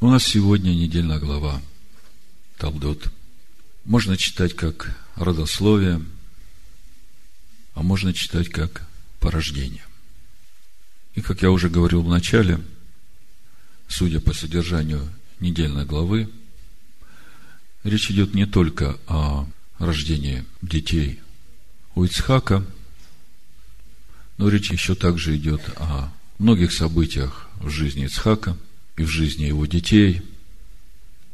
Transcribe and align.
У 0.00 0.10
нас 0.10 0.24
сегодня 0.24 0.70
недельная 0.70 1.18
глава 1.18 1.62
Талдот. 2.58 3.10
Можно 3.84 4.16
читать 4.18 4.54
как 4.54 4.94
родословие, 5.14 6.02
а 7.74 7.82
можно 7.82 8.12
читать 8.12 8.48
как 8.50 8.86
порождение. 9.18 9.84
И, 11.14 11.22
как 11.22 11.42
я 11.42 11.50
уже 11.50 11.70
говорил 11.70 12.02
в 12.02 12.08
начале, 12.08 12.60
судя 13.88 14.20
по 14.20 14.34
содержанию 14.34 15.08
недельной 15.40 15.86
главы, 15.86 16.28
речь 17.82 18.10
идет 18.10 18.34
не 18.34 18.46
только 18.46 18.98
о 19.06 19.48
рождении 19.78 20.44
детей 20.60 21.20
у 21.94 22.04
Ицхака, 22.04 22.66
но 24.36 24.48
речь 24.48 24.70
еще 24.70 24.96
также 24.96 25.36
идет 25.36 25.62
о 25.76 26.12
многих 26.38 26.72
событиях 26.72 27.48
в 27.60 27.70
жизни 27.70 28.04
Ицхака 28.04 28.58
и 28.96 29.04
в 29.04 29.08
жизни 29.08 29.44
его 29.44 29.66
детей. 29.66 30.22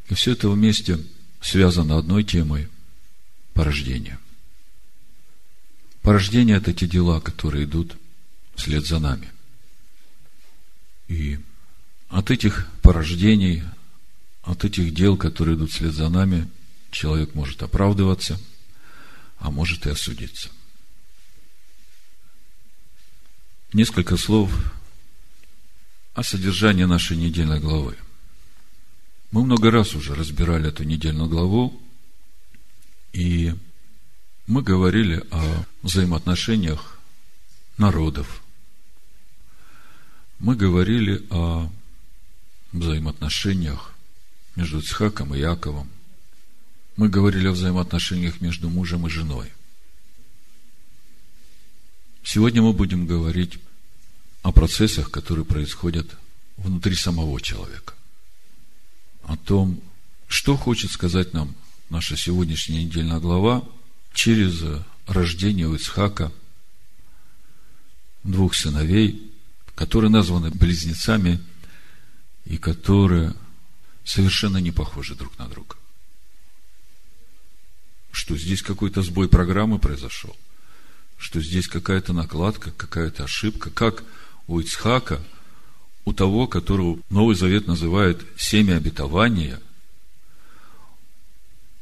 И 0.08 0.14
все 0.14 0.32
это 0.32 0.48
вместе 0.48 0.98
связано 1.40 1.98
одной 1.98 2.24
темой– 2.24 2.68
порождение. 3.54 4.18
Порождение– 6.02 6.56
это 6.58 6.72
те 6.72 6.86
дела, 6.86 7.20
которые 7.20 7.64
идут 7.64 7.96
вслед 8.54 8.86
за 8.86 8.98
нами. 8.98 9.30
И 11.08 11.38
от 12.08 12.30
этих 12.30 12.68
порождений, 12.82 13.62
от 14.42 14.64
этих 14.64 14.94
дел, 14.94 15.16
которые 15.16 15.56
идут 15.56 15.72
вслед 15.72 15.92
за 15.92 16.08
нами, 16.08 16.48
человек 16.90 17.34
может 17.34 17.62
оправдываться, 17.62 18.40
а 19.38 19.50
может 19.50 19.86
и 19.86 19.90
осудиться. 19.90 20.50
Несколько 23.72 24.16
слов 24.16 24.52
о 26.14 26.22
содержании 26.22 26.84
нашей 26.84 27.16
недельной 27.16 27.60
главы. 27.60 27.96
Мы 29.30 29.44
много 29.44 29.70
раз 29.70 29.94
уже 29.94 30.14
разбирали 30.14 30.68
эту 30.68 30.84
недельную 30.84 31.28
главу, 31.28 31.80
и 33.12 33.54
мы 34.46 34.62
говорили 34.62 35.24
о 35.30 35.64
взаимоотношениях 35.82 36.98
народов. 37.78 38.42
Мы 40.40 40.56
говорили 40.56 41.24
о 41.30 41.70
взаимоотношениях 42.72 43.94
между 44.56 44.80
Ицхаком 44.80 45.34
и 45.34 45.38
Яковом. 45.38 45.88
Мы 46.96 47.08
говорили 47.08 47.46
о 47.46 47.52
взаимоотношениях 47.52 48.40
между 48.40 48.68
мужем 48.68 49.06
и 49.06 49.10
женой. 49.10 49.52
Сегодня 52.24 52.62
мы 52.62 52.72
будем 52.72 53.06
говорить 53.06 53.58
о 54.42 54.52
процессах, 54.52 55.10
которые 55.10 55.44
происходят 55.44 56.06
внутри 56.56 56.94
самого 56.94 57.40
человека. 57.40 57.94
О 59.24 59.36
том, 59.36 59.80
что 60.28 60.56
хочет 60.56 60.90
сказать 60.90 61.32
нам 61.34 61.54
наша 61.88 62.16
сегодняшняя 62.16 62.84
недельная 62.84 63.18
глава 63.18 63.64
через 64.12 64.62
рождение 65.06 65.66
у 65.66 65.74
Ицхака 65.74 66.32
двух 68.22 68.54
сыновей, 68.54 69.32
которые 69.74 70.10
названы 70.10 70.50
близнецами 70.50 71.40
и 72.44 72.58
которые 72.58 73.34
совершенно 74.04 74.58
не 74.58 74.70
похожи 74.70 75.14
друг 75.14 75.38
на 75.38 75.48
друга. 75.48 75.76
Что 78.12 78.36
здесь 78.36 78.62
какой-то 78.62 79.02
сбой 79.02 79.28
программы 79.28 79.78
произошел, 79.78 80.36
что 81.16 81.40
здесь 81.40 81.68
какая-то 81.68 82.12
накладка, 82.12 82.72
какая-то 82.72 83.24
ошибка, 83.24 83.70
как 83.70 84.04
у 84.50 84.58
Ицхака, 84.58 85.20
у 86.04 86.12
того, 86.12 86.48
которого 86.48 86.98
Новый 87.08 87.36
Завет 87.36 87.68
называет 87.68 88.26
семя 88.36 88.78
обетования, 88.78 89.60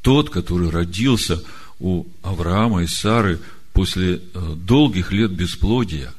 тот, 0.01 0.29
который 0.29 0.69
родился 0.69 1.43
у 1.79 2.05
Авраама 2.21 2.83
и 2.83 2.87
Сары 2.87 3.39
после 3.73 4.17
э, 4.17 4.53
долгих 4.55 5.11
лет 5.11 5.31
бесплодия, 5.31 6.13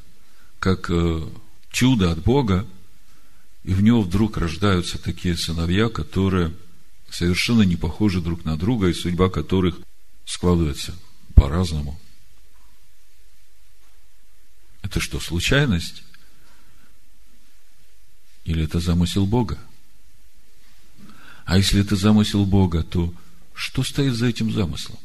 как 0.59 0.91
э, 0.91 1.22
чудо 1.71 2.10
от 2.10 2.19
Бога, 2.19 2.66
и 3.62 3.72
в 3.72 3.81
него 3.81 4.03
вдруг 4.03 4.37
рождаются 4.37 5.00
такие 5.00 5.37
сыновья, 5.37 5.89
которые 5.89 6.53
совершенно 7.10 7.62
не 7.62 7.77
похожи 7.77 8.21
друг 8.21 8.44
на 8.44 8.56
друга, 8.56 8.89
и 8.89 8.93
судьба 8.93 9.31
которых 9.31 9.77
складывается 10.25 10.97
по-разному. 11.37 11.97
Это 14.83 14.99
что, 14.99 15.21
случайность? 15.21 16.03
Или 18.50 18.65
это 18.65 18.81
замысел 18.81 19.27
Бога? 19.27 19.59
А 21.44 21.56
если 21.56 21.81
это 21.81 21.94
замысел 21.94 22.44
Бога, 22.44 22.83
то 22.83 23.15
что 23.55 23.84
стоит 23.84 24.15
за 24.15 24.27
этим 24.27 24.53
замыслом? 24.53 24.99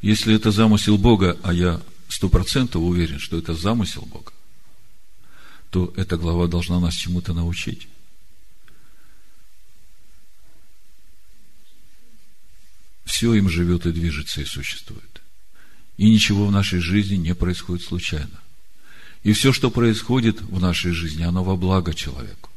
Если 0.00 0.36
это 0.36 0.52
замысел 0.52 0.98
Бога, 0.98 1.36
а 1.42 1.52
я 1.52 1.82
сто 2.08 2.28
процентов 2.28 2.82
уверен, 2.82 3.18
что 3.18 3.36
это 3.36 3.54
замысел 3.54 4.02
Бога, 4.02 4.32
то 5.70 5.92
эта 5.96 6.16
глава 6.16 6.46
должна 6.46 6.78
нас 6.78 6.94
чему-то 6.94 7.34
научить. 7.34 7.88
Все 13.04 13.34
им 13.34 13.48
живет 13.48 13.84
и 13.84 13.90
движется 13.90 14.42
и 14.42 14.44
существует. 14.44 15.22
И 15.96 16.08
ничего 16.08 16.46
в 16.46 16.52
нашей 16.52 16.78
жизни 16.78 17.16
не 17.16 17.34
происходит 17.34 17.84
случайно. 17.84 18.40
И 19.22 19.32
все, 19.32 19.52
что 19.52 19.70
происходит 19.70 20.40
в 20.40 20.60
нашей 20.60 20.92
жизни, 20.92 21.22
оно 21.22 21.42
во 21.44 21.56
благо 21.56 21.92
человеку. 21.92 22.50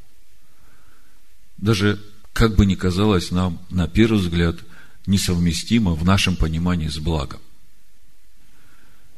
Даже, 1.58 2.02
как 2.34 2.56
бы 2.56 2.66
ни 2.66 2.76
казалось 2.76 3.32
нам, 3.32 3.60
на 3.70 3.88
первый 3.88 4.20
взгляд, 4.20 4.58
несовместимо 5.06 5.94
в 5.94 6.06
нашем 6.06 6.36
понимании 6.36 6.88
с 6.88 6.98
благом. 6.98 7.42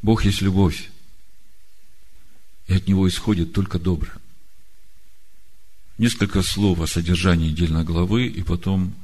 Бог 0.01 0.25
есть 0.25 0.41
любовь, 0.41 0.89
и 2.67 2.73
от 2.73 2.87
Него 2.87 3.07
исходит 3.07 3.53
только 3.53 3.79
доброе. 3.79 4.17
Несколько 5.97 6.41
слов 6.41 6.79
о 6.79 6.87
содержании 6.87 7.51
недельной 7.51 7.83
главы, 7.83 8.27
и 8.27 8.41
потом 8.41 8.95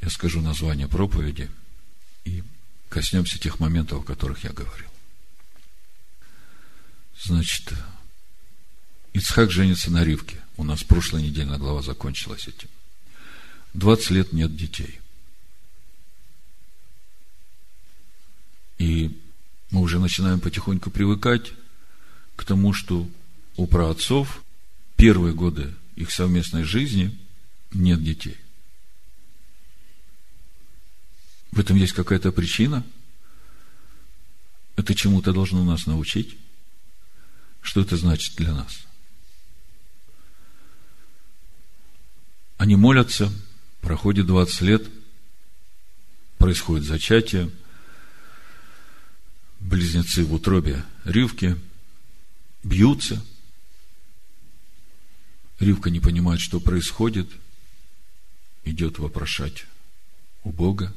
я 0.00 0.08
скажу 0.10 0.40
название 0.40 0.88
проповеди 0.88 1.50
и 2.24 2.42
коснемся 2.88 3.38
тех 3.38 3.60
моментов, 3.60 4.00
о 4.00 4.04
которых 4.04 4.44
я 4.44 4.50
говорил. 4.50 4.91
Значит, 7.24 7.72
Ицхак 9.12 9.50
женится 9.50 9.90
на 9.92 10.04
Ривке. 10.04 10.42
У 10.56 10.64
нас 10.64 10.82
прошлая 10.82 11.22
недельная 11.22 11.58
глава 11.58 11.82
закончилась 11.82 12.48
этим. 12.48 12.68
20 13.74 14.10
лет 14.10 14.32
нет 14.32 14.56
детей. 14.56 14.98
И 18.78 19.16
мы 19.70 19.80
уже 19.80 20.00
начинаем 20.00 20.40
потихоньку 20.40 20.90
привыкать 20.90 21.52
к 22.34 22.44
тому, 22.44 22.72
что 22.72 23.08
у 23.56 23.66
праотцов 23.66 24.42
первые 24.96 25.34
годы 25.34 25.72
их 25.94 26.10
совместной 26.10 26.64
жизни 26.64 27.16
нет 27.72 28.02
детей. 28.02 28.36
В 31.52 31.60
этом 31.60 31.76
есть 31.76 31.92
какая-то 31.92 32.32
причина. 32.32 32.84
Это 34.74 34.94
чему-то 34.94 35.32
должно 35.32 35.62
нас 35.64 35.86
научить. 35.86 36.36
Что 37.62 37.80
это 37.80 37.96
значит 37.96 38.36
для 38.36 38.52
нас? 38.52 38.80
Они 42.58 42.76
молятся, 42.76 43.32
проходит 43.80 44.26
20 44.26 44.60
лет, 44.62 44.86
происходит 46.38 46.84
зачатие, 46.84 47.50
близнецы 49.60 50.24
в 50.24 50.34
утробе 50.34 50.84
Ривки 51.04 51.56
бьются. 52.62 53.24
Ривка 55.58 55.90
не 55.90 56.00
понимает, 56.00 56.40
что 56.40 56.60
происходит, 56.60 57.28
идет 58.64 58.98
вопрошать 58.98 59.66
у 60.42 60.50
Бога. 60.50 60.92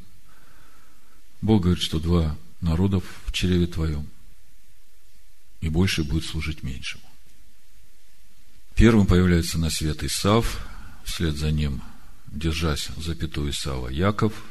Бог 1.41 1.63
говорит, 1.63 1.83
что 1.83 2.00
два 2.00 2.35
народов 2.61 3.03
в 3.25 3.31
чреве 3.31 3.68
твоем 3.68 4.07
и 5.65 5.69
больше 5.69 6.03
будет 6.03 6.25
служить 6.25 6.62
меньшему. 6.62 7.03
Первым 8.75 9.07
появляется 9.07 9.57
на 9.57 9.71
свет 9.71 10.03
Исав, 10.03 10.63
вслед 11.03 11.35
за 11.38 11.50
ним, 11.50 11.81
держась 12.27 12.89
запятую 12.97 13.50
Исава, 13.50 13.88
Яков. 13.88 14.45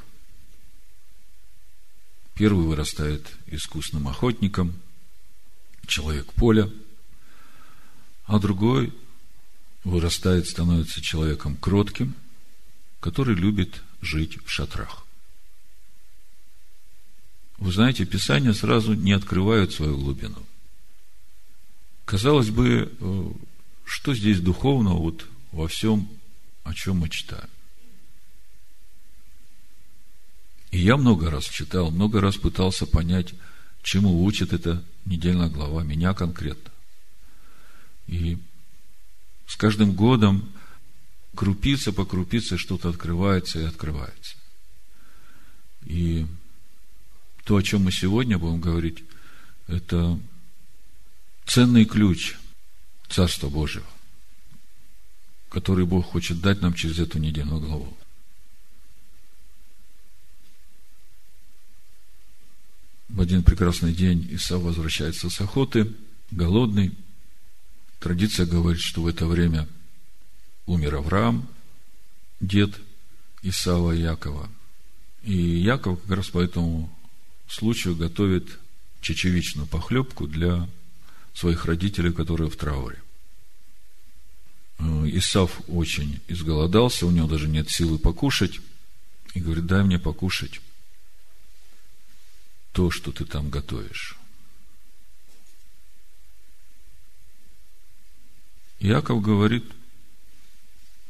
Первый 2.35 2.67
вырастает 2.67 3.31
искусным 3.47 4.09
охотником, 4.09 4.75
человек 5.87 6.33
поля, 6.33 6.69
а 8.25 8.41
другой 8.41 8.93
вырастает, 9.85 10.49
становится 10.49 11.01
человеком 11.01 11.57
кротким, 11.57 12.17
который 12.99 13.37
любит 13.37 13.83
жить 14.01 14.45
в 14.45 14.51
шатрах. 14.51 15.07
Вы 17.59 17.71
знаете, 17.71 18.05
Писания 18.05 18.53
сразу 18.53 18.95
не 18.95 19.13
открывают 19.13 19.73
свою 19.73 19.97
глубину– 19.97 20.45
Казалось 22.05 22.51
бы, 22.51 22.93
э, 22.99 23.33
что 23.85 24.15
здесь 24.15 24.41
духовного 24.41 24.99
вот 24.99 25.27
во 25.53 25.69
всем, 25.69 26.09
о 26.63 26.75
чем 26.75 26.99
мы 26.99 27.09
читаем. 27.09 27.49
И 30.71 30.79
я 30.79 30.97
много 30.97 31.31
раз 31.31 31.45
читал, 31.45 31.91
много 31.91 32.21
раз 32.21 32.37
пытался 32.37 32.87
понять, 32.87 33.33
чему 33.83 34.25
учит 34.25 34.53
эта 34.53 34.83
недельная 35.05 35.49
глава, 35.49 35.85
меня 35.85 36.15
конкретно. 36.15 36.73
И 38.07 38.39
с 39.47 39.57
каждым 39.57 39.93
годом 39.93 40.51
крупица 41.35 41.93
по 41.93 42.05
крупице 42.05 42.59
что-то 42.59 42.89
открывается 42.89 43.61
и 43.61 43.65
открывается. 43.65 44.37
И 45.85 46.27
то, 47.45 47.57
о 47.57 47.63
чем 47.63 47.85
мы 47.85 47.93
сегодня 47.93 48.39
будем 48.39 48.61
говорить, 48.61 49.05
это 49.69 50.19
ценный 51.47 51.85
ключ 51.85 52.37
Царства 53.09 53.49
Божьего, 53.49 53.87
который 55.51 55.87
Бог 55.87 56.07
хочет 56.07 56.41
дать 56.41 56.61
нам 56.61 56.75
через 56.75 56.99
эту 56.99 57.19
недельную 57.19 57.61
главу. 57.61 57.97
В 63.09 63.21
один 63.21 63.45
прекрасный 63.45 63.95
день 63.95 64.27
Исав 64.33 64.63
возвращается 64.63 65.31
с 65.31 65.41
охоты, 65.41 65.93
голодный. 66.33 66.93
Традиция 68.01 68.45
говорит, 68.45 68.81
что 68.83 69.03
в 69.03 69.07
это 69.07 69.27
время 69.27 69.69
умер 70.67 70.97
Авраам, 70.97 71.49
дед 72.41 72.75
Исава 73.43 73.93
и 73.93 74.01
Якова. 74.01 74.51
И 75.23 75.33
Яков 75.33 76.01
как 76.03 76.17
раз 76.17 76.29
по 76.29 76.41
этому 76.41 76.91
случаю 77.47 77.95
готовит 77.95 78.59
чечевичную 79.01 79.69
похлебку 79.69 80.27
для 80.27 80.69
своих 81.35 81.67
родителей, 81.67 82.13
которые 82.13 82.49
в 82.49 82.57
трауре. 82.57 83.03
Э, 84.79 84.85
Исав 85.07 85.61
очень 85.69 86.21
изголодался, 86.29 87.07
у 87.07 87.11
него 87.11 87.27
даже 87.27 87.49
нет 87.49 87.71
силы 87.71 87.99
покушать, 87.99 88.61
и 89.35 89.41
говорит, 89.41 89.67
дай 89.67 89.83
мне 89.83 89.99
покушать 89.99 90.61
то, 92.73 92.91
что 92.91 93.13
ты 93.13 93.25
там 93.25 93.51
готовишь. 93.51 94.17
Яков 98.81 99.23
говорит, 99.23 99.65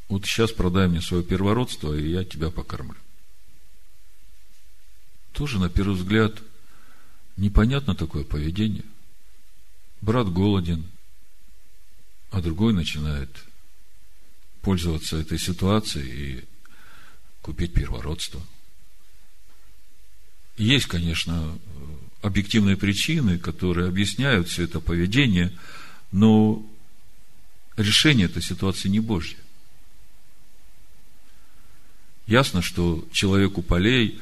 вот 0.07 0.25
сейчас 0.25 0.51
продай 0.51 0.87
мне 0.87 1.01
свое 1.01 1.23
первородство, 1.23 1.93
и 1.93 2.09
я 2.09 2.23
тебя 2.23 2.51
покормлю. 2.51 2.97
Тоже, 5.33 5.59
на 5.59 5.69
первый 5.69 5.95
взгляд, 5.95 6.33
непонятно 7.35 7.95
такое 7.95 8.23
поведение. 8.23 8.85
Брат 10.05 10.31
голоден, 10.31 10.85
а 12.29 12.39
другой 12.39 12.73
начинает 12.73 13.43
пользоваться 14.61 15.17
этой 15.17 15.39
ситуацией 15.39 16.11
и 16.11 16.45
купить 17.41 17.73
первородство. 17.73 18.39
Есть, 20.57 20.85
конечно, 20.85 21.57
объективные 22.21 22.77
причины, 22.77 23.39
которые 23.39 23.87
объясняют 23.87 24.47
все 24.47 24.65
это 24.65 24.79
поведение, 24.79 25.51
но 26.11 26.63
решение 27.75 28.27
этой 28.27 28.43
ситуации 28.43 28.89
не 28.89 28.99
Божье. 28.99 29.39
Ясно, 32.27 32.61
что 32.61 33.07
человеку 33.11 33.63
полей 33.63 34.21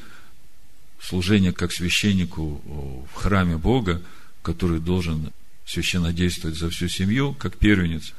служение 0.98 1.52
как 1.52 1.72
священнику 1.72 3.06
в 3.12 3.14
храме 3.16 3.58
Бога, 3.58 4.02
который 4.40 4.80
должен 4.80 5.30
священно 5.66 6.12
действовать 6.12 6.56
за 6.56 6.70
всю 6.70 6.88
семью, 6.88 7.34
как 7.34 7.56
первенец, 7.56 8.12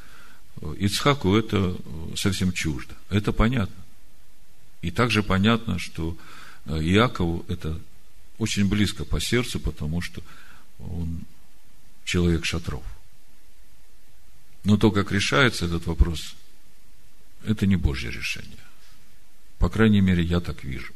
Ицхаку 0.78 1.36
это 1.36 1.76
совсем 2.16 2.52
чуждо. 2.52 2.96
Это 3.10 3.34
понятно. 3.34 3.76
И 4.82 4.92
также 4.92 5.22
понятно, 5.22 5.80
что 5.80 6.18
Иакову 6.66 7.46
это 7.48 7.80
очень 8.38 8.68
близко 8.68 9.06
по 9.06 9.20
сердцу, 9.20 9.60
потому 9.60 10.02
что 10.02 10.24
он 10.80 11.22
человек 12.04 12.46
шатров. 12.46 12.84
Но 14.64 14.78
то, 14.78 14.92
как 14.92 15.12
решается 15.12 15.66
этот 15.66 15.86
вопрос, 15.86 16.36
это 17.44 17.68
не 17.68 17.76
Божье 17.76 18.12
решение. 18.12 18.58
По 19.60 19.70
крайней 19.70 20.02
мере, 20.02 20.24
я 20.24 20.40
так 20.40 20.64
вижу. 20.64 20.94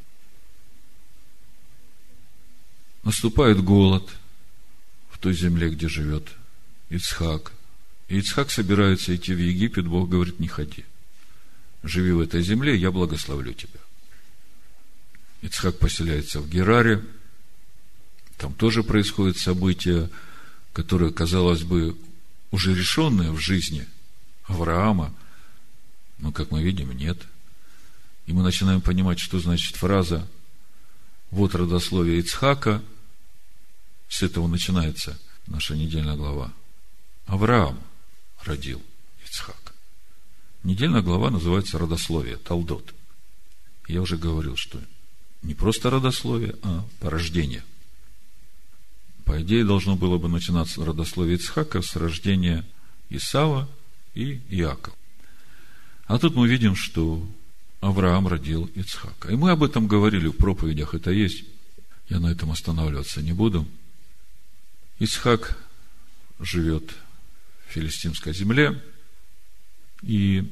Наступает 3.03 3.61
голод 3.63 4.09
в 5.11 5.17
той 5.17 5.33
земле, 5.33 5.69
где 5.69 5.87
живет 5.87 6.29
Ицхак. 6.89 7.51
И 8.07 8.17
Ицхак 8.17 8.51
собирается 8.51 9.15
идти 9.15 9.33
в 9.33 9.39
Египет, 9.39 9.87
Бог 9.87 10.09
говорит, 10.09 10.39
не 10.39 10.47
ходи. 10.47 10.85
Живи 11.83 12.11
в 12.11 12.19
этой 12.19 12.41
земле, 12.41 12.75
я 12.75 12.91
благословлю 12.91 13.53
тебя. 13.53 13.79
Ицхак 15.41 15.77
поселяется 15.77 16.41
в 16.41 16.49
Гераре. 16.49 17.03
Там 18.37 18.53
тоже 18.53 18.83
происходят 18.83 19.37
события, 19.37 20.09
которые, 20.73 21.13
казалось 21.13 21.63
бы, 21.63 21.97
уже 22.51 22.73
решенные 22.73 23.31
в 23.31 23.39
жизни 23.39 23.85
Авраама, 24.43 25.13
но, 26.17 26.31
как 26.31 26.51
мы 26.51 26.63
видим, 26.63 26.91
нет– 26.91 27.17
и 28.29 28.31
мы 28.31 28.43
начинаем 28.43 28.79
понимать, 28.79 29.17
что 29.17 29.39
значит 29.39 29.75
фраза 29.75 30.27
«Вот 31.31 31.55
родословие 31.55 32.19
Ицхака», 32.19 32.83
с 34.07 34.21
этого 34.21 34.45
начинается 34.45 35.17
наша 35.47 35.75
недельная 35.75 36.15
глава. 36.15 36.53
Авраам 37.29 37.79
родил 38.43 38.81
Ицхака. 39.23 39.73
Недельная 40.63 41.03
глава 41.03 41.29
называется 41.29 41.77
родословие, 41.77 42.37
Талдот. 42.37 42.95
Я 43.87 44.01
уже 44.01 44.17
говорил, 44.17 44.55
что 44.55 44.79
не 45.43 45.53
просто 45.53 45.91
родословие, 45.91 46.55
а 46.63 46.83
порождение. 46.99 47.63
По 49.25 49.39
идее, 49.43 49.63
должно 49.63 49.95
было 49.95 50.17
бы 50.17 50.27
начинаться 50.27 50.83
родословие 50.83 51.37
Ицхака 51.37 51.83
с 51.83 51.95
рождения 51.95 52.65
Исава 53.09 53.69
и 54.15 54.41
Иакова. 54.49 54.97
А 56.05 56.17
тут 56.17 56.35
мы 56.35 56.47
видим, 56.47 56.75
что 56.75 57.23
Авраам 57.79 58.27
родил 58.27 58.65
Ицхака. 58.73 59.31
И 59.31 59.35
мы 59.35 59.51
об 59.51 59.61
этом 59.61 59.85
говорили 59.85 60.29
в 60.29 60.33
проповедях, 60.33 60.95
это 60.95 61.11
есть. 61.11 61.43
Я 62.09 62.19
на 62.19 62.31
этом 62.31 62.49
останавливаться 62.49 63.21
не 63.21 63.33
буду. 63.33 63.67
Ицхак 64.97 65.63
живет 66.39 66.95
филистимской 67.69 68.33
земле, 68.33 68.81
и 70.01 70.51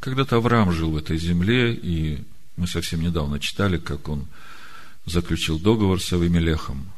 когда-то 0.00 0.36
Авраам 0.36 0.72
жил 0.72 0.90
в 0.90 0.96
этой 0.96 1.16
земле, 1.16 1.74
и 1.74 2.24
мы 2.56 2.66
совсем 2.66 3.00
недавно 3.00 3.38
читали, 3.40 3.78
как 3.78 4.08
он 4.08 4.26
заключил 5.06 5.58
договор 5.58 6.00
с 6.00 6.12
Авимелехом, 6.12 6.92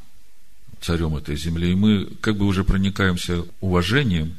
царем 0.80 1.16
этой 1.16 1.36
земли, 1.36 1.72
и 1.72 1.74
мы 1.74 2.06
как 2.20 2.36
бы 2.36 2.46
уже 2.46 2.64
проникаемся 2.64 3.44
уважением 3.60 4.36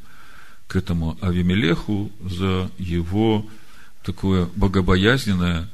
к 0.66 0.76
этому 0.76 1.16
Авимелеху 1.20 2.12
за 2.20 2.70
его 2.78 3.48
такое 4.02 4.48
богобоязненное 4.56 5.68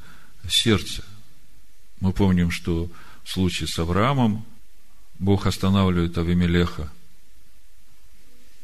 сердце. 0.49 1.05
Мы 2.01 2.13
помним, 2.13 2.51
что 2.51 2.91
в 3.25 3.31
случае 3.31 3.69
с 3.69 3.79
Авраамом 3.79 4.45
Бог 5.19 5.47
останавливает 5.47 6.19
Авимелеха. 6.19 6.91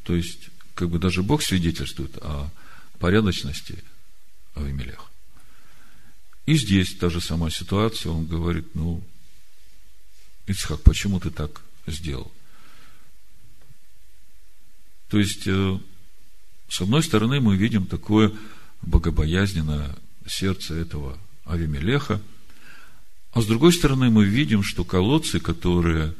То 0.09 0.15
есть, 0.15 0.49
как 0.75 0.89
бы 0.89 0.99
даже 0.99 1.23
Бог 1.23 1.43
свидетельствует 1.43 2.17
о 2.23 2.51
порядочности 2.99 3.85
Авимелеха. 4.55 5.05
И 6.47 6.57
здесь 6.57 6.97
та 6.97 7.11
же 7.11 7.21
самая 7.21 7.51
ситуация. 7.51 8.11
Он 8.11 8.25
говорит, 8.25 8.75
ну, 8.75 9.05
Ицхак, 10.47 10.81
почему 10.81 11.21
ты 11.21 11.29
так 11.29 11.61
сделал? 11.87 12.33
То 15.11 15.19
есть, 15.19 15.47
э, 15.47 15.79
с 16.71 16.81
одной 16.81 17.03
стороны, 17.03 17.43
мы 17.43 17.59
видим 17.59 17.85
такое 17.85 18.33
богобоязненное 18.81 19.95
сердце 20.27 20.73
этого 20.73 21.19
Авимелеха. 21.45 22.19
А 23.33 23.43
с 23.43 23.45
другой 23.45 23.75
стороны, 23.75 24.09
мы 24.09 24.25
видим, 24.25 24.63
что 24.63 24.85
колодцы, 24.85 25.39
которые 25.39 26.07
э, 26.07 26.15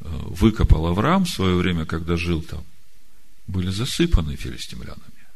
выкопал 0.00 0.86
Авраам 0.86 1.24
в 1.24 1.30
свое 1.30 1.54
время, 1.54 1.86
когда 1.86 2.16
жил 2.16 2.42
там, 2.42 2.64
были 3.48 3.70
засыпаны 3.70 4.36
филистимлянами. 4.36 5.26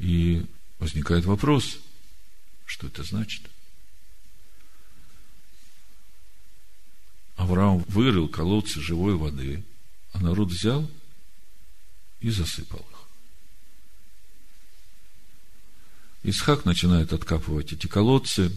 И 0.00 0.44
возникает 0.78 1.24
вопрос, 1.24 1.78
что 2.64 2.88
это 2.88 3.04
значит? 3.04 3.42
Авраам 7.36 7.84
вырыл 7.88 8.28
колодцы 8.28 8.80
живой 8.80 9.14
воды, 9.14 9.62
а 10.12 10.20
народ 10.20 10.48
взял 10.48 10.90
и 12.20 12.30
засыпал 12.30 12.80
их. 12.80 12.98
Исхак 16.22 16.64
начинает 16.64 17.12
откапывать 17.12 17.72
эти 17.72 17.86
колодцы. 17.86 18.50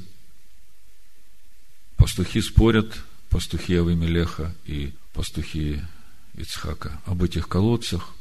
Пастухи 1.98 2.42
спорят, 2.42 3.04
пастухи 3.30 3.76
Авимелеха 3.76 4.56
и 4.66 4.94
пастухи 5.12 5.82
Ицхака 6.36 7.02
об 7.06 7.24
этих 7.24 7.50
колодцах. 7.50 8.17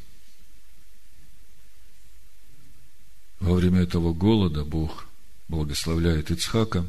Во 3.40 3.55
время 3.55 3.83
этого 3.83 4.12
голода 4.12 4.64
Бог 4.64 5.07
благословляет 5.49 6.31
Ицхака, 6.31 6.87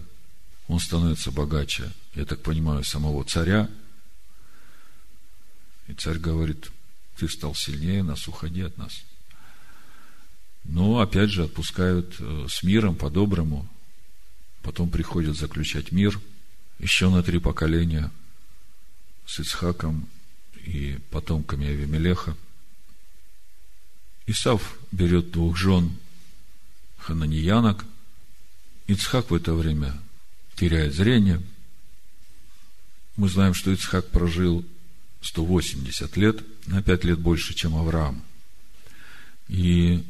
он 0.67 0.79
становится 0.79 1.31
богаче, 1.31 1.91
я 2.13 2.25
так 2.25 2.41
понимаю, 2.41 2.83
самого 2.83 3.23
царя. 3.23 3.69
И 5.87 5.93
царь 5.93 6.17
говорит, 6.17 6.71
ты 7.17 7.29
стал 7.29 7.55
сильнее 7.55 8.03
нас, 8.03 8.27
уходи 8.27 8.61
от 8.61 8.77
нас. 8.77 8.93
Но, 10.65 10.99
опять 10.99 11.29
же, 11.29 11.43
отпускают 11.43 12.15
э, 12.19 12.47
с 12.49 12.63
миром, 12.63 12.95
по-доброму. 12.95 13.67
Потом 14.61 14.89
приходят 14.89 15.37
заключать 15.37 15.93
мир 15.93 16.19
еще 16.79 17.09
на 17.09 17.23
три 17.23 17.39
поколения 17.39 18.11
с 19.25 19.39
Ицхаком 19.39 20.09
и 20.65 20.99
потомками 21.09 21.67
Авимелеха. 21.67 22.35
Исав 24.25 24.77
берет 24.91 25.31
двух 25.31 25.55
жен 25.55 25.97
хананиянок. 27.07 27.85
Ицхак 28.87 29.31
в 29.31 29.35
это 29.35 29.53
время 29.53 29.97
теряет 30.55 30.93
зрение. 30.93 31.41
Мы 33.15 33.29
знаем, 33.29 33.53
что 33.53 33.71
Ицхак 33.71 34.09
прожил 34.09 34.65
180 35.21 36.17
лет, 36.17 36.67
на 36.67 36.83
5 36.83 37.03
лет 37.05 37.19
больше, 37.19 37.53
чем 37.53 37.75
Авраам. 37.75 38.23
И 39.47 40.03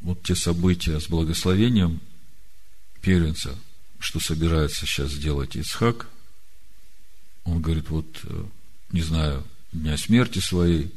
вот 0.00 0.22
те 0.22 0.34
события 0.34 1.00
с 1.00 1.08
благословением 1.08 2.00
первенца, 3.00 3.56
что 3.98 4.20
собирается 4.20 4.86
сейчас 4.86 5.12
сделать 5.12 5.56
Ицхак, 5.56 6.06
он 7.44 7.62
говорит, 7.62 7.88
вот, 7.88 8.20
э, 8.24 8.44
не 8.92 9.02
знаю, 9.02 9.44
дня 9.72 9.96
смерти 9.96 10.38
своей, 10.38 10.92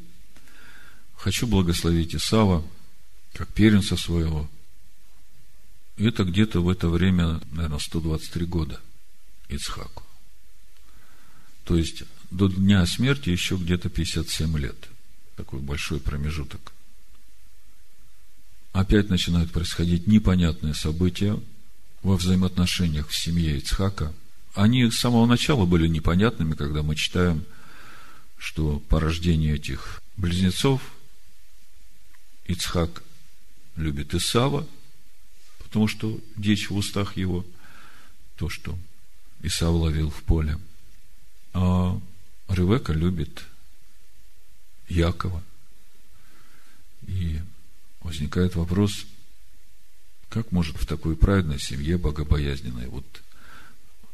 хочу 1.16 1.48
благословить 1.48 2.14
Исава, 2.14 2.64
как 3.34 3.48
первенца 3.54 3.96
своего. 3.96 4.50
Это 5.98 6.24
где-то 6.24 6.62
в 6.62 6.70
это 6.70 6.90
время, 6.90 7.40
наверное, 7.52 7.80
123 7.80 8.46
года 8.46 8.80
Ицхаку. 9.50 10.04
То 11.66 11.78
есть 11.78 12.04
до 12.32 12.48
дня 12.48 12.86
смерти 12.86 13.30
еще 13.30 13.56
где-то 13.56 13.90
57 13.90 14.58
лет. 14.58 14.90
Такой 15.36 15.60
большой 15.60 16.00
промежуток. 16.00 16.74
Опять 18.72 19.10
начинают 19.10 19.52
происходить 19.52 20.08
непонятные 20.08 20.74
события 20.74 21.40
во 22.02 22.18
взаимоотношениях 22.18 23.08
в 23.08 23.16
семье 23.16 23.58
Ицхака. 23.58 24.14
Они 24.56 24.90
с 24.90 24.98
самого 24.98 25.26
начала 25.28 25.66
были 25.66 25.88
непонятными, 25.88 26.56
когда 26.56 26.82
мы 26.82 26.96
читаем, 26.96 27.46
что 28.38 28.80
по 28.90 29.00
рождению 29.00 29.56
этих 29.56 30.02
близнецов 30.18 30.82
Ицхак 32.46 33.04
любит 33.76 34.14
Исава, 34.14 34.68
потому 35.74 35.88
что 35.88 36.20
дичь 36.38 36.70
в 36.70 36.76
устах 36.76 37.18
его, 37.18 37.44
то, 38.36 38.48
что 38.48 38.78
Исав 39.42 39.74
ловил 39.74 40.12
в 40.12 40.22
поле. 40.22 40.60
А 41.54 42.00
Ревека 42.48 42.94
любит 42.94 43.44
Якова. 44.88 45.44
И 47.08 47.40
возникает 48.02 48.56
вопрос, 48.56 49.08
как 50.30 50.52
может 50.52 50.78
в 50.78 50.86
такой 50.86 51.16
праведной 51.16 51.58
семье, 51.58 51.98
богобоязненной, 51.98 52.88
вот 52.88 53.24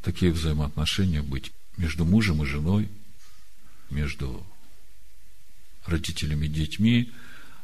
такие 0.02 0.32
взаимоотношения 0.32 1.22
быть 1.22 1.52
между 1.76 2.06
мужем 2.06 2.42
и 2.42 2.46
женой, 2.46 2.88
между 3.90 4.46
родителями 5.86 6.46
и 6.46 6.50
детьми, 6.50 7.12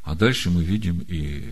а 0.04 0.16
дальше 0.16 0.50
мы 0.50 0.66
видим 0.66 1.00
и, 1.08 1.50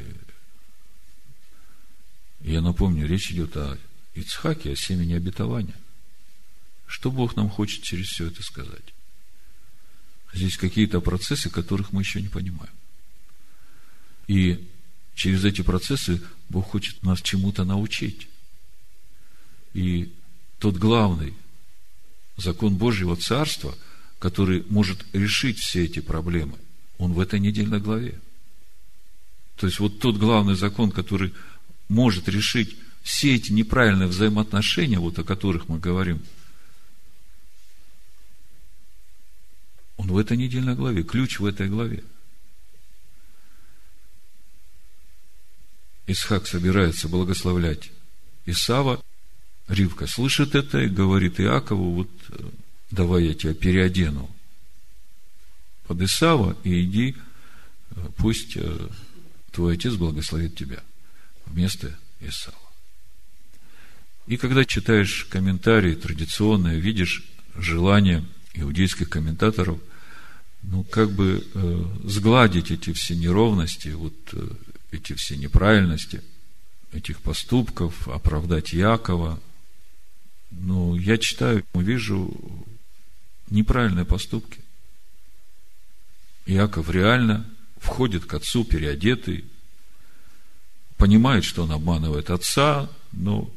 я 2.51 2.61
напомню, 2.61 3.07
речь 3.07 3.31
идет 3.31 3.55
о 3.57 3.77
Ицхаке, 4.15 4.73
о 4.73 4.75
семени 4.75 5.13
обетования. 5.13 5.75
Что 6.85 7.09
Бог 7.11 7.35
нам 7.35 7.49
хочет 7.49 7.83
через 7.83 8.07
все 8.07 8.27
это 8.27 8.43
сказать? 8.43 8.93
Здесь 10.33 10.57
какие-то 10.57 10.99
процессы, 10.99 11.49
которых 11.49 11.91
мы 11.93 12.01
еще 12.01 12.21
не 12.21 12.27
понимаем. 12.27 12.73
И 14.27 14.67
через 15.15 15.45
эти 15.45 15.61
процессы 15.61 16.21
Бог 16.49 16.67
хочет 16.69 17.01
нас 17.03 17.21
чему-то 17.21 17.63
научить. 17.63 18.27
И 19.73 20.13
тот 20.59 20.75
главный 20.75 21.33
закон 22.37 22.75
Божьего 22.75 23.15
Царства, 23.15 23.75
который 24.19 24.65
может 24.69 25.05
решить 25.13 25.59
все 25.59 25.85
эти 25.85 25.99
проблемы, 25.99 26.57
он 26.97 27.13
в 27.13 27.19
этой 27.19 27.39
недельной 27.39 27.79
главе. 27.79 28.19
То 29.55 29.67
есть 29.67 29.79
вот 29.79 29.99
тот 29.99 30.17
главный 30.17 30.55
закон, 30.55 30.91
который 30.91 31.33
может 31.87 32.29
решить 32.29 32.77
все 33.03 33.35
эти 33.35 33.51
неправильные 33.51 34.07
взаимоотношения, 34.07 34.99
вот 34.99 35.19
о 35.19 35.23
которых 35.23 35.67
мы 35.67 35.77
говорим, 35.77 36.21
он 39.97 40.07
в 40.07 40.17
этой 40.17 40.37
недельной 40.37 40.75
главе, 40.75 41.03
ключ 41.03 41.39
в 41.39 41.45
этой 41.45 41.69
главе. 41.69 42.03
Исхак 46.07 46.47
собирается 46.47 47.07
благословлять 47.07 47.91
Исава. 48.45 49.01
Ривка 49.67 50.07
слышит 50.07 50.55
это 50.55 50.79
и 50.79 50.89
говорит 50.89 51.39
Иакову, 51.39 51.93
вот 51.93 52.09
э, 52.29 52.49
давай 52.91 53.27
я 53.27 53.33
тебя 53.33 53.53
переодену 53.53 54.29
под 55.87 56.01
Исава 56.01 56.57
и 56.65 56.83
иди, 56.83 57.15
э, 57.91 58.09
пусть 58.17 58.57
э, 58.57 58.89
твой 59.51 59.75
отец 59.75 59.93
благословит 59.93 60.57
тебя 60.57 60.83
вместо 61.45 61.97
Исава. 62.19 62.57
И 64.27 64.37
когда 64.37 64.63
читаешь 64.63 65.25
комментарии 65.25 65.95
традиционные, 65.95 66.79
видишь 66.79 67.23
желание 67.55 68.23
иудейских 68.53 69.09
комментаторов, 69.09 69.79
ну, 70.63 70.83
как 70.83 71.11
бы 71.11 71.45
э, 71.53 71.85
сгладить 72.05 72.71
эти 72.71 72.93
все 72.93 73.15
неровности, 73.15 73.89
вот 73.89 74.13
э, 74.31 74.49
эти 74.91 75.13
все 75.13 75.35
неправильности 75.35 76.21
этих 76.93 77.21
поступков, 77.21 78.07
оправдать 78.07 78.71
Якова. 78.71 79.39
Ну, 80.51 80.95
я 80.95 81.17
читаю, 81.17 81.65
вижу 81.73 82.31
неправильные 83.49 84.05
поступки. 84.05 84.61
Яков 86.45 86.89
реально 86.89 87.49
входит 87.77 88.25
к 88.25 88.33
отцу 88.33 88.63
переодетый, 88.63 89.45
понимает, 90.97 91.43
что 91.43 91.63
он 91.63 91.71
обманывает 91.71 92.29
отца, 92.29 92.89
но 93.11 93.49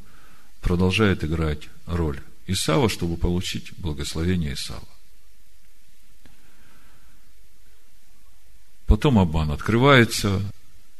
продолжает 0.61 1.23
играть 1.23 1.69
роль 1.85 2.21
Исава, 2.47 2.89
чтобы 2.89 3.17
получить 3.17 3.73
благословение 3.77 4.53
Исава. 4.53 4.87
Потом 8.85 9.19
обман 9.19 9.51
открывается, 9.51 10.41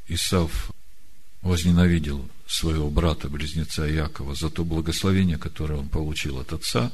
Исав 0.07 0.71
возненавидел 1.41 2.29
своего 2.45 2.89
брата-близнеца 2.89 3.85
Якова 3.85 4.35
за 4.35 4.49
то 4.49 4.65
благословение, 4.65 5.37
которое 5.37 5.75
он 5.75 5.89
получил 5.89 6.39
от 6.39 6.53
отца, 6.53 6.91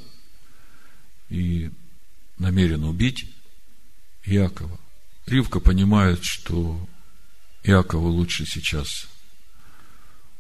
и 1.30 1.72
намерен 2.38 2.84
убить 2.84 3.28
Якова. 4.26 4.80
Ривка 5.26 5.60
понимает, 5.60 6.24
что 6.24 6.88
Якову 7.64 8.10
лучше 8.10 8.46
сейчас 8.46 9.08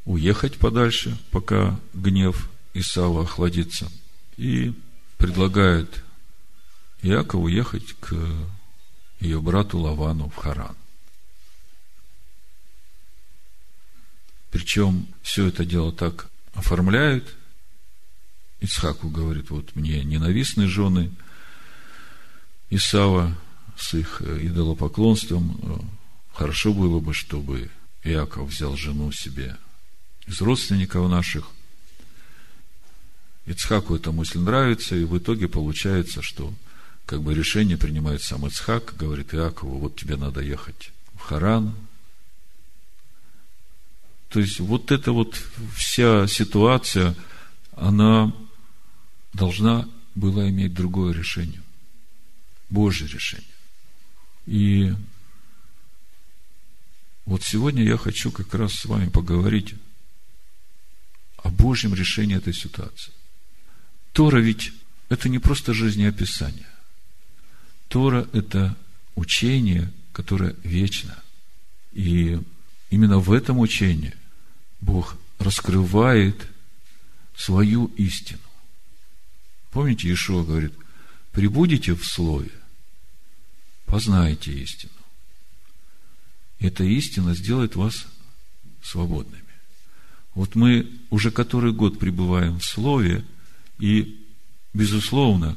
уехать 0.05 0.57
подальше, 0.57 1.17
пока 1.31 1.79
гнев 1.93 2.49
Исава 2.73 3.23
охладится, 3.23 3.91
и 4.37 4.73
предлагает 5.17 6.03
Якову 7.01 7.47
ехать 7.47 7.93
к 7.99 8.15
ее 9.19 9.41
брату 9.41 9.79
Лавану 9.79 10.29
в 10.29 10.35
Харан. 10.35 10.75
Причем 14.51 15.07
все 15.21 15.47
это 15.47 15.65
дело 15.65 15.91
так 15.91 16.29
оформляют. 16.53 17.35
Ицхаку 18.59 19.09
говорит, 19.09 19.49
вот 19.49 19.75
мне 19.75 20.03
ненавистны 20.03 20.67
жены 20.67 21.11
Исава 22.69 23.35
с 23.77 23.93
их 23.93 24.21
идолопоклонством. 24.21 25.89
Хорошо 26.33 26.73
было 26.73 26.99
бы, 26.99 27.13
чтобы 27.13 27.71
Иаков 28.03 28.49
взял 28.49 28.75
жену 28.75 29.11
себе 29.11 29.57
из 30.27 30.41
родственников 30.41 31.09
наших. 31.09 31.49
Ицхаку 33.45 33.95
эта 33.95 34.11
мысль 34.11 34.39
нравится, 34.39 34.95
и 34.95 35.03
в 35.03 35.17
итоге 35.17 35.47
получается, 35.47 36.21
что 36.21 36.53
как 37.05 37.21
бы 37.21 37.33
решение 37.33 37.77
принимает 37.77 38.21
сам 38.21 38.47
Ицхак, 38.47 38.95
говорит 38.97 39.33
Иакову, 39.33 39.77
вот 39.79 39.97
тебе 39.97 40.15
надо 40.15 40.39
ехать 40.41 40.91
в 41.15 41.19
Харан, 41.19 41.75
то 44.33 44.39
есть, 44.39 44.59
вот 44.59 44.91
эта 44.91 45.11
вот 45.11 45.39
вся 45.75 46.25
ситуация, 46.25 47.13
она 47.75 48.33
должна 49.33 49.87
была 50.15 50.49
иметь 50.49 50.73
другое 50.73 51.13
решение. 51.13 51.61
Божье 52.71 53.07
решение. 53.07 53.45
И 54.47 54.91
Вот 57.25 57.43
сегодня 57.43 57.83
я 57.83 57.97
хочу 57.97 58.31
как 58.31 58.53
раз 58.53 58.73
с 58.73 58.85
вами 58.85 59.07
поговорить 59.07 59.75
о 61.43 61.49
Божьем 61.49 61.93
решении 61.93 62.37
этой 62.37 62.53
ситуации. 62.53 63.13
Тора 64.13 64.39
ведь 64.39 64.71
это 65.09 65.29
не 65.29 65.39
просто 65.39 65.73
жизнеописание. 65.73 66.67
Тора– 67.89 68.27
это 68.33 68.75
учение, 69.15 69.91
которое 70.13 70.55
вечно. 70.63 71.21
И 71.91 72.39
именно 72.89 73.19
в 73.19 73.31
этом 73.31 73.59
учении 73.59 74.13
Бог 74.81 75.17
раскрывает 75.37 76.47
свою 77.35 77.87
истину. 77.97 78.39
Помните, 79.71 80.07
Иешуа 80.07 80.43
говорит, 80.43 80.73
прибудете 81.31 81.93
в 81.93 82.05
Слове, 82.05 82.51
познаете 83.85 84.51
истину. 84.53 84.91
Эта 86.59 86.83
истина 86.83 87.35
сделает 87.35 87.75
вас 87.75 88.05
свободными. 88.81 89.42
Вот 90.35 90.55
мы 90.55 90.89
уже 91.09 91.31
который 91.31 91.73
год 91.73 91.99
пребываем 91.99 92.59
в 92.59 92.65
Слове, 92.65 93.23
и, 93.79 94.19
безусловно, 94.73 95.55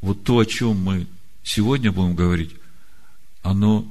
вот 0.00 0.24
то, 0.24 0.38
о 0.38 0.46
чем 0.46 0.82
мы 0.82 1.06
сегодня 1.42 1.92
будем 1.92 2.14
говорить, 2.14 2.54
оно 3.42 3.86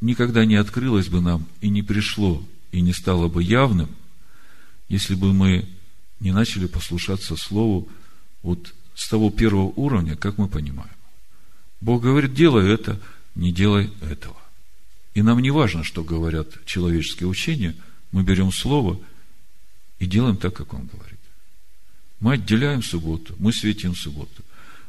никогда 0.00 0.44
не 0.44 0.56
открылось 0.56 1.08
бы 1.08 1.20
нам 1.20 1.46
и 1.60 1.68
не 1.68 1.82
пришло, 1.82 2.42
и 2.72 2.80
не 2.80 2.92
стало 2.92 3.28
бы 3.28 3.42
явным, 3.42 3.88
если 4.88 5.14
бы 5.14 5.32
мы 5.32 5.66
не 6.20 6.32
начали 6.32 6.66
послушаться 6.66 7.36
Слову 7.36 7.88
вот 8.42 8.74
с 8.94 9.08
того 9.08 9.30
первого 9.30 9.72
уровня, 9.76 10.16
как 10.16 10.38
мы 10.38 10.48
понимаем. 10.48 10.90
Бог 11.80 12.02
говорит, 12.02 12.34
делай 12.34 12.70
это, 12.70 13.00
не 13.34 13.52
делай 13.52 13.90
этого. 14.02 14.36
И 15.14 15.22
нам 15.22 15.38
не 15.40 15.50
важно, 15.50 15.84
что 15.84 16.04
говорят 16.04 16.48
человеческие 16.66 17.28
учения, 17.28 17.74
мы 18.12 18.22
берем 18.22 18.52
Слово 18.52 19.00
и 19.98 20.06
делаем 20.06 20.36
так, 20.36 20.54
как 20.54 20.74
Он 20.74 20.86
говорит. 20.86 21.18
Мы 22.20 22.34
отделяем 22.34 22.82
субботу, 22.82 23.34
мы 23.38 23.52
светим 23.52 23.94
субботу. 23.94 24.42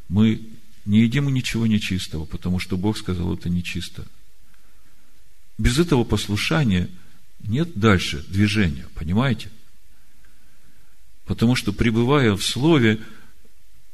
Мы 0.07 0.41
не 0.85 1.01
едим 1.01 1.33
ничего 1.33 1.65
нечистого, 1.65 2.25
потому 2.25 2.59
что 2.59 2.77
Бог 2.77 2.97
сказал, 2.97 3.33
это 3.33 3.49
нечисто. 3.49 4.05
Без 5.57 5.79
этого 5.79 6.03
послушания 6.03 6.89
нет 7.39 7.77
дальше 7.77 8.23
движения, 8.27 8.87
понимаете? 8.93 9.49
Потому 11.25 11.55
что, 11.55 11.73
пребывая 11.73 12.35
в 12.35 12.43
Слове, 12.43 13.01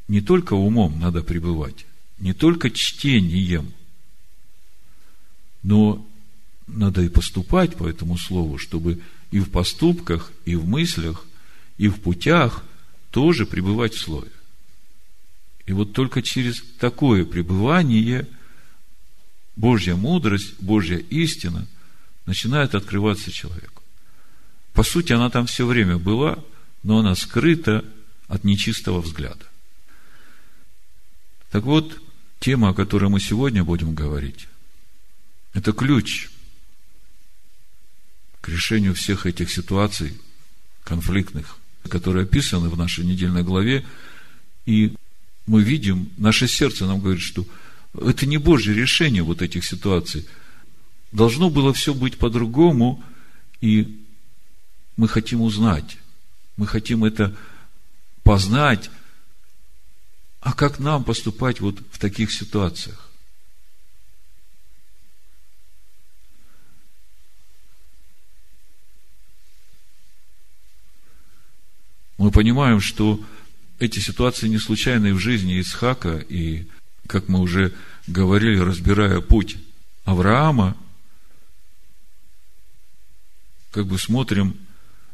не 0.08 0.22
только 0.22 0.54
умом 0.54 1.00
надо 1.00 1.24
пребывать, 1.24 1.86
не 2.20 2.34
только 2.34 2.70
чтением, 2.70 3.74
но 5.64 6.06
надо 6.68 7.02
и 7.02 7.10
поступать 7.10 7.76
по 7.76 7.88
этому 7.88 8.18
Слову, 8.18 8.58
чтобы 8.58 9.02
и 9.32 9.40
в 9.40 9.50
поступках, 9.50 10.32
и 10.46 10.56
в 10.56 10.68
мыслях, 10.68 11.26
и 11.78 11.88
в 11.88 12.00
путях 12.02 12.64
тоже 13.10 13.46
пребывать 13.46 13.94
в 13.94 14.00
Слове. 14.00 14.32
И 15.66 15.74
вот 15.74 15.94
только 15.94 16.22
через 16.22 16.62
такое 16.80 17.26
пребывание 17.26 18.28
Божья 19.56 19.96
мудрость, 19.96 20.60
Божья 20.60 20.98
истина 20.98 21.68
начинает 22.26 22.76
открываться 22.76 23.32
человеку. 23.32 23.82
По 24.74 24.84
сути, 24.84 25.14
она 25.14 25.30
там 25.30 25.46
все 25.46 25.66
время 25.66 25.98
была, 25.98 26.44
но 26.84 27.00
она 27.00 27.16
скрыта 27.16 27.86
от 28.28 28.44
нечистого 28.44 29.02
взгляда. 29.02 29.46
Так 31.52 31.64
вот, 31.64 32.02
тема, 32.40 32.70
о 32.70 32.74
которой 32.74 33.10
мы 33.10 33.20
сегодня 33.20 33.64
будем 33.64 33.94
говорить, 33.94 34.48
это 35.54 35.74
ключ 35.74 36.31
к 38.42 38.50
решению 38.50 38.96
всех 38.96 39.26
этих 39.26 39.52
ситуаций 39.52 40.20
конфликтных, 40.84 41.58
которые 41.90 42.24
описаны 42.24 42.70
в 42.70 42.78
нашей 42.78 43.06
недельной 43.06 43.44
главе. 43.44 43.86
И 44.66 44.94
мы 45.46 45.64
видим, 45.64 46.10
наше 46.18 46.48
сердце 46.48 46.86
нам 46.86 47.00
говорит, 47.00 47.22
что 47.22 47.46
это 47.94 48.26
не 48.26 48.38
Божье 48.38 48.74
решение 48.74 49.24
вот 49.24 49.42
этих 49.42 49.64
ситуаций. 49.66 50.26
Должно 51.12 51.50
было 51.50 51.74
все 51.74 51.94
быть 51.94 52.18
по-другому, 52.18 53.04
и 53.60 54.00
мы 54.98 55.08
хотим 55.08 55.42
узнать, 55.42 55.98
мы 56.58 56.68
хотим 56.68 57.04
это 57.04 57.36
познать, 58.24 58.90
а 60.40 60.54
как 60.54 60.80
нам 60.80 61.04
поступать 61.04 61.60
вот 61.60 61.80
в 61.92 62.00
таких 62.00 62.32
ситуациях? 62.32 63.11
Мы 72.22 72.30
понимаем, 72.30 72.82
что 72.82 73.20
эти 73.80 73.98
ситуации 73.98 74.48
не 74.48 74.60
случайны 74.60 75.16
в 75.16 75.18
жизни 75.18 75.60
Исхака, 75.60 76.24
и, 76.30 76.68
как 77.08 77.28
мы 77.30 77.40
уже 77.40 77.74
говорили, 78.06 78.60
разбирая 78.60 79.22
путь 79.22 79.58
Авраама, 80.06 80.78
как 83.72 83.88
бы 83.88 83.98
смотрим 83.98 84.56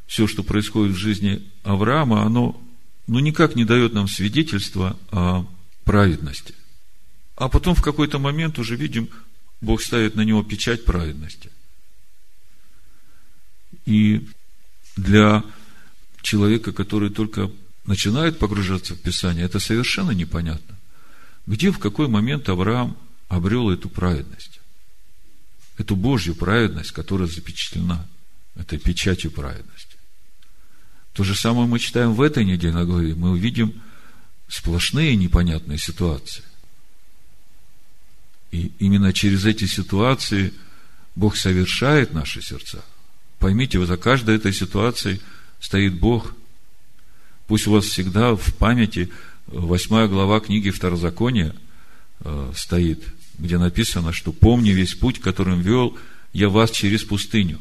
все, 0.05 0.27
что 0.27 0.43
происходит 0.43 0.95
в 0.95 0.99
жизни 0.99 1.49
Авраама, 1.63 2.23
оно 2.23 2.61
ну, 3.07 3.19
никак 3.19 3.55
не 3.55 3.63
дает 3.63 3.93
нам 3.93 4.09
свидетельства 4.09 4.99
о 5.09 5.45
праведности. 5.85 6.55
А 7.37 7.47
потом 7.47 7.73
в 7.73 7.81
какой-то 7.81 8.19
момент 8.19 8.59
уже 8.59 8.75
видим, 8.75 9.07
Бог 9.61 9.81
ставит 9.81 10.15
на 10.15 10.25
него 10.25 10.43
печать 10.43 10.83
праведности. 10.83 11.51
И 13.85 14.27
для 14.97 15.45
человека, 16.21 16.71
который 16.71 17.09
только 17.09 17.51
начинает 17.85 18.39
погружаться 18.39 18.95
в 18.95 18.99
Писание, 18.99 19.45
это 19.45 19.59
совершенно 19.59 20.11
непонятно. 20.11 20.77
Где, 21.45 21.71
в 21.71 21.79
какой 21.79 22.07
момент 22.07 22.49
Авраам 22.49 22.97
обрел 23.29 23.69
эту 23.69 23.89
праведность? 23.89 24.59
Эту 25.77 25.95
Божью 25.95 26.35
праведность, 26.35 26.91
которая 26.91 27.27
запечатлена 27.27 28.05
этой 28.55 28.79
печатью 28.79 29.31
праведности. 29.31 29.95
То 31.13 31.23
же 31.23 31.35
самое 31.35 31.67
мы 31.67 31.79
читаем 31.79 32.13
в 32.13 32.21
этой 32.21 32.45
недельной 32.45 32.85
главе. 32.85 33.15
Мы 33.15 33.31
увидим 33.31 33.81
сплошные 34.47 35.15
непонятные 35.15 35.77
ситуации. 35.77 36.43
И 38.51 38.71
именно 38.79 39.13
через 39.13 39.45
эти 39.45 39.65
ситуации 39.65 40.53
Бог 41.15 41.35
совершает 41.35 42.13
наши 42.13 42.41
сердца. 42.41 42.83
Поймите, 43.39 43.83
за 43.85 43.97
каждой 43.97 44.35
этой 44.35 44.53
ситуацией 44.53 45.21
стоит 45.59 45.99
Бог. 45.99 46.33
Пусть 47.47 47.67
у 47.67 47.71
вас 47.71 47.85
всегда 47.85 48.35
в 48.35 48.53
памяти 48.55 49.09
восьмая 49.47 50.07
глава 50.07 50.39
книги 50.39 50.69
Второзакония 50.69 51.55
э, 52.19 52.51
стоит, 52.55 53.03
где 53.37 53.57
написано, 53.57 54.11
что 54.11 54.31
«помни 54.31 54.71
весь 54.71 54.95
путь, 54.95 55.21
которым 55.21 55.61
вел 55.61 55.97
я 56.33 56.49
вас 56.49 56.71
через 56.71 57.03
пустыню, 57.03 57.59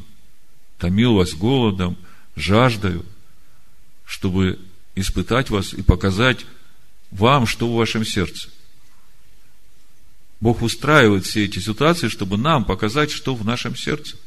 томил 0.77 1.15
вас 1.15 1.33
голодом, 1.33 1.97
жаждою, 2.35 3.05
чтобы 4.05 4.59
испытать 4.95 5.49
вас 5.49 5.73
и 5.73 5.81
показать 5.81 6.45
вам, 7.11 7.45
что 7.45 7.71
в 7.71 7.75
вашем 7.75 8.05
сердце. 8.05 8.49
Бог 10.39 10.61
устраивает 10.61 11.25
все 11.25 11.45
эти 11.45 11.59
ситуации, 11.59 12.09
чтобы 12.09 12.37
нам 12.37 12.63
показать, 12.65 13.11
что 13.11 13.35
в 13.35 13.43
нашем 13.43 13.75
сердце. 13.75 14.17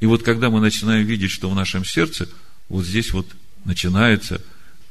И 0.00 0.06
вот 0.06 0.22
когда 0.22 0.50
мы 0.50 0.60
начинаем 0.60 1.06
видеть, 1.06 1.30
что 1.30 1.48
в 1.48 1.54
нашем 1.54 1.84
сердце, 1.84 2.28
вот 2.68 2.84
здесь 2.84 3.12
вот 3.12 3.26
начинается 3.64 4.42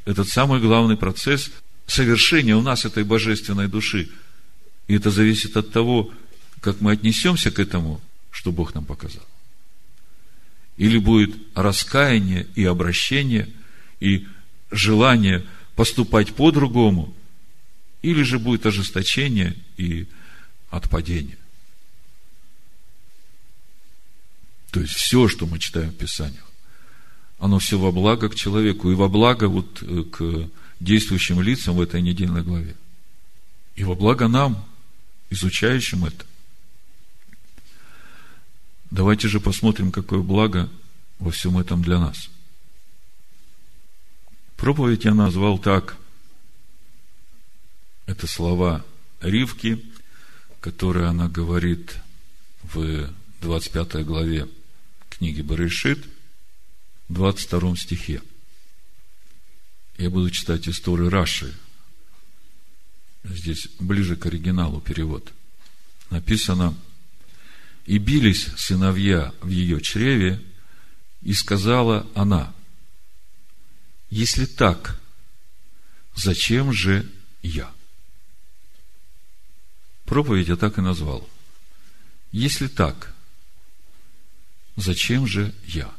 этот 0.05 0.29
самый 0.29 0.59
главный 0.59 0.97
процесс 0.97 1.51
совершения 1.87 2.55
у 2.55 2.61
нас 2.61 2.85
этой 2.85 3.03
божественной 3.03 3.67
души. 3.67 4.09
И 4.87 4.95
это 4.95 5.11
зависит 5.11 5.57
от 5.57 5.71
того, 5.71 6.11
как 6.61 6.81
мы 6.81 6.91
отнесемся 6.91 7.51
к 7.51 7.59
этому, 7.59 8.01
что 8.31 8.51
Бог 8.51 8.73
нам 8.75 8.85
показал. 8.85 9.25
Или 10.77 10.97
будет 10.97 11.35
раскаяние 11.55 12.47
и 12.55 12.65
обращение– 12.65 13.49
и 13.99 14.27
желание 14.71 15.45
поступать 15.75 16.33
по-другому, 16.33 17.13
или 18.01 18.23
же 18.23 18.39
будет 18.39 18.65
ожесточение 18.65 19.55
и 19.77 20.07
отпадение. 20.69 21.37
То 24.71 24.81
есть 24.81 24.93
все, 24.93 25.27
что 25.27 25.47
мы 25.47 25.59
читаем 25.59 25.89
в 25.89 25.95
Писаниях, 25.95 26.44
оно 27.39 27.59
все 27.59 27.77
во 27.77 27.91
благо 27.91 28.29
к 28.29 28.35
человеку 28.35 28.91
и 28.91 28.95
во 28.95 29.09
благо 29.09 29.47
вот 29.47 29.81
э, 29.81 30.03
к 30.03 30.49
действующим 30.79 31.41
лицам 31.41 31.75
в 31.75 31.81
этой 31.81 32.01
недельной 32.01 32.43
главе. 32.43 32.75
И 33.75 33.83
во 33.83 33.95
благо 33.95 34.27
нам, 34.27 34.63
изучающим 35.29 36.05
это. 36.05 36.25
Давайте 38.91 39.27
же 39.27 39.39
посмотрим, 39.39 39.91
какое 39.91 40.21
благо 40.21 40.69
во 41.19 41.31
всем 41.31 41.57
этом 41.57 41.81
для 41.81 41.99
нас– 41.99 42.29
Проповедь 44.57 45.05
я 45.05 45.13
назвал 45.13 45.57
так. 45.57 45.97
Это 48.05 48.27
слова 48.27 48.85
Ривки, 49.19 49.83
которые 50.61 51.07
она 51.07 51.27
говорит 51.27 51.97
в 52.63 53.09
25 53.41 54.05
главе 54.05 54.47
книги 55.09 55.41
Барышит, 55.41 56.05
22 57.09 57.75
стихе. 57.75 58.21
Я 59.97 60.09
буду 60.09 60.29
читать 60.31 60.67
историю 60.67 61.09
Раши. 61.09 61.53
Здесь 63.23 63.67
ближе 63.79 64.15
к 64.15 64.25
оригиналу 64.25 64.81
перевод. 64.81 65.31
Написано, 66.09 66.75
«И 67.85 67.97
бились 67.97 68.47
сыновья 68.57 69.33
в 69.41 69.49
ее 69.49 69.79
чреве, 69.81 70.41
и 71.21 71.33
сказала 71.33 72.07
она, 72.13 72.53
если 74.09 74.45
так, 74.45 74.99
зачем 76.15 76.71
же 76.71 77.09
я? 77.41 77.71
Проповедь 80.05 80.47
я 80.47 80.55
так 80.55 80.77
и 80.77 80.81
назвал. 80.81 81.27
Если 82.31 82.67
так, 82.67 83.13
зачем 84.75 85.25
же 85.25 85.53
я? 85.65 85.91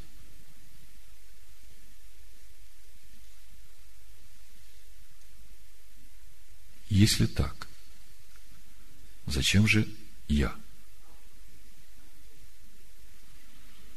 Если 6.88 7.26
так, 7.26 7.66
зачем 9.26 9.66
же 9.66 9.88
я? 10.28 10.54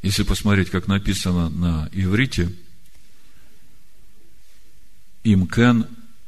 Если 0.01 0.23
посмотреть, 0.23 0.69
как 0.69 0.87
написано 0.87 1.49
на 1.49 1.89
иврите, 1.91 2.55
имкен 5.23 5.87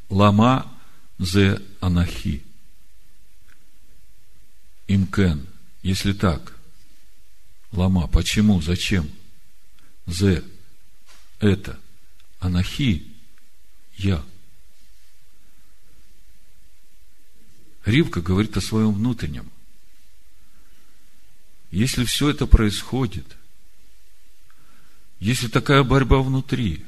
лама 0.09 0.71
зе 1.17 1.61
анахи. 1.79 2.43
Имкен, 4.87 5.47
если 5.83 6.11
так, 6.11 6.53
лама, 7.71 8.07
почему, 8.07 8.61
зачем? 8.61 9.09
Зе, 10.05 10.43
это, 11.39 11.79
анахи, 12.39 13.07
я. 13.97 14.23
Ривка 17.85 18.21
говорит 18.21 18.55
о 18.57 18.61
своем 18.61 18.93
внутреннем. 18.93 19.51
Если 21.71 22.03
все 22.05 22.29
это 22.29 22.45
происходит, 22.45 23.25
если 25.19 25.47
такая 25.47 25.83
борьба 25.83 26.21
внутри, 26.21 26.85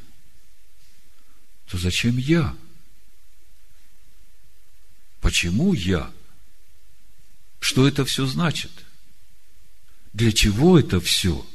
то 1.68 1.78
зачем 1.78 2.18
я? 2.18 2.56
Почему 5.22 5.74
я? 5.74 6.12
Что 7.60 7.88
это 7.88 8.04
все 8.06 8.26
значит? 8.26 8.72
Для 10.12 10.32
чего 10.32 10.78
это 10.78 11.00
все? 11.00 11.46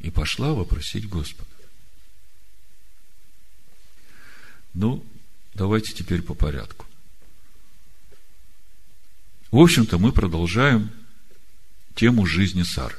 И 0.00 0.10
пошла 0.10 0.52
вопросить 0.52 1.08
Господа. 1.08 1.50
Ну, 4.72 5.04
давайте 5.54 5.92
теперь 5.92 6.22
по 6.22 6.34
порядку. 6.34 6.86
В 9.54 9.58
общем-то, 9.60 9.98
мы 9.98 10.10
продолжаем 10.10 10.90
тему 11.94 12.26
жизни 12.26 12.64
Сары. 12.64 12.96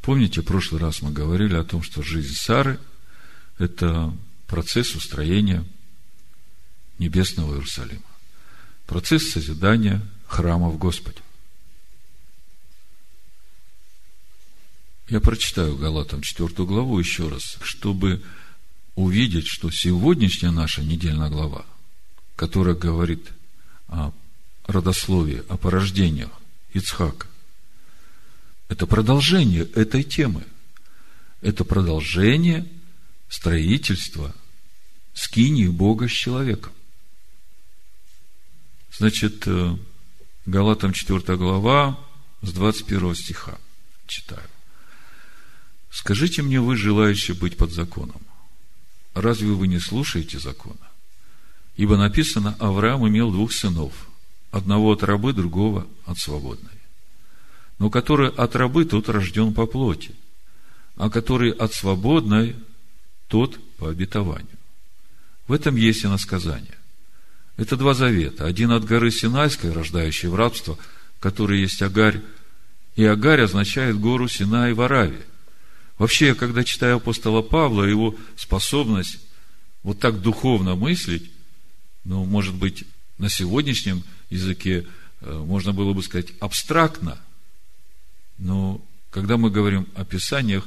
Помните, 0.00 0.40
в 0.40 0.44
прошлый 0.44 0.80
раз 0.80 1.02
мы 1.02 1.12
говорили 1.12 1.54
о 1.54 1.62
том, 1.62 1.84
что 1.84 2.02
жизнь 2.02 2.34
Сары– 2.34 2.80
это 3.58 4.12
процесс 4.48 4.96
устроения 4.96 5.64
небесного 6.98 7.54
Иерусалима. 7.54 8.02
Процесс 8.86 9.30
созидания 9.30 10.02
храма 10.26 10.68
в 10.68 10.78
Господе. 10.78 11.20
Я 15.08 15.20
прочитаю 15.20 15.76
Галатам 15.76 16.22
4 16.22 16.66
главу 16.66 16.98
еще 16.98 17.28
раз, 17.28 17.56
чтобы 17.62 18.20
увидеть, 18.96 19.46
что 19.46 19.70
сегодняшняя 19.70 20.50
наша 20.50 20.82
недельная 20.82 21.30
глава, 21.30 21.66
которая 22.34 22.74
говорит 22.74 23.28
о 23.86 24.10
родословии, 24.66 25.42
о 25.48 25.56
порождениях 25.56 26.30
Ицхака. 26.72 27.26
Это 28.68 28.86
продолжение 28.86 29.64
этой 29.74 30.02
темы. 30.02 30.44
Это 31.40 31.64
продолжение 31.64 32.66
строительства 33.28 34.34
скинии 35.12 35.66
Бога 35.66 36.08
с 36.08 36.12
человеком. 36.12 36.72
Значит, 38.96 39.46
э, 39.46 39.76
Галатам 40.46 40.92
4 40.92 41.36
глава 41.36 41.98
с 42.42 42.52
21 42.52 43.14
стиха 43.14 43.58
читаю. 44.06 44.48
Скажите 45.90 46.42
мне, 46.42 46.60
вы, 46.60 46.76
желающие 46.76 47.36
быть 47.36 47.56
под 47.56 47.72
законом, 47.72 48.22
разве 49.14 49.48
вы 49.48 49.66
не 49.66 49.78
слушаете 49.78 50.38
закона? 50.38 50.88
Ибо 51.76 51.96
написано, 51.96 52.56
Авраам 52.58 53.06
имел 53.08 53.30
двух 53.30 53.52
сынов– 53.52 53.92
одного 54.52 54.92
от 54.92 55.02
рабы, 55.02 55.32
другого 55.32 55.88
от 56.04 56.18
свободной. 56.18 56.70
Но 57.80 57.90
который 57.90 58.28
от 58.28 58.54
рабы, 58.54 58.84
тот 58.84 59.08
рожден 59.08 59.52
по 59.52 59.66
плоти, 59.66 60.14
а 60.96 61.10
который 61.10 61.50
от 61.50 61.72
свободной, 61.72 62.54
тот 63.26 63.58
по 63.78 63.88
обетованию. 63.88 64.46
В 65.48 65.52
этом 65.52 65.74
есть 65.74 66.04
и 66.04 66.06
насказание. 66.06 66.78
Это 67.56 67.76
два 67.76 67.94
завета. 67.94 68.46
Один 68.46 68.70
от 68.70 68.84
горы 68.84 69.10
Синайской, 69.10 69.72
рождающей 69.72 70.28
в 70.28 70.34
рабство, 70.34 70.78
который 71.18 71.60
есть 71.60 71.82
Агарь, 71.82 72.20
и 72.94 73.04
Агарь 73.04 73.40
означает 73.40 73.98
гору 73.98 74.28
Синай 74.28 74.74
в 74.74 74.80
Аравии. 74.82 75.22
Вообще, 75.98 76.34
когда 76.34 76.62
читаю 76.62 76.96
апостола 76.96 77.42
Павла, 77.42 77.84
его 77.84 78.14
способность 78.36 79.18
вот 79.82 79.98
так 79.98 80.20
духовно 80.20 80.74
мыслить, 80.74 81.30
ну, 82.04 82.24
может 82.24 82.54
быть, 82.54 82.84
на 83.18 83.28
сегодняшнем 83.28 84.04
языке 84.30 84.86
э, 85.20 85.32
можно 85.32 85.72
было 85.72 85.92
бы 85.92 86.02
сказать 86.02 86.32
абстрактно, 86.40 87.18
но 88.38 88.84
когда 89.10 89.36
мы 89.36 89.50
говорим 89.50 89.86
о 89.94 90.04
Писаниях, 90.04 90.66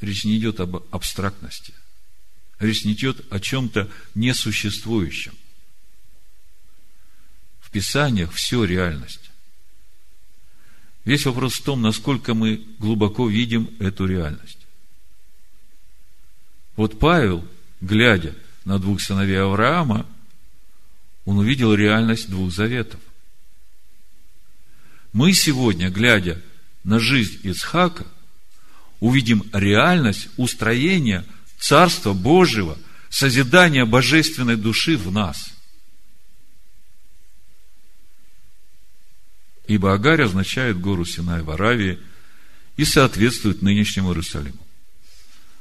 речь 0.00 0.24
не 0.24 0.36
идет 0.36 0.60
об 0.60 0.76
абстрактности. 0.92 1.74
Речь 2.58 2.84
не 2.84 2.92
идет 2.92 3.24
о 3.32 3.40
чем-то 3.40 3.90
несуществующем. 4.14 5.32
В 7.60 7.70
Писаниях 7.70 8.32
все 8.32 8.64
реальность. 8.64 9.30
Весь 11.04 11.24
вопрос 11.24 11.54
в 11.54 11.64
том, 11.64 11.80
насколько 11.80 12.34
мы 12.34 12.62
глубоко 12.78 13.28
видим 13.28 13.70
эту 13.78 14.06
реальность. 14.06 14.58
Вот 16.76 16.98
Павел, 16.98 17.46
глядя 17.80 18.34
на 18.64 18.78
двух 18.78 19.00
сыновей 19.00 19.40
Авраама, 19.40 20.06
он 21.30 21.38
увидел 21.38 21.72
реальность 21.72 22.28
двух 22.28 22.52
заветов. 22.52 22.98
Мы 25.12 25.32
сегодня, 25.32 25.88
глядя 25.88 26.42
на 26.82 26.98
жизнь 26.98 27.38
Ицхака, 27.44 28.04
увидим 28.98 29.48
реальность 29.52 30.28
устроения 30.36 31.24
Царства 31.56 32.14
Божьего, 32.14 32.76
созидания 33.10 33.84
божественной 33.84 34.56
души 34.56 34.96
в 34.96 35.12
нас. 35.12 35.52
Ибо 39.68 39.94
Агарь 39.94 40.22
означает 40.22 40.80
гору 40.80 41.04
Синай 41.04 41.42
в 41.42 41.50
Аравии 41.52 42.00
и 42.76 42.84
соответствует 42.84 43.62
нынешнему 43.62 44.08
Иерусалиму, 44.08 44.66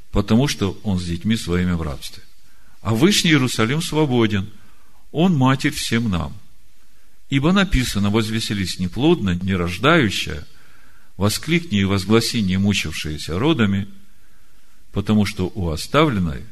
потому 0.10 0.48
что 0.48 0.80
он 0.82 1.00
с 1.00 1.06
детьми 1.06 1.38
своими 1.38 1.74
в 1.74 1.84
рабстве. 1.84 2.24
А 2.82 2.96
Вышний 2.96 3.30
Иерусалим 3.30 3.84
свободен– 3.84 4.50
он 5.12 5.36
матерь 5.36 5.72
всем 5.72 6.10
нам. 6.10 6.38
Ибо 7.30 7.52
написано, 7.52 8.10
возвеселись 8.10 8.80
неплодно, 8.80 9.36
не 9.36 9.54
рождающая, 9.54 10.48
воскликни 11.18 11.82
и 11.82 11.86
возгласи 11.86 12.42
не 12.42 12.58
мучившиеся 12.58 13.38
родами, 13.38 13.88
потому 14.92 15.26
что 15.26 15.52
у 15.54 15.70
оставленной 15.70 16.44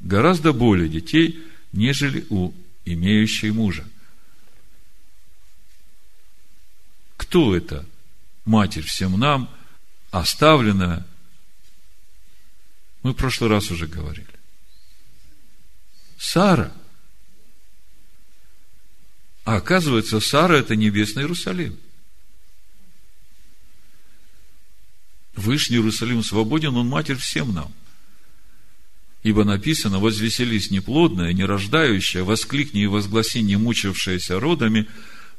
гораздо 0.00 0.52
более 0.52 0.88
детей, 0.88 1.42
нежели 1.72 2.26
у 2.28 2.52
имеющей 2.84 3.50
мужа. 3.50 3.86
Кто 7.16 7.56
это? 7.56 7.86
Матерь 8.44 8.84
всем 8.84 9.18
нам, 9.18 9.48
оставленная. 10.10 11.06
Мы 13.02 13.12
в 13.12 13.16
прошлый 13.16 13.48
раз 13.48 13.70
уже 13.70 13.86
говорили. 13.86 14.26
Сара– 16.18 16.72
а 19.44 19.56
оказывается, 19.56 20.20
Сара– 20.20 20.56
это 20.58 20.76
небесный 20.76 21.22
Иерусалим. 21.22 21.76
Вышний 25.34 25.76
Иерусалим 25.76 26.22
свободен, 26.22 26.76
он 26.76 26.88
матерь 26.88 27.16
всем 27.16 27.52
нам. 27.52 27.72
Ибо 29.22 29.44
написано, 29.44 29.98
возвеселись 29.98 30.70
неплодная, 30.70 31.32
не 31.32 31.44
рождающая, 31.44 32.24
воскликни 32.24 32.82
и 32.82 32.86
возгласи 32.86 33.40
не 33.40 33.56
мучившаяся 33.56 34.38
родами, 34.38 34.88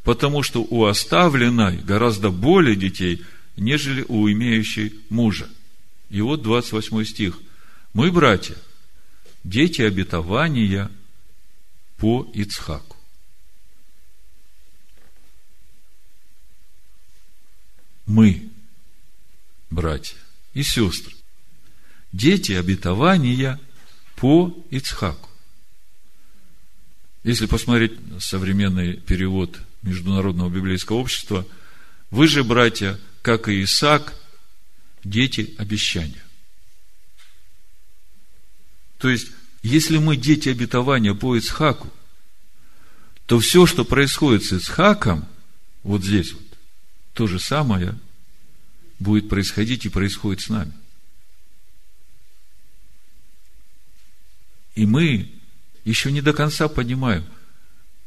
потому 0.03 0.41
что 0.43 0.63
у 0.63 0.85
оставленной 0.85 1.77
гораздо 1.77 2.29
более 2.29 2.75
детей, 2.75 3.23
нежели 3.55 4.03
у 4.07 4.29
имеющей 4.29 4.93
мужа. 5.09 5.47
И 6.09 6.21
вот 6.21 6.41
28 6.41 7.03
стих. 7.05 7.39
Мы, 7.93 8.11
братья, 8.11 8.55
дети 9.43 9.81
обетования 9.81 10.89
по 11.97 12.29
Ицхаку. 12.33 12.92
Мы, 18.05 18.49
братья 19.69 20.17
и 20.53 20.63
сестры, 20.63 21.13
дети 22.11 22.51
обетования 22.51 23.59
по 24.15 24.55
Ицхаку. 24.69 25.29
Если 27.23 27.45
посмотреть 27.45 27.93
современный 28.19 28.97
перевод 28.97 29.59
Международного 29.81 30.49
библейского 30.49 30.97
общества, 30.97 31.45
вы 32.11 32.27
же, 32.27 32.43
братья, 32.43 32.99
как 33.21 33.47
и 33.47 33.63
Исаак, 33.63 34.13
дети 35.03 35.55
обещания. 35.57 36.23
То 38.97 39.09
есть, 39.09 39.27
если 39.63 39.97
мы 39.97 40.17
дети 40.17 40.49
обетования 40.49 41.13
по 41.13 41.35
Ицхаку, 41.35 41.91
то 43.25 43.39
все, 43.39 43.65
что 43.65 43.85
происходит 43.85 44.43
с 44.43 44.53
Ицхаком, 44.53 45.25
вот 45.83 46.03
здесь 46.03 46.33
вот, 46.33 46.52
то 47.13 47.27
же 47.27 47.39
самое 47.39 47.97
будет 48.99 49.29
происходить 49.29 49.85
и 49.85 49.89
происходит 49.89 50.41
с 50.41 50.49
нами. 50.49 50.73
И 54.75 54.85
мы 54.85 55.29
еще 55.83 56.11
не 56.11 56.21
до 56.21 56.33
конца 56.33 56.67
понимаем, 56.67 57.25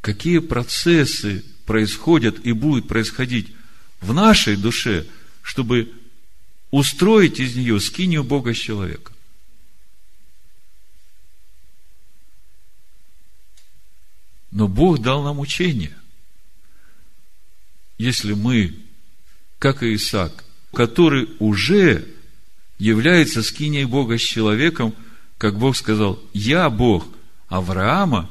какие 0.00 0.38
процессы 0.38 1.44
происходят 1.64 2.44
и 2.44 2.52
будут 2.52 2.88
происходить 2.88 3.54
в 4.00 4.12
нашей 4.12 4.56
душе, 4.56 5.06
чтобы 5.42 5.92
устроить 6.70 7.38
из 7.38 7.54
нее 7.54 7.78
скинию 7.80 8.24
Бога 8.24 8.54
с 8.54 8.58
человека. 8.58 9.12
Но 14.50 14.68
Бог 14.68 15.00
дал 15.00 15.22
нам 15.22 15.38
учение. 15.38 15.96
Если 17.98 18.32
мы, 18.32 18.85
как 19.58 19.82
и 19.82 19.94
Исаак, 19.94 20.44
который 20.72 21.28
уже 21.38 22.06
является 22.78 23.42
скиней 23.42 23.84
Бога 23.84 24.18
с 24.18 24.22
человеком, 24.22 24.94
как 25.38 25.58
Бог 25.58 25.76
сказал, 25.76 26.20
я 26.32 26.68
Бог 26.70 27.06
Авраама, 27.48 28.30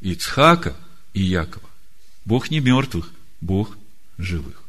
Ицхака 0.00 0.76
и 1.14 1.22
Якова. 1.22 1.68
Бог 2.24 2.50
не 2.50 2.60
мертвых, 2.60 3.10
Бог 3.40 3.76
живых. 4.18 4.62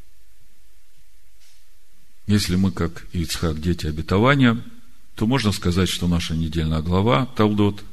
Если 2.28 2.56
мы, 2.56 2.72
как 2.72 3.06
Ицхак, 3.14 3.62
дети 3.62 3.88
обетования, 3.88 4.62
то 5.16 5.26
можно 5.26 5.52
сказать, 5.52 5.90
что 5.90 6.08
наша 6.08 6.36
недельная 6.36 6.82
глава 6.82 7.26
Талдот, 7.26 7.84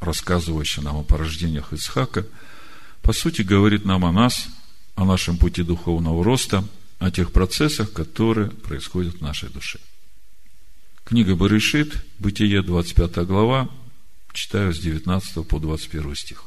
рассказывающая 0.00 0.82
нам 0.82 0.96
о 0.96 1.02
порождениях 1.02 1.72
Ицхака, 1.72 2.26
по 3.02 3.12
сути 3.12 3.42
говорит 3.42 3.84
нам 3.84 4.04
о 4.04 4.12
нас, 4.12 4.48
о 4.96 5.04
нашем 5.04 5.38
пути 5.38 5.62
духовного 5.62 6.22
роста, 6.24 6.64
о 7.00 7.10
тех 7.10 7.32
процессах, 7.32 7.92
которые 7.92 8.50
происходят 8.50 9.16
в 9.16 9.20
нашей 9.22 9.48
душе. 9.48 9.80
Книга 11.04 11.34
Барышит, 11.34 11.96
Бытие, 12.18 12.62
25 12.62 13.26
глава, 13.26 13.68
читаю 14.32 14.72
с 14.72 14.78
19 14.78 15.48
по 15.48 15.58
21 15.58 16.14
стих. 16.14 16.44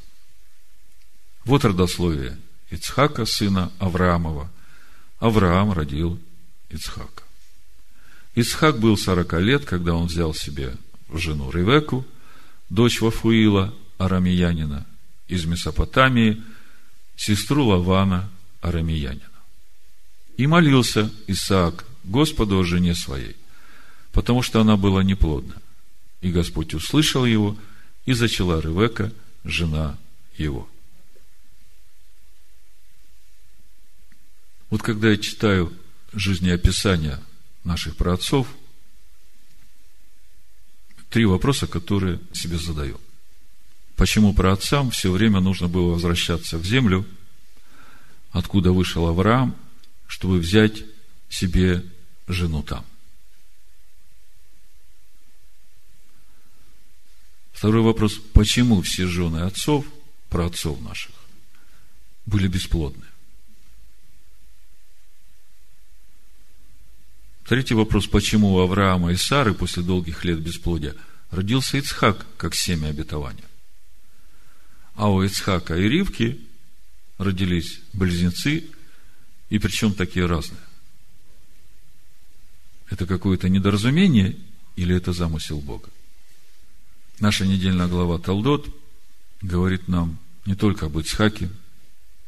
Вот 1.44 1.66
родословие 1.66 2.38
Ицхака, 2.70 3.26
сына 3.26 3.72
Авраамова. 3.80 4.50
Авраам 5.20 5.74
родил 5.74 6.20
Ицхака. 6.70 7.24
Ицхак 8.36 8.80
был 8.80 8.96
40 8.96 9.34
лет, 9.42 9.66
когда 9.66 9.96
он 9.96 10.06
взял 10.06 10.36
себе 10.36 10.76
жену 11.12 11.50
Ревеку, 11.52 12.06
дочь 12.70 13.02
Вафуила, 13.02 13.74
арамиянина, 13.98 14.86
из 15.28 15.46
Месопотамии, 15.46 16.44
сестру 17.16 17.66
Лавана, 17.66 18.30
арамиянина. 18.62 19.33
И 20.38 20.48
молился 20.48 21.12
Исаак 21.28 21.86
Господу 22.04 22.60
о 22.60 22.64
жене 22.64 22.96
своей, 22.96 23.36
потому 24.12 24.42
что 24.42 24.62
она 24.62 24.78
была 24.78 25.04
неплодна. 25.04 25.56
И 26.22 26.32
Господь 26.32 26.74
услышал 26.74 27.26
его, 27.26 27.58
и 28.06 28.14
зачала 28.14 28.60
Ревека, 28.60 29.12
жена 29.44 29.98
его. 30.38 30.68
Вот 34.70 34.82
когда 34.82 35.12
я 35.12 35.18
читаю 35.18 35.72
жизнеописания 36.14 37.20
наших 37.64 37.96
праотцов, 37.96 38.48
три 41.10 41.26
вопроса, 41.26 41.68
которые 41.68 42.20
себе 42.34 42.58
задаю. 42.58 43.00
Почему 43.96 44.34
праотцам 44.34 44.90
все 44.90 45.12
время 45.12 45.40
нужно 45.40 45.68
было 45.68 45.92
возвращаться 45.92 46.58
в 46.58 46.66
землю, 46.66 47.06
откуда 48.32 48.72
вышел 48.72 49.06
Авраам, 49.06 49.56
чтобы 50.14 50.38
взять 50.38 50.84
себе 51.28 51.84
жену 52.28 52.62
там? 52.62 52.86
Второй 57.52 57.82
вопрос. 57.82 58.20
Почему 58.32 58.84
все 58.84 59.08
жены 59.08 59.40
отцов, 59.40 59.88
праотцов 60.30 60.80
наших, 60.82 61.16
были 62.28 62.48
бесплодны? 62.48 63.06
Третий 67.46 67.74
вопрос, 67.74 68.06
почему 68.06 68.54
у 68.54 68.60
Авраама 68.60 69.14
и 69.14 69.16
Сары 69.16 69.56
после 69.56 69.82
долгих 69.82 70.24
лет 70.26 70.40
бесплодия 70.40 70.94
родился 71.32 71.78
Ицхак, 71.78 72.24
как 72.38 72.54
семя 72.54 72.90
обетования? 72.90 73.50
А 74.94 75.10
у 75.10 75.24
Ицхака 75.24 75.76
и 75.76 75.90
Ривки 75.90 76.40
родились 77.18 77.82
близнецы, 77.94 78.70
и 79.54 79.60
причем 79.60 79.94
такие 79.94 80.26
разные. 80.26 80.60
Это 82.90 83.06
какое-то 83.06 83.50
недоразумение 83.50 84.36
или 84.76 84.96
это 84.96 85.14
замысел 85.14 85.62
Бога? 85.62 85.90
Наша 87.20 87.46
недельная 87.46 87.88
глава 87.88 88.18
Талдот 88.18 88.76
говорит 89.44 89.88
нам 89.88 90.18
не 90.48 90.56
только 90.56 90.88
об 90.88 90.98
Ицхаке, 90.98 91.52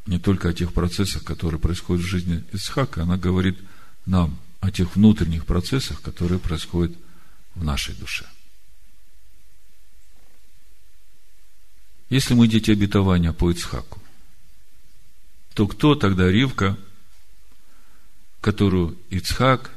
не 0.05 0.19
только 0.19 0.49
о 0.49 0.53
тех 0.53 0.71
процессах, 0.71 1.23
которые 1.23 1.59
происходят 1.59 2.05
в 2.05 2.07
жизни 2.07 2.43
Ицхака, 2.53 3.01
она 3.01 3.17
говорит 3.17 3.57
нам 4.05 4.37
о 4.59 4.69
тех 4.69 4.95
внутренних 4.95 5.47
процессах, 5.47 6.03
которые 6.03 6.37
происходят 6.37 6.95
в 7.55 7.63
нашей 7.63 7.95
душе. 7.95 8.27
Если 12.11 12.35
мы 12.35 12.47
дети 12.47 12.69
обетования 12.69 13.33
по 13.33 13.49
Ицхаку, 13.49 13.99
то 15.55 15.67
кто 15.67 15.95
тогда 15.95 16.29
Ривка, 16.29 16.77
которую 18.45 18.95
Ицхак 19.09 19.71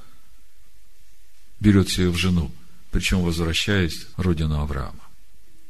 берет 1.59 1.89
себе 1.89 2.11
в 2.11 2.19
жену, 2.19 2.53
причем 2.91 3.23
возвращаясь 3.23 4.07
в 4.15 4.21
родину 4.21 4.61
Авраама? 4.61 5.09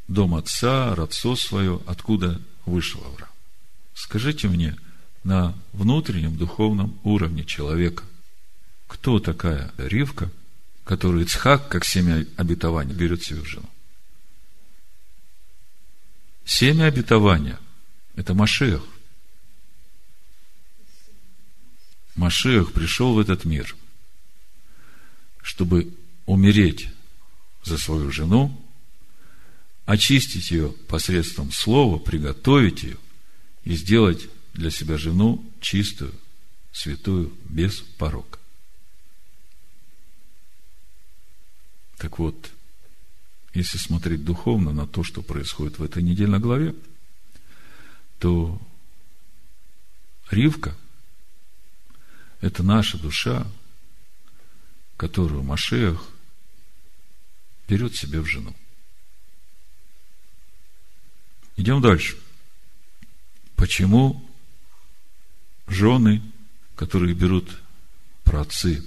Дом 0.08 0.34
отца, 0.34 0.96
родцо 0.96 1.36
свое, 1.36 1.80
откуда 1.86 2.40
вышел 2.66 3.00
Авраам? 3.04 3.30
Скажите 3.94 4.48
мне, 4.48 4.76
на 5.22 5.54
внутреннем 5.72 6.36
духовном 6.36 6.98
уровне 7.04 7.44
человека– 7.44 8.02
кто 8.88 9.20
такая 9.20 9.70
Ривка, 9.76 10.28
которую 10.82 11.24
Ицхак, 11.24 11.68
как 11.68 11.84
семя 11.84 12.26
обетования, 12.36 12.94
берет 12.94 13.22
себе 13.22 13.42
в 13.42 13.46
жену. 13.46 13.68
Семя 16.44 16.86
обетования– 16.86 17.60
это 18.16 18.34
Машех. 18.34 18.82
Машех 22.18 22.72
пришел 22.72 23.14
в 23.14 23.20
этот 23.20 23.44
мир, 23.44 23.76
чтобы 25.40 25.94
умереть 26.26 26.88
за 27.62 27.78
свою 27.78 28.10
жену, 28.10 28.60
очистить 29.86 30.50
ее 30.50 30.72
посредством 30.88 31.52
слова, 31.52 31.96
приготовить 32.00 32.82
ее 32.82 32.96
и 33.62 33.76
сделать 33.76 34.28
для 34.52 34.72
себя 34.72 34.98
жену 34.98 35.48
чистую, 35.60 36.12
святую, 36.72 37.32
без 37.48 37.82
порока. 37.82 38.40
Так 41.98 42.18
вот, 42.18 42.50
если 43.54 43.78
смотреть 43.78 44.24
духовно 44.24 44.72
на 44.72 44.88
то, 44.88 45.04
что 45.04 45.22
происходит 45.22 45.78
в 45.78 45.84
этой 45.84 46.02
недельной 46.02 46.40
главе, 46.40 46.74
то 48.18 48.60
Ривка– 50.32 50.76
это 52.40 52.62
наша 52.62 52.98
душа, 52.98 53.46
которую 54.96 55.42
Машех 55.42 56.08
берет 57.68 57.94
себе 57.96 58.20
в 58.20 58.26
жену. 58.26 58.54
Идем 61.56 61.80
дальше. 61.80 62.16
Почему 63.56 64.24
жены, 65.66 66.22
которые 66.76 67.14
берут 67.14 67.60
праотцы 68.22 68.84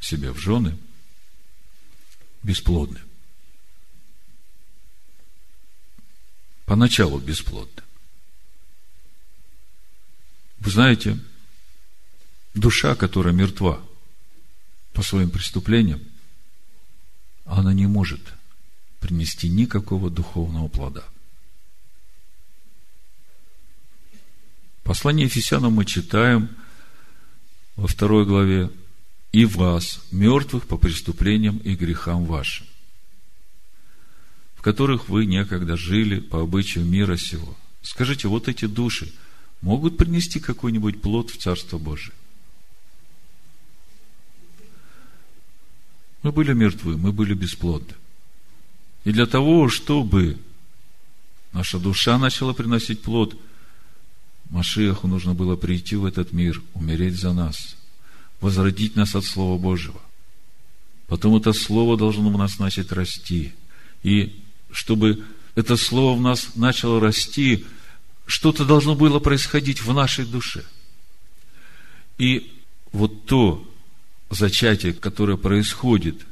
себя 0.00 0.32
в 0.32 0.38
жены, 0.38 0.76
бесплодны. 2.42 3.00
Поначалу 6.64 7.20
бесплодны. 7.20 7.82
Вы 10.58 10.70
знаете, 10.70 11.18
душа, 12.54 12.94
которая 12.94 13.32
мертва 13.32 13.80
по 14.92 15.02
своим 15.02 15.30
преступлениям, 15.30 16.00
она 17.44 17.72
не 17.72 17.86
может 17.86 18.20
принести 19.00 19.48
никакого 19.48 20.10
духовного 20.10 20.68
плода. 20.68 21.04
Послание 24.84 25.26
Ефесянам 25.26 25.74
мы 25.74 25.84
читаем 25.84 26.50
во 27.76 27.86
второй 27.86 28.26
главе 28.26 28.70
«И 29.32 29.44
вас, 29.44 30.00
мертвых 30.10 30.66
по 30.66 30.76
преступлениям 30.76 31.58
и 31.58 31.74
грехам 31.74 32.26
вашим, 32.26 32.66
в 34.56 34.62
которых 34.62 35.08
вы 35.08 35.24
некогда 35.24 35.76
жили 35.76 36.20
по 36.20 36.40
обычаю 36.40 36.84
мира 36.84 37.16
сего». 37.16 37.56
Скажите, 37.82 38.28
вот 38.28 38.48
эти 38.48 38.66
души 38.66 39.12
могут 39.60 39.96
принести 39.96 40.38
какой-нибудь 40.38 41.02
плод 41.02 41.30
в 41.30 41.38
Царство 41.38 41.78
Божие? 41.78 42.14
Мы 46.22 46.32
были 46.32 46.52
мертвы, 46.52 46.96
мы 46.96 47.12
были 47.12 47.34
бесплодны. 47.34 47.94
И 49.04 49.12
для 49.12 49.26
того, 49.26 49.68
чтобы 49.68 50.38
наша 51.52 51.78
душа 51.78 52.18
начала 52.18 52.52
приносить 52.52 53.02
плод, 53.02 53.36
Машиаху 54.50 55.08
нужно 55.08 55.34
было 55.34 55.56
прийти 55.56 55.96
в 55.96 56.04
этот 56.04 56.32
мир, 56.32 56.62
умереть 56.74 57.18
за 57.18 57.32
нас, 57.32 57.76
возродить 58.40 58.96
нас 58.96 59.14
от 59.14 59.24
Слова 59.24 59.58
Божьего. 59.58 60.00
Потом 61.08 61.36
это 61.36 61.52
Слово 61.52 61.96
должно 61.96 62.30
в 62.30 62.38
нас 62.38 62.58
начать 62.58 62.92
расти. 62.92 63.54
И 64.02 64.40
чтобы 64.70 65.24
это 65.54 65.76
Слово 65.76 66.18
в 66.18 66.20
нас 66.20 66.54
начало 66.54 67.00
расти, 67.00 67.66
что-то 68.26 68.64
должно 68.64 68.94
было 68.94 69.18
происходить 69.18 69.82
в 69.82 69.92
нашей 69.92 70.26
душе. 70.26 70.64
И 72.18 72.52
вот 72.92 73.24
то 73.26 73.68
зачатие, 74.34 74.92
которое 74.92 75.36
происходит 75.36 76.22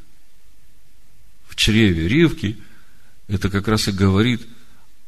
в 1.46 1.56
чреве 1.56 2.08
Ривки, 2.08 2.58
это 3.28 3.50
как 3.50 3.68
раз 3.68 3.88
и 3.88 3.92
говорит 3.92 4.46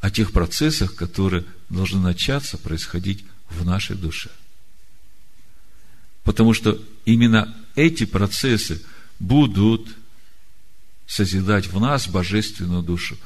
о 0.00 0.11
тех 0.11 0.33
процессах, 0.33 0.94
которые 0.94 1.44
должны 1.68 2.00
начаться 2.00 2.59
происходить 2.59 3.24
в 3.48 3.64
нашей 3.64 3.96
душе. 3.96 4.31
Потому 6.24 6.52
что 6.52 6.81
именно 7.05 7.57
эти 7.74 8.05
процессы 8.05 8.83
будут 9.18 9.88
созидать 11.07 11.66
в 11.66 11.81
нас 11.81 12.09
божественную 12.09 12.83
душу, 12.83 13.16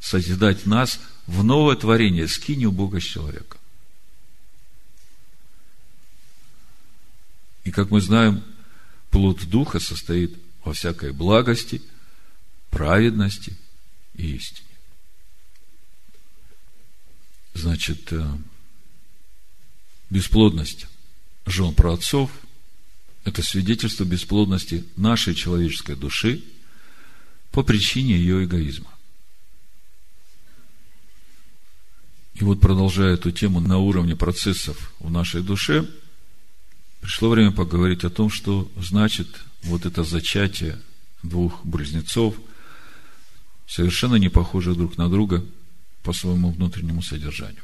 созидать 0.00 0.66
нас 0.66 1.00
в 1.26 1.42
новое 1.42 1.76
творение, 1.76 2.28
скинь 2.28 2.64
у 2.66 2.72
Бога 2.72 3.00
с 3.00 3.04
человека. 3.04 3.56
И 7.64 7.70
как 7.70 7.90
мы 7.90 8.00
знаем, 8.00 8.44
плод 9.10 9.48
Духа 9.48 9.80
состоит 9.80 10.38
во 10.64 10.74
всякой 10.74 11.12
благости, 11.12 11.82
праведности 12.70 13.56
и 14.14 14.36
истине. 14.36 14.68
Значит, 17.54 18.12
э, 18.12 18.26
бесплодность 20.10 20.86
жен 21.46 21.74
праотцов– 21.74 22.30
это 23.24 23.42
свидетельство 23.42 24.04
бесплодности 24.04 24.84
нашей 24.96 25.34
человеческой 25.34 25.96
души 25.96 26.44
по 27.52 27.62
причине 27.62 28.16
ее 28.16 28.44
эгоизма. 28.44 28.90
И 32.34 32.42
вот 32.42 32.60
продолжая 32.60 33.14
эту 33.14 33.30
тему 33.30 33.60
на 33.60 33.78
уровне 33.78 34.16
процессов 34.16 34.92
в 34.98 35.10
нашей 35.10 35.42
душе– 35.42 35.88
Пришло 37.04 37.28
время 37.28 37.52
поговорить 37.52 38.02
о 38.04 38.08
том, 38.08 38.30
что 38.30 38.66
значит 38.78 39.28
вот 39.64 39.84
это 39.84 40.04
зачатие 40.04 40.80
двух 41.22 41.62
близнецов, 41.62 42.34
совершенно 43.66 44.14
не 44.14 44.30
похожих 44.30 44.74
друг 44.74 44.96
на 44.96 45.10
друга 45.10 45.44
по 46.02 46.14
своему 46.14 46.50
внутреннему 46.50 47.02
содержанию. 47.02 47.60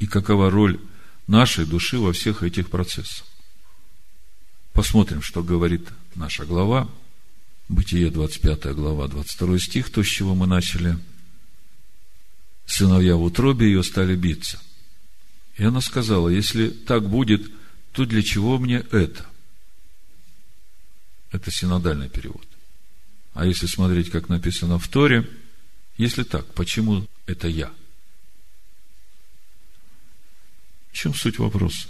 И 0.00 0.08
какова 0.08 0.50
роль 0.50 0.80
нашей 1.28 1.66
души 1.66 2.00
во 2.00 2.12
всех 2.12 2.42
этих 2.42 2.68
процессах. 2.68 3.24
Посмотрим, 4.72 5.22
что 5.22 5.44
говорит 5.44 5.86
наша 6.16 6.44
глава. 6.44 6.88
Бытие, 7.68 8.10
25 8.10 8.74
глава, 8.74 9.06
22 9.06 9.60
стих, 9.60 9.92
то, 9.92 10.02
с 10.02 10.06
чего 10.08 10.34
мы 10.34 10.48
начали. 10.48 10.98
Сыновья 12.66 13.14
в 13.14 13.22
утробе 13.22 13.66
ее 13.66 13.84
стали 13.84 14.16
биться– 14.16 14.60
и 15.60 15.62
она 15.62 15.82
сказала, 15.82 16.30
если 16.30 16.70
так 16.70 17.06
будет, 17.06 17.42
то 17.92 18.06
для 18.06 18.22
чего 18.22 18.58
мне 18.58 18.78
это? 18.92 19.26
Это 21.32 21.50
синодальный 21.50 22.08
перевод. 22.08 22.48
А 23.34 23.44
если 23.44 23.66
смотреть, 23.66 24.08
как 24.08 24.30
написано 24.30 24.78
в 24.78 24.88
Торе, 24.88 25.28
если 25.98 26.22
так, 26.22 26.46
почему 26.54 27.06
это 27.26 27.46
я? 27.46 27.70
В 30.92 30.94
чем 30.94 31.12
суть 31.12 31.38
вопроса? 31.38 31.88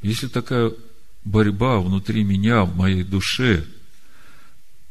Если 0.00 0.28
такая 0.28 0.72
борьба 1.24 1.80
внутри 1.80 2.22
меня, 2.22 2.62
в 2.62 2.76
моей 2.76 3.02
душе, 3.02 3.66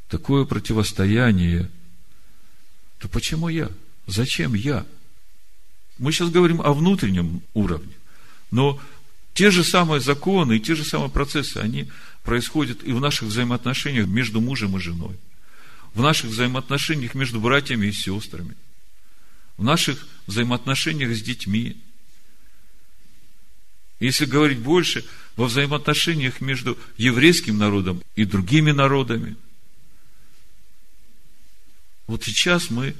такое 0.09 0.43
противостояние, 0.43 1.71
то 2.97 3.07
почему 3.07 3.47
я? 3.47 3.71
Зачем 4.05 4.53
я? 4.53 4.85
Мы 5.99 6.11
сейчас 6.11 6.29
говорим 6.29 6.61
о 6.61 6.73
внутреннем 6.73 7.41
уровне. 7.53 7.93
Но 8.51 8.81
те 9.33 9.51
же 9.51 9.63
самые 9.63 10.01
законы 10.01 10.57
и 10.57 10.59
те 10.59 10.73
же 10.75 10.83
самые 10.83 11.09
процессы, 11.09 11.57
они 11.57 11.89
происходят 12.23 12.83
и 12.83 12.93
в 12.93 12.99
наших 12.99 13.27
взаимоотношениях 13.27 14.07
между 14.07 14.41
мужем 14.41 14.77
и 14.77 14.79
женой, 14.79 15.15
в 15.93 16.01
наших 16.01 16.31
взаимоотношениях 16.31 17.13
между 17.13 17.39
братьями 17.39 17.87
и 17.87 17.91
сестрами, 17.91 18.55
в 19.57 19.63
наших 19.63 20.07
взаимоотношениях 20.25 21.15
с 21.15 21.21
детьми. 21.21 21.77
Если 23.99 24.25
говорить 24.25 24.59
больше, 24.59 25.05
во 25.35 25.45
взаимоотношениях 25.45 26.41
между 26.41 26.77
еврейским 26.97 27.57
народом 27.57 28.01
и 28.15 28.25
другими 28.25 28.71
народами. 28.71 29.35
Вот 32.07 32.23
сейчас 32.23 32.69
мы 32.69 32.95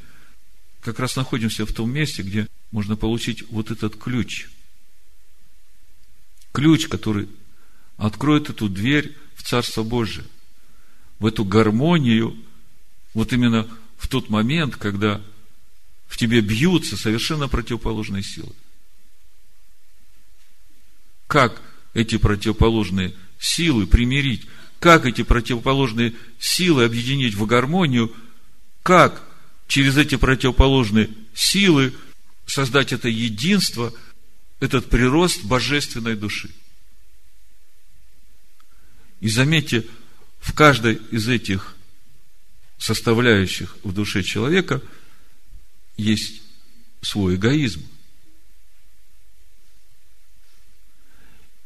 как 0.82 1.00
раз 1.00 1.16
находимся 1.16 1.66
в 1.66 1.74
том 1.74 1.92
месте, 1.92 2.22
где 2.22 2.48
можно 2.72 2.96
получить 2.96 3.50
вот 3.50 3.72
этот 3.72 3.96
ключ. 3.96 4.48
Ключ, 6.52 6.88
который 6.88 7.30
откроет 7.98 8.50
эту 8.50 8.70
дверь 8.70 9.16
в 9.36 9.44
Царство 9.44 9.84
Божие, 9.84 10.26
в 11.20 11.26
эту 11.26 11.44
гармонию, 11.46 12.36
вот 13.14 13.34
именно 13.34 13.68
в 13.98 14.08
тот 14.08 14.30
момент, 14.30 14.76
когда 14.76 15.22
в 16.08 16.18
тебе 16.18 16.42
бьются 16.42 16.98
совершенно 16.98 17.48
противоположные 17.48 18.24
силы. 18.24 18.54
Как 21.28 21.62
эти 21.94 22.18
противоположные 22.18 23.14
силы 23.40 23.86
примирить? 23.86 24.48
Как 24.80 25.06
эти 25.06 25.24
противоположные 25.24 26.14
силы 26.40 26.86
объединить 26.86 27.36
в 27.36 27.46
гармонию? 27.46 28.14
Как 28.82 29.22
через 29.68 29.98
эти 29.98 30.16
противоположные 30.16 31.10
силы 31.36 31.94
создать 32.50 32.92
это 32.92 33.08
единство, 33.08 33.94
этот 34.60 34.90
прирост 34.90 35.44
божественной 35.44 36.16
души. 36.16 36.50
И 39.22 39.30
заметьте, 39.30 39.86
в 40.40 40.54
каждой 40.54 40.96
из 41.12 41.28
этих 41.28 41.76
составляющих 42.78 43.78
в 43.84 43.94
душе 43.94 44.24
человека 44.24 44.82
есть 45.98 46.42
свой 47.02 47.36
эгоизм. 47.36 47.86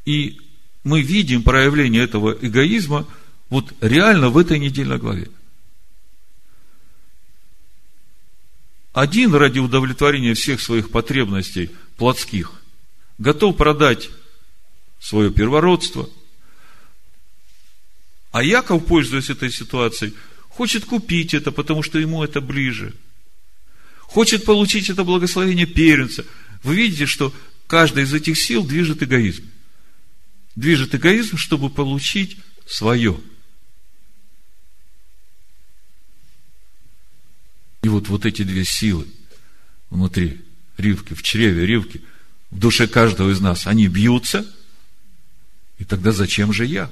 И 0.06 0.42
мы 0.84 1.02
видим 1.02 1.44
проявление 1.44 2.04
этого 2.04 2.38
эгоизма 2.42 3.08
вот 3.50 3.74
реально 3.80 4.30
в 4.30 4.38
этой 4.38 4.60
недельной 4.60 4.98
главе. 4.98 5.30
Один 8.94 9.34
ради 9.34 9.58
удовлетворения 9.58 10.36
всех 10.36 10.62
своих 10.62 10.92
потребностей 10.92 11.72
плотских 11.98 12.54
готов 13.18 13.58
продать 13.58 14.10
свое 15.00 15.32
первородство. 15.32 16.10
А 18.32 18.44
Яков, 18.44 18.86
пользуясь 18.86 19.32
этой 19.32 19.52
ситуацией, 19.52 20.14
хочет 20.48 20.86
купить 20.86 21.34
это, 21.34 21.52
потому 21.52 21.82
что 21.82 21.98
ему 21.98 22.24
это 22.24 22.40
ближе. 22.40 22.94
хочет 24.02 24.46
получить 24.46 24.90
это 24.90 25.04
благословение 25.04 25.66
первенца. 25.66 26.24
Вы 26.62 26.76
видите, 26.76 27.08
что 27.08 27.34
каждая 27.66 28.06
из 28.06 28.14
этих 28.14 28.38
сил 28.38 28.64
движет 28.64 29.02
эгоизм. 29.02 29.44
Движет 30.56 30.94
эгоизм, 30.94 31.38
чтобы 31.38 31.72
получить 31.72 32.38
свое. 32.68 33.20
И 37.84 37.90
вот, 37.90 38.08
вот 38.08 38.26
эти 38.26 38.44
две 38.44 38.64
силы 38.64 39.08
внутри 39.90 40.42
Ривки, 40.78 41.14
в 41.14 41.22
чреве 41.22 41.66
Ривки, 41.66 42.02
в 42.50 42.58
душе 42.58 42.88
каждого 42.88 43.30
из 43.30 43.42
нас, 43.42 43.68
они 43.68 43.88
бьются, 43.88 44.46
и 45.78 45.84
тогда 45.84 46.12
зачем 46.12 46.54
же 46.54 46.66
я? 46.66 46.90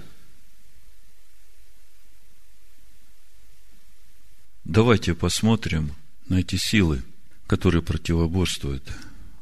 Давайте 4.65 5.15
посмотрим 5.15 5.95
на 6.27 6.39
эти 6.39 6.57
силы, 6.57 7.03
которые 7.47 7.81
противоборствуют 7.81 8.83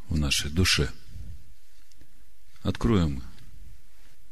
в 0.08 0.18
нашей 0.18 0.52
душе. 0.52 0.92
Откроем 2.62 3.24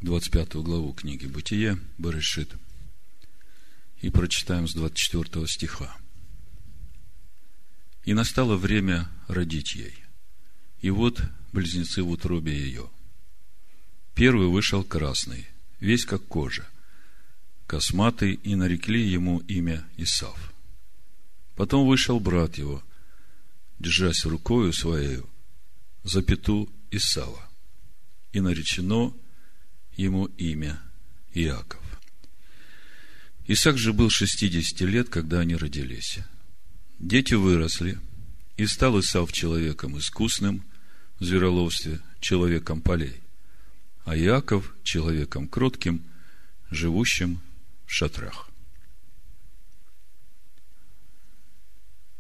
25 0.02 0.56
главу 0.58 0.94
книги 0.94 1.26
Бытие, 1.26 1.80
Барышит, 1.98 2.54
и 4.02 4.10
прочитаем 4.10 4.68
с 4.68 4.74
24 4.74 5.48
стиха. 5.48 5.98
«И 8.08 8.14
настало 8.14 8.56
время 8.56 9.10
родить 9.28 9.76
ей, 9.76 9.94
и 10.80 10.90
вот 10.90 11.22
близнецы 11.52 12.02
в 12.02 12.10
утробе 12.10 12.58
ее. 12.58 12.90
Первый 14.16 14.48
вышел 14.48 14.86
красный, 14.86 15.46
весь 15.82 16.06
как 16.06 16.26
кожа, 16.26 16.66
косматый, 17.66 18.36
и 18.36 18.56
нарекли 18.56 19.06
ему 19.06 19.40
имя 19.40 19.86
Исав. 19.98 20.54
Потом 21.58 21.86
вышел 21.86 22.22
брат 22.22 22.58
его, 22.58 22.82
держась 23.78 24.24
рукою 24.24 24.72
своей 24.72 25.20
за 26.04 26.22
пету 26.22 26.70
Исава, 26.92 27.46
и 28.32 28.40
наречено 28.40 29.14
ему 29.98 30.28
имя 30.38 30.80
Иаков. 31.34 31.84
Исаак 33.48 33.78
же 33.78 33.92
был 33.92 34.10
шестидесяти 34.10 34.84
лет, 34.84 35.10
когда 35.10 35.42
они 35.42 35.58
родились. 35.58 36.20
Дети 37.00 37.36
выросли, 37.36 38.00
и 38.58 38.66
стал 38.66 39.00
Исав 39.00 39.32
человеком 39.32 39.98
искусным 40.00 40.64
в 41.20 41.24
звероловстве, 41.26 42.02
человеком 42.20 42.82
полей, 42.82 43.22
а 44.04 44.18
Иаков 44.18 44.74
человеком 44.84 45.48
кротким, 45.48 46.04
живущим 46.72 47.40
в 47.86 47.92
шатрах. 47.92 48.50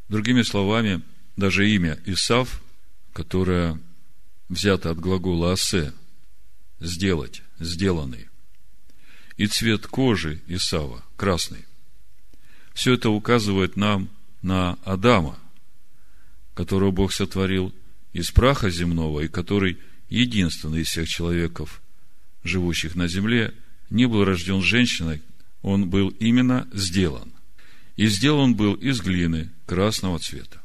Другими 0.09 0.43
словами, 0.43 1.01
даже 1.35 1.69
имя 1.69 1.99
Исав, 2.05 2.61
которое 3.13 3.79
взято 4.47 4.91
от 4.91 4.99
глагола 4.99 5.53
«асе»– 5.53 5.91
«сделать», 6.79 7.41
«сделанный», 7.59 8.29
и 9.37 9.47
цвет 9.47 9.87
кожи 9.87 10.41
Исава– 10.47 11.03
красный. 11.17 11.65
Все 12.73 12.93
это 12.93 13.09
указывает 13.09 13.75
нам 13.75 14.09
на 14.41 14.73
Адама, 14.83 15.37
которого 16.53 16.91
Бог 16.91 17.13
сотворил 17.13 17.73
из 18.13 18.31
праха 18.31 18.69
земного, 18.69 19.21
и 19.21 19.27
который 19.27 19.77
единственный 20.09 20.81
из 20.81 20.87
всех 20.87 21.07
человеков, 21.07 21.81
живущих 22.43 22.95
на 22.95 23.07
земле, 23.07 23.53
не 23.89 24.07
был 24.07 24.23
рожден 24.23 24.61
женщиной, 24.61 25.21
он 25.61 25.89
был 25.89 26.09
именно 26.09 26.67
сделан. 26.73 27.31
И 27.95 28.07
сделан 28.07 28.55
был 28.55 28.75
из 28.75 29.01
глины 29.01 29.51
красного 29.65 30.19
цвета. 30.19 30.61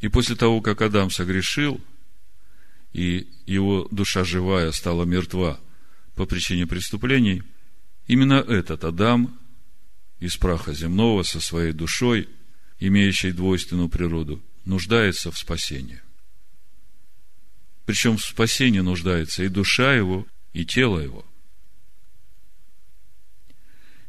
И 0.00 0.08
после 0.08 0.36
того, 0.36 0.60
как 0.60 0.80
Адам 0.80 1.10
согрешил, 1.10 1.80
и 2.92 3.28
его 3.46 3.86
душа 3.90 4.24
живая 4.24 4.72
стала 4.72 5.04
мертва 5.04 5.60
по 6.14 6.26
причине 6.26 6.66
преступлений, 6.66 7.42
именно 8.06 8.34
этот 8.34 8.84
Адам 8.84 9.38
из 10.20 10.36
праха 10.36 10.72
земного 10.74 11.22
со 11.22 11.40
своей 11.40 11.72
душой, 11.72 12.28
имеющей 12.78 13.32
двойственную 13.32 13.88
природу, 13.88 14.42
нуждается 14.64 15.30
в 15.30 15.38
спасении. 15.38 16.00
Причем 17.86 18.18
в 18.18 18.24
спасении 18.24 18.80
нуждается 18.80 19.42
и 19.42 19.48
душа 19.48 19.94
его, 19.94 20.26
и 20.52 20.64
тело 20.64 21.00
его. 21.00 21.24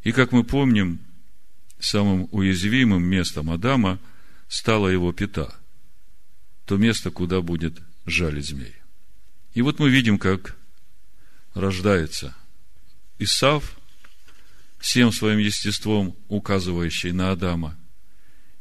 И 0.03 0.11
как 0.11 0.31
мы 0.31 0.43
помним, 0.43 0.99
самым 1.79 2.27
уязвимым 2.31 3.03
местом 3.03 3.49
Адама 3.49 3.99
стала 4.47 4.87
его 4.87 5.13
пята, 5.13 5.55
то 6.65 6.77
место, 6.77 7.09
куда 7.09 7.41
будет 7.41 7.79
жалить 8.05 8.47
змей. 8.47 8.75
И 9.53 9.61
вот 9.61 9.79
мы 9.79 9.89
видим, 9.89 10.17
как 10.17 10.57
рождается 11.53 12.35
Исав, 13.19 13.77
всем 14.81 15.13
своим 15.13 15.37
естеством 15.37 16.17
указывающий 16.27 17.11
на 17.11 17.31
Адама, 17.31 17.77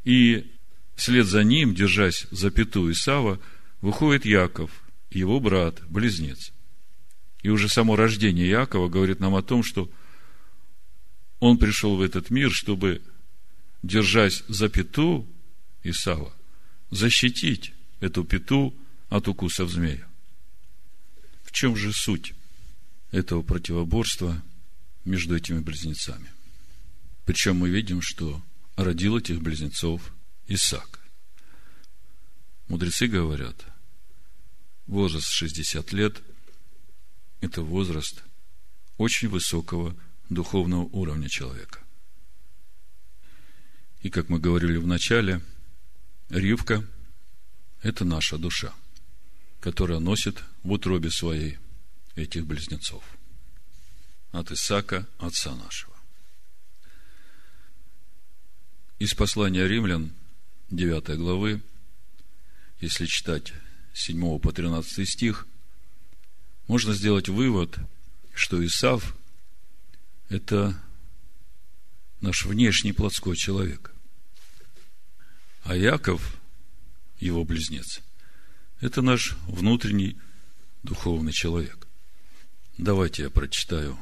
и 0.04 0.54
вслед 0.94 1.26
за 1.26 1.42
ним, 1.42 1.74
держась 1.74 2.26
за 2.30 2.50
пяту 2.50 2.90
Исава, 2.92 3.40
выходит 3.80 4.26
Яков, 4.26 4.70
его 5.10 5.40
брат, 5.40 5.82
близнец. 5.88 6.52
И 7.42 7.48
уже 7.48 7.68
само 7.68 7.96
рождение 7.96 8.48
Якова 8.48 8.88
говорит 8.88 9.18
нам 9.18 9.34
о 9.34 9.42
том, 9.42 9.64
что 9.64 9.90
он 11.40 11.56
пришел 11.56 11.96
в 11.96 12.02
этот 12.02 12.28
мир, 12.28 12.50
чтобы 12.52 13.00
держась 13.82 14.44
за 14.46 14.68
пету 14.68 15.26
Исава, 15.82 16.34
защитить 16.90 17.72
эту 18.00 18.24
пету 18.24 18.74
от 19.08 19.26
укусов 19.26 19.70
змея. 19.70 20.06
В 21.44 21.52
чем 21.52 21.76
же 21.76 21.94
суть 21.94 22.34
этого 23.10 23.40
противоборства 23.40 24.42
между 25.05 25.36
этими 25.36 25.61
близнецами? 25.61 26.30
Причем 27.24 27.57
мы 27.57 27.70
видим, 27.70 28.03
что 28.03 28.42
родил 28.76 29.16
этих 29.16 29.40
близнецов 29.40 30.12
Исаак. 30.46 31.01
Мудрецы 32.68 33.07
говорят, 33.07 33.64
возраст 34.86 35.28
60 35.28 35.92
лет– 35.92 36.20
это 37.40 37.62
возраст 37.62 38.22
очень 38.96 39.28
высокого 39.28 39.96
духовного 40.28 40.84
уровня 40.92 41.28
человека. 41.28 41.80
И, 44.03 44.11
как 44.11 44.28
мы 44.28 44.38
говорили 44.38 44.76
в 44.76 44.86
начале, 44.86 45.40
Ривка– 46.28 46.86
это 47.82 48.05
наша 48.05 48.38
душа, 48.38 48.72
которая 49.61 49.98
носит 49.98 50.42
в 50.62 50.72
утробе 50.72 51.11
своей 51.11 51.59
этих 52.14 52.46
близнецов. 52.46 53.05
От 54.33 54.53
Исака, 54.53 55.07
отца 55.18 55.55
нашего. 55.57 55.95
Из 58.99 59.12
послания 59.14 59.66
римлян, 59.66 60.12
9 60.70 61.16
главы, 61.18 61.62
если 62.81 63.07
читать 63.07 63.53
7 63.95 64.39
по 64.39 64.53
13 64.53 65.09
стих, 65.09 65.47
можно 66.68 66.95
сделать 66.95 67.28
вывод, 67.28 67.78
что 68.35 68.64
Исав– 68.64 69.16
это 70.28 70.81
наш 72.20 72.45
внешний 72.45 72.93
плотской 72.93 73.37
человек. 73.37 73.93
А 75.64 75.74
Яков, 75.74 76.41
его 77.18 77.45
близнец, 77.45 78.01
это 78.81 79.03
наш 79.03 79.37
внутренний 79.49 80.16
духовный 80.85 81.33
человек. 81.33 81.87
Давайте 82.78 83.24
я 83.24 83.31
прочитаю 83.31 83.99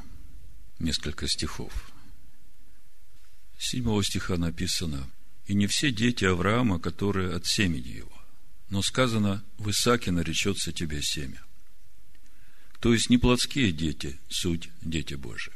несколько 0.79 1.27
стихов. 1.27 1.91
С 3.57 3.69
седьмого 3.69 4.03
стиха 4.03 4.37
написано, 4.37 5.09
«И 5.45 5.53
не 5.53 5.67
все 5.67 5.91
дети 5.91 6.25
Авраама, 6.25 6.79
которые 6.79 7.33
от 7.33 7.45
семени 7.45 7.87
его, 7.87 8.21
но 8.69 8.81
сказано, 8.81 9.43
в 9.57 9.69
Исааке 9.69 10.11
наречется 10.11 10.71
тебе 10.71 11.01
семя». 11.01 11.43
То 12.79 12.93
есть 12.93 13.09
не 13.09 13.17
плотские 13.17 13.71
дети, 13.71 14.19
суть 14.29 14.69
дети 14.81 15.15
Божии 15.15 15.53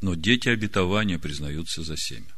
но 0.00 0.14
дети 0.14 0.48
обетования 0.48 1.18
признаются 1.18 1.82
за 1.82 1.96
семя. 1.96 2.32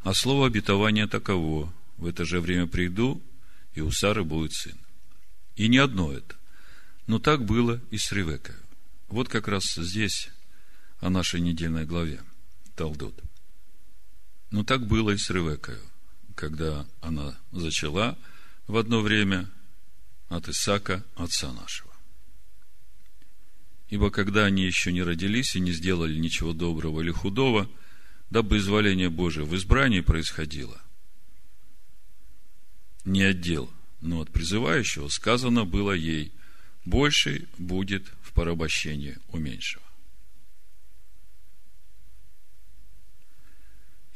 А 0.00 0.14
слово 0.14 0.46
обетования 0.46 1.06
таково, 1.06 1.72
в 1.96 2.06
это 2.06 2.24
же 2.24 2.40
время 2.40 2.66
приду, 2.66 3.22
и 3.74 3.80
у 3.80 3.90
Сары 3.90 4.22
будет 4.22 4.52
сын. 4.52 4.78
И 5.56 5.68
не 5.68 5.78
одно 5.78 6.12
это. 6.12 6.36
Но 7.06 7.18
так 7.18 7.44
было 7.44 7.80
и 7.90 7.98
с 7.98 8.12
Ревекой. 8.12 8.54
Вот 9.14 9.28
как 9.28 9.46
раз 9.46 9.74
здесь 9.76 10.28
о 10.98 11.08
нашей 11.08 11.38
недельной 11.38 11.86
главе, 11.86 12.20
Талдот. 12.74 13.14
Но 14.50 14.64
так 14.64 14.88
было 14.88 15.12
и 15.12 15.16
с 15.16 15.30
Ревекой, 15.30 15.78
когда 16.34 16.84
она 17.00 17.38
зачала 17.52 18.18
в 18.66 18.76
одно 18.76 19.02
время 19.02 19.48
от 20.28 20.48
Исака, 20.48 21.04
отца 21.14 21.52
нашего. 21.52 21.92
Ибо 23.88 24.10
когда 24.10 24.46
они 24.46 24.64
еще 24.64 24.90
не 24.90 25.04
родились 25.04 25.54
и 25.54 25.60
не 25.60 25.70
сделали 25.70 26.18
ничего 26.18 26.52
доброго 26.52 27.00
или 27.00 27.12
худого, 27.12 27.70
дабы 28.30 28.56
изволение 28.56 29.10
Божие 29.10 29.46
в 29.46 29.54
избрании 29.54 30.00
происходило, 30.00 30.82
не 33.04 33.22
отдел, 33.22 33.70
но 34.00 34.22
от 34.22 34.32
призывающего 34.32 35.06
сказано 35.06 35.64
было 35.64 35.92
ей, 35.92 36.32
больше 36.84 37.46
будет 37.58 38.10
в 38.34 38.36
порабощении 38.36 39.16
у 39.28 39.38
меньшего. 39.38 39.84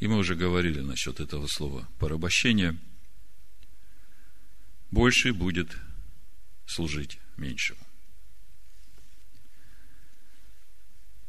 И 0.01 0.09
мы 0.09 0.16
уже 0.16 0.35
говорили 0.35 0.81
насчет 0.81 1.21
этого 1.21 1.47
слова 1.47 1.89
порабощение. 2.01 2.77
Больше 4.91 5.33
будет 5.33 5.77
служить 6.66 7.21
меньшему. 7.37 7.79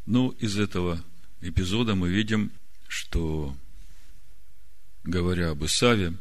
Ну, 0.07 0.31
из 0.31 0.57
этого 0.57 0.99
эпизода 1.41 1.93
мы 1.93 2.09
видим, 2.09 2.51
что, 2.87 3.55
говоря 5.03 5.51
об 5.51 5.63
Исаве, 5.63 6.17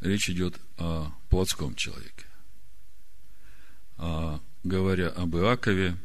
речь 0.00 0.28
идет 0.28 0.60
о 0.76 1.12
плотском 1.30 1.76
человеке. 1.76 2.26
А 3.96 4.40
говоря 4.68 5.08
об 5.08 5.34
Иакове, 5.36 5.96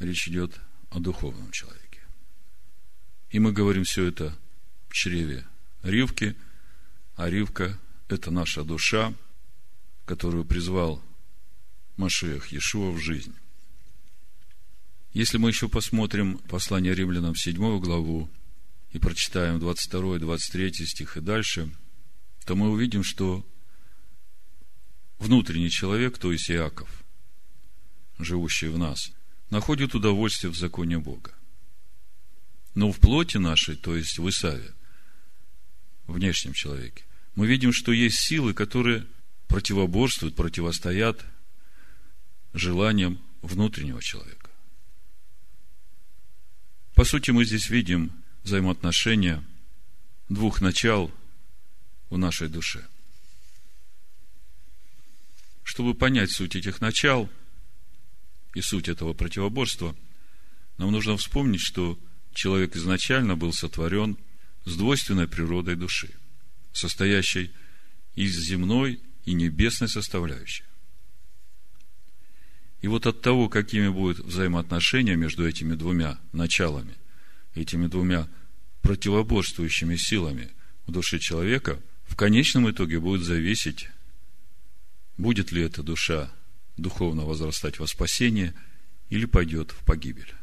речь 0.00 0.26
идет 0.28 0.58
о 0.90 0.98
духовном 0.98 1.50
человеке. 1.52 2.00
И 3.30 3.38
мы 3.38 3.52
говорим 3.52 3.84
все 3.84 4.06
это 4.06 4.36
в 4.88 4.94
чреве 4.94 5.46
Ривки, 5.82 6.34
а 7.16 7.28
Ривка– 7.28 7.78
это 8.08 8.30
наша 8.30 8.64
душа, 8.64 9.14
которую 10.04 10.44
призвал 10.44 11.02
Машех 11.96 12.48
Иешуа 12.52 12.90
в 12.90 12.98
жизнь. 12.98 13.34
Если 15.12 15.38
мы 15.38 15.50
еще 15.50 15.68
посмотрим 15.68 16.38
послание 16.38 16.94
римлянам 16.94 17.36
7 17.36 17.80
главу 17.80 18.28
и 18.90 18.98
прочитаем 18.98 19.58
22-23 19.58 20.72
стих 20.86 21.16
и 21.16 21.20
дальше, 21.20 21.70
то 22.44 22.56
мы 22.56 22.70
увидим, 22.70 23.04
что 23.04 23.46
внутренний 25.18 25.70
человек, 25.70 26.18
то 26.18 26.32
есть 26.32 26.50
Иаков, 26.50 27.03
живущий 28.18 28.68
в 28.68 28.78
нас, 28.78 29.12
находит 29.50 29.94
удовольствие 29.94 30.50
в 30.50 30.56
законе 30.56 30.98
Бога. 30.98 31.32
Но 32.74 32.90
в 32.90 32.98
плоти 32.98 33.36
нашей, 33.36 33.76
то 33.76 33.96
есть 33.96 34.18
в 34.18 34.28
Исаве, 34.28 34.72
внешнем 36.06 36.52
человеке, 36.52 37.04
мы 37.34 37.46
видим, 37.46 37.72
что 37.72 37.92
есть 37.92 38.18
силы, 38.18 38.54
которые 38.54 39.06
противоборствуют, 39.48 40.36
противостоят 40.36 41.24
желаниям 42.52 43.20
внутреннего 43.42 44.02
человека. 44.02 44.50
По 46.94 47.04
сути, 47.04 47.30
мы 47.30 47.44
здесь 47.44 47.68
видим 47.70 48.12
взаимоотношения 48.44 49.44
двух 50.28 50.60
начал 50.60 51.10
в 52.10 52.18
нашей 52.18 52.48
душе. 52.48 52.86
Чтобы 55.64 55.94
понять 55.94 56.30
суть 56.30 56.56
этих 56.56 56.80
начал 56.80 57.28
и 58.54 58.60
суть 58.60 58.88
этого 58.88 59.12
противоборства, 59.12 59.94
нам 60.78 60.92
нужно 60.92 61.16
вспомнить, 61.16 61.60
что 61.60 61.98
человек 62.32 62.76
изначально 62.76 63.36
был 63.36 63.52
сотворен 63.52 64.16
с 64.64 64.76
двойственной 64.76 65.28
природой 65.28 65.76
души, 65.76 66.10
состоящей 66.72 67.50
из 68.14 68.34
земной 68.36 69.00
и 69.24 69.34
небесной 69.34 69.88
составляющей. 69.88 70.64
И 72.80 72.86
вот 72.86 73.06
от 73.06 73.22
того, 73.22 73.48
какими 73.48 73.88
будут 73.88 74.18
взаимоотношения 74.18 75.16
между 75.16 75.48
этими 75.48 75.74
двумя 75.74 76.18
началами, 76.32 76.94
этими 77.54 77.86
двумя 77.86 78.28
противоборствующими 78.82 79.96
силами 79.96 80.50
в 80.86 80.92
душе 80.92 81.18
человека, 81.18 81.80
в 82.04 82.16
конечном 82.16 82.70
итоге 82.70 83.00
будет 83.00 83.22
зависеть, 83.22 83.88
будет 85.16 85.50
ли 85.50 85.62
эта 85.62 85.82
душа 85.82 86.30
духовно 86.76 87.24
возрастать 87.24 87.78
во 87.78 87.86
спасение 87.86 88.54
или 89.08 89.26
пойдет 89.26 89.70
в 89.70 89.84
погибель. 89.84 90.34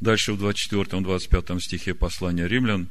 Дальше 0.00 0.32
в 0.32 0.44
24-25 0.44 1.60
стихе 1.60 1.94
послания 1.94 2.48
римлян 2.48 2.88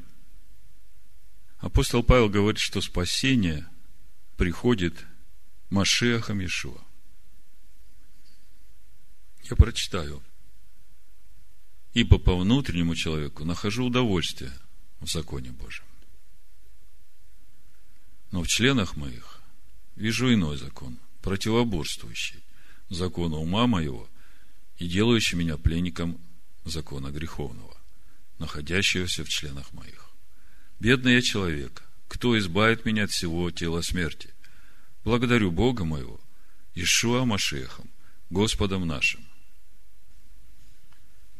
апостол 1.57 2.03
Павел 2.03 2.29
говорит, 2.29 2.59
что 2.59 2.81
спасение 2.81 3.67
приходит 4.37 5.05
Машехом 5.69 6.43
Ишуа. 6.43 6.81
Я 9.43 9.55
прочитаю. 9.55 10.23
Ибо 11.93 12.17
по 12.17 12.37
внутреннему 12.37 12.95
человеку 12.95 13.43
нахожу 13.43 13.85
удовольствие 13.85 14.53
в 15.01 15.07
законе 15.07 15.51
Божьем. 15.51 15.85
Но 18.31 18.41
в 18.41 18.47
членах 18.47 18.95
моих 18.95 19.30
вижу 19.95 20.33
иной 20.33 20.57
закон, 20.57 20.97
противоборствующий 21.21 22.43
закону 22.89 23.37
ума 23.37 23.67
моего 23.67 24.09
и 24.77 24.87
делающий 24.87 25.37
меня 25.37 25.57
пленником 25.57 26.19
закона 26.65 27.11
греховного, 27.11 27.77
находящегося 28.39 29.23
в 29.23 29.29
членах 29.29 29.73
моих. 29.73 30.09
Бедный 30.79 31.13
я 31.13 31.21
человек, 31.21 31.83
кто 32.07 32.37
избавит 32.37 32.85
меня 32.85 33.05
от 33.05 33.11
всего 33.11 33.49
тела 33.51 33.81
смерти– 33.81 34.29
Благодарю 35.03 35.51
Бога 35.51 35.83
моего, 35.83 36.19
Ишуа 36.75 37.25
Машехом, 37.25 37.89
Господом 38.29 38.85
нашим. 38.85 39.25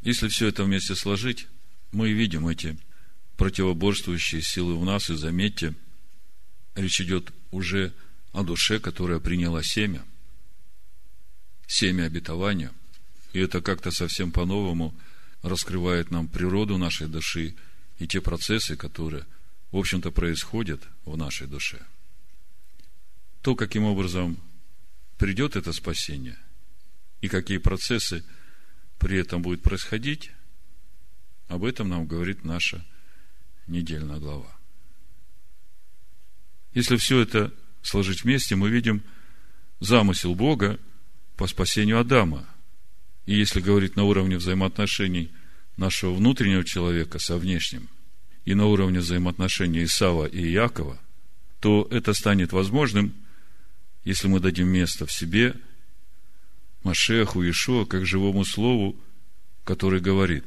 Если 0.01 0.29
все 0.29 0.47
это 0.47 0.63
вместе 0.63 0.95
сложить, 0.95 1.47
мы 1.91 2.11
видим 2.11 2.47
эти 2.47 2.77
противоборствующие 3.37 4.41
силы 4.41 4.77
в 4.79 4.83
нас, 4.83 5.11
и 5.11 5.15
заметьте, 5.15 5.75
речь 6.73 7.01
идет 7.01 7.31
уже 7.51 7.89
о 7.89 7.93
душе, 8.33 8.79
которая 8.79 9.19
приняла 9.19 9.63
семя, 9.63 10.03
семя 11.67 12.05
обетования, 12.05 12.71
и 13.33 13.39
это 13.39 13.61
как-то 13.61 13.91
совсем 13.91 14.31
по-новому 14.31 14.93
раскрывает 15.41 16.11
нам 16.11 16.27
природу 16.27 16.77
нашей 16.77 17.07
души 17.07 17.55
и 17.99 18.07
те 18.07 18.21
процессы, 18.21 18.75
которые, 18.75 19.25
в 19.71 19.77
общем-то, 19.77 20.11
происходят 20.11 20.81
в 21.05 21.17
нашей 21.17 21.47
душе– 21.47 21.85
то, 23.41 23.55
каким 23.55 23.83
образом 23.83 24.37
придет 25.17 25.55
это 25.55 25.73
спасение 25.73 26.37
и 27.21 27.27
какие 27.27 27.57
процессы 27.57 28.23
при 28.99 29.17
этом 29.17 29.41
будут 29.41 29.63
происходить, 29.63 30.31
об 31.47 31.63
этом 31.63 31.89
нам 31.89 32.05
говорит 32.05 32.43
наша 32.43 32.85
недельная 33.67 34.19
глава. 34.19 34.55
Если 36.73 36.97
все 36.97 37.19
это 37.19 37.53
сложить 37.81 38.23
вместе, 38.23 38.55
мы 38.55 38.69
видим 38.69 39.03
замысел 39.79 40.35
Бога 40.35 40.79
по 41.37 41.47
спасению 41.47 41.99
Адама. 41.99 42.47
И 43.25 43.35
если 43.35 43.61
говорить 43.61 43.95
на 43.95 44.03
уровне 44.03 44.37
взаимоотношений 44.37 45.31
нашего 45.77 46.13
внутреннего 46.13 46.63
человека 46.63 47.19
со 47.19 47.37
внешним, 47.37 47.87
и 48.45 48.55
на 48.55 48.65
уровне 48.65 48.99
взаимоотношений 48.99 49.83
Исава 49.83 50.25
и 50.25 50.47
Якова, 50.49 50.99
то 51.59 51.87
это 51.91 52.13
станет 52.13 52.51
возможным 52.51 53.13
если 54.03 54.27
мы 54.27 54.39
дадим 54.39 54.67
место 54.67 55.05
в 55.05 55.11
себе 55.11 55.55
Машеху 56.83 57.47
Ишуа 57.47 57.85
как 57.85 58.05
живому 58.05 58.43
слову, 58.45 58.95
который 59.63 60.01
говорит 60.01 60.45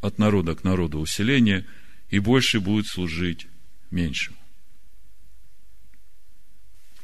от 0.00 0.18
народа 0.18 0.54
к 0.54 0.64
народу 0.64 0.98
усиление, 0.98 1.66
и 2.08 2.18
больше 2.18 2.60
будет 2.60 2.86
служить 2.86 3.46
меньшему. 3.90 4.36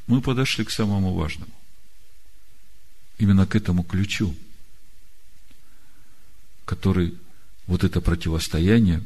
Мы 0.09 0.21
подошли 0.21 0.65
к 0.65 0.71
самому 0.71 1.13
важному. 1.13 1.53
Именно 3.19 3.45
к 3.45 3.55
этому 3.55 3.83
ключу, 3.83 4.35
который 6.65 7.15
вот 7.67 7.83
это 7.83 8.01
противостояние 8.01 9.03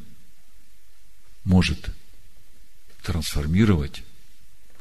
может 1.43 1.89
трансформировать 3.01 4.03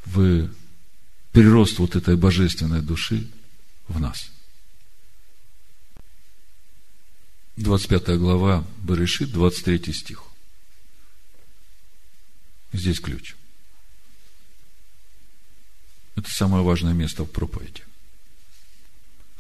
в 0.05 0.49
прирост 1.33 1.81
вот 1.81 1.97
этой 1.97 2.17
божественной 2.17 2.83
души 2.83 3.29
в 3.89 3.99
нас. 3.99 4.31
25 7.57 8.17
глава 8.21 8.65
Берешит, 8.85 9.33
23 9.33 9.93
стих. 9.93 10.23
Здесь 12.73 13.01
ключ. 13.01 13.35
Это 16.17 16.31
самое 16.31 16.63
важное 16.63 16.93
место 16.93 17.25
в 17.25 17.31
проповеди. 17.31 17.83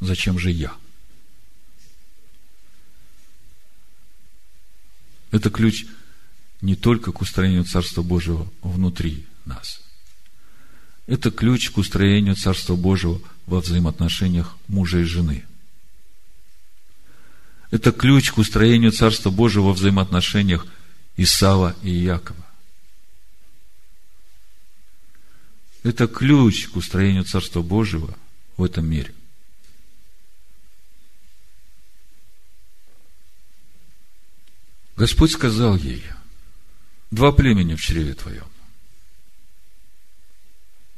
Зачем 0.00 0.38
же 0.38 0.50
я? 0.50 0.74
Это 5.30 5.50
ключ 5.50 5.86
не 6.60 6.76
только 6.76 7.12
к 7.12 7.20
устроению 7.20 7.64
Царства 7.64 8.02
Божьего 8.02 8.50
внутри 8.62 9.26
нас– 9.44 9.80
это 11.06 11.30
ключ 11.30 11.70
к 11.70 11.78
устроению 11.78 12.36
Царства 12.36 12.76
Божьего 12.76 13.20
во 13.46 13.60
взаимоотношениях 13.60 14.56
мужа 14.68 15.00
и 15.00 15.04
жены. 15.04 15.44
Это 17.70 17.90
ключ 17.90 18.30
к 18.30 18.38
устроению 18.38 18.92
Царства 18.92 19.30
Божьего 19.30 19.64
во 19.64 19.72
взаимоотношениях 19.72 20.66
Исава 21.16 21.74
и 21.82 21.90
Якова. 21.90 22.46
Это 25.82 26.06
ключ 26.06 26.68
к 26.68 26.76
устроению 26.76 27.24
Царства 27.24 27.60
Божьего 27.62 28.16
в 28.56 28.62
этом 28.62 28.86
мире. 28.86 29.12
Господь 34.96 35.32
сказал 35.32 35.76
ей, 35.76 36.04
два 37.10 37.32
племени 37.32 37.74
в 37.74 37.80
чреве 37.80 38.14
твоем, 38.14 38.46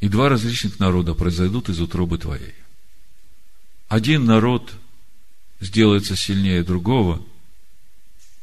и 0.00 0.08
два 0.08 0.28
различных 0.28 0.78
народа 0.78 1.14
произойдут 1.14 1.70
из 1.70 1.80
утробы 1.80 2.18
твоей. 2.18 2.54
Один 3.88 4.26
народ 4.26 4.74
сделается 5.60 6.16
сильнее 6.16 6.62
другого, 6.62 7.24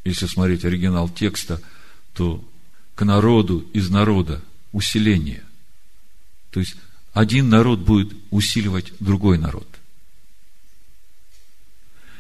если 0.04 0.26
смотреть 0.26 0.66
оригинал 0.66 1.10
текста, 1.10 1.62
то 2.14 2.44
к 2.96 3.06
народу 3.06 3.60
из 3.74 3.92
народа 3.92 4.42
усиление. 4.72 5.44
То 6.52 6.60
есть, 6.60 6.76
один 7.14 7.50
народ 7.50 7.80
будет 7.80 8.14
усиливать 8.30 8.94
другой 9.00 9.38
народ. 9.38 9.68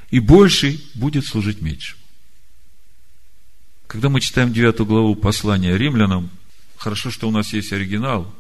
И 0.10 0.20
больший 0.20 0.84
будет 0.94 1.26
служить 1.26 1.62
меньшим. 1.62 1.98
Когда 3.88 4.10
мы 4.10 4.22
читаем 4.22 4.54
9 4.54 4.80
главу 4.82 5.16
послания 5.16 5.78
римлянам, 5.78 6.30
хорошо, 6.78 7.12
что 7.12 7.28
у 7.28 7.32
нас 7.32 7.54
есть 7.54 7.72
оригинал. 7.74 8.34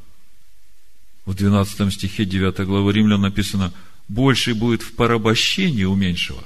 В 1.25 1.33
12 1.33 1.93
стихе 1.93 2.25
9 2.25 2.65
главы 2.65 2.93
римлян 2.93 3.21
написано, 3.21 3.73
больше 4.07 4.53
будет 4.53 4.81
в 4.81 4.93
порабощении 4.93 5.83
у 5.83 5.95
меньшего. 5.95 6.43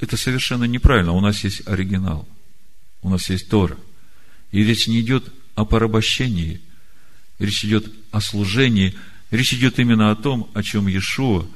Это 0.00 0.16
совершенно 0.16 0.64
неправильно. 0.64 1.12
У 1.12 1.20
нас 1.20 1.44
есть 1.44 1.66
оригинал. 1.66 2.28
У 3.02 3.10
нас 3.10 3.28
есть 3.30 3.48
Тора. 3.48 3.76
И 4.50 4.62
речь 4.62 4.86
не 4.86 5.00
идет 5.00 5.32
о 5.54 5.64
порабощении. 5.64 6.60
Речь 7.38 7.64
идет 7.64 7.92
о 8.10 8.20
служении. 8.20 8.94
Речь 9.30 9.54
идет 9.54 9.78
именно 9.78 10.10
о 10.10 10.16
том, 10.16 10.50
о 10.54 10.62
чем 10.62 10.86
Иешуа 10.86 11.46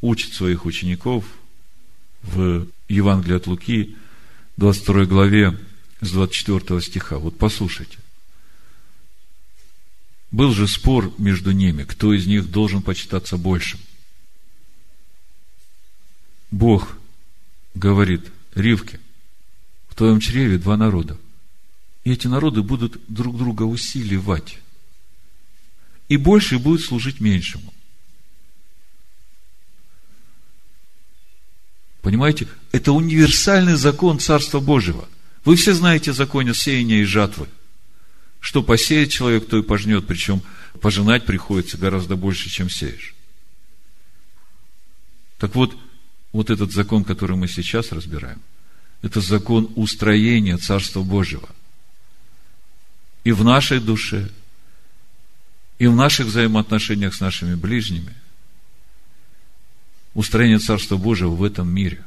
учит 0.00 0.34
своих 0.34 0.64
учеников 0.64 1.24
в 2.22 2.66
Евангелии 2.88 3.36
от 3.36 3.46
Луки, 3.46 3.96
22 4.56 5.04
главе, 5.06 5.58
с 6.00 6.10
24 6.10 6.80
стиха. 6.80 7.18
Вот 7.18 7.38
послушайте. 7.38 7.98
Был 10.30 10.52
же 10.52 10.68
спор 10.68 11.12
между 11.18 11.52
ними, 11.52 11.84
кто 11.84 12.12
из 12.12 12.26
них 12.26 12.50
должен 12.50 12.82
почитаться 12.82 13.36
большим. 13.36 13.80
Бог 16.50 16.96
говорит 17.74 18.30
Ривке, 18.54 19.00
в 19.88 19.94
твоем 19.94 20.20
чреве 20.20 20.58
два 20.58 20.76
народа. 20.76 21.18
И 22.04 22.12
эти 22.12 22.26
народы 22.26 22.62
будут 22.62 23.00
друг 23.08 23.36
друга 23.36 23.64
усиливать. 23.64 24.58
И 26.08 26.16
больше 26.16 26.58
будет 26.58 26.82
служить 26.82 27.20
меньшему. 27.20 27.72
Понимаете? 32.02 32.46
Это 32.72 32.92
универсальный 32.92 33.74
закон 33.74 34.18
Царства 34.18 34.60
Божьего– 34.60 35.08
вы 35.46 35.54
все 35.54 35.74
знаете 35.74 36.12
законы 36.12 36.54
сеяния 36.54 37.02
и 37.02 37.04
жатвы. 37.04 37.46
Что 38.40 38.64
посеет 38.64 39.12
человек, 39.12 39.48
то 39.48 39.56
и 39.56 39.62
пожнет. 39.62 40.04
Причем 40.04 40.42
пожинать 40.80 41.24
приходится 41.24 41.78
гораздо 41.78 42.16
больше, 42.16 42.50
чем 42.50 42.68
сеешь. 42.68 43.14
Так 45.38 45.54
вот, 45.54 45.76
вот 46.32 46.50
этот 46.50 46.72
закон, 46.72 47.04
который 47.04 47.36
мы 47.36 47.46
сейчас 47.46 47.92
разбираем, 47.92 48.40
это 49.02 49.20
закон 49.20 49.70
устроения 49.76 50.56
Царства 50.56 51.02
Божьего. 51.04 51.48
И 53.22 53.30
в 53.30 53.44
нашей 53.44 53.78
душе, 53.78 54.28
и 55.78 55.86
в 55.86 55.94
наших 55.94 56.26
взаимоотношениях 56.26 57.14
с 57.14 57.20
нашими 57.20 57.54
ближними. 57.54 58.14
Устроение 60.14 60.58
Царства 60.58 60.96
Божьего 60.96 61.30
в 61.30 61.42
этом 61.42 61.68
мире. 61.68 62.02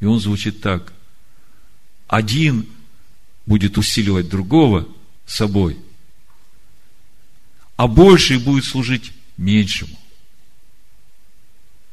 И 0.00 0.04
он 0.04 0.20
звучит 0.20 0.60
так 0.60 0.92
один 2.06 2.66
будет 3.46 3.78
усиливать 3.78 4.28
другого 4.28 4.88
собой, 5.26 5.76
а 7.76 7.88
больший 7.88 8.38
будет 8.38 8.64
служить 8.64 9.12
меньшему. 9.36 9.98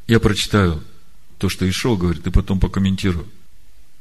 Я 0.07 0.19
прочитаю 0.19 0.83
то, 1.37 1.49
что 1.49 1.67
Ишо 1.67 1.97
говорит, 1.97 2.27
и 2.27 2.31
потом 2.31 2.59
покомментирую. 2.59 3.27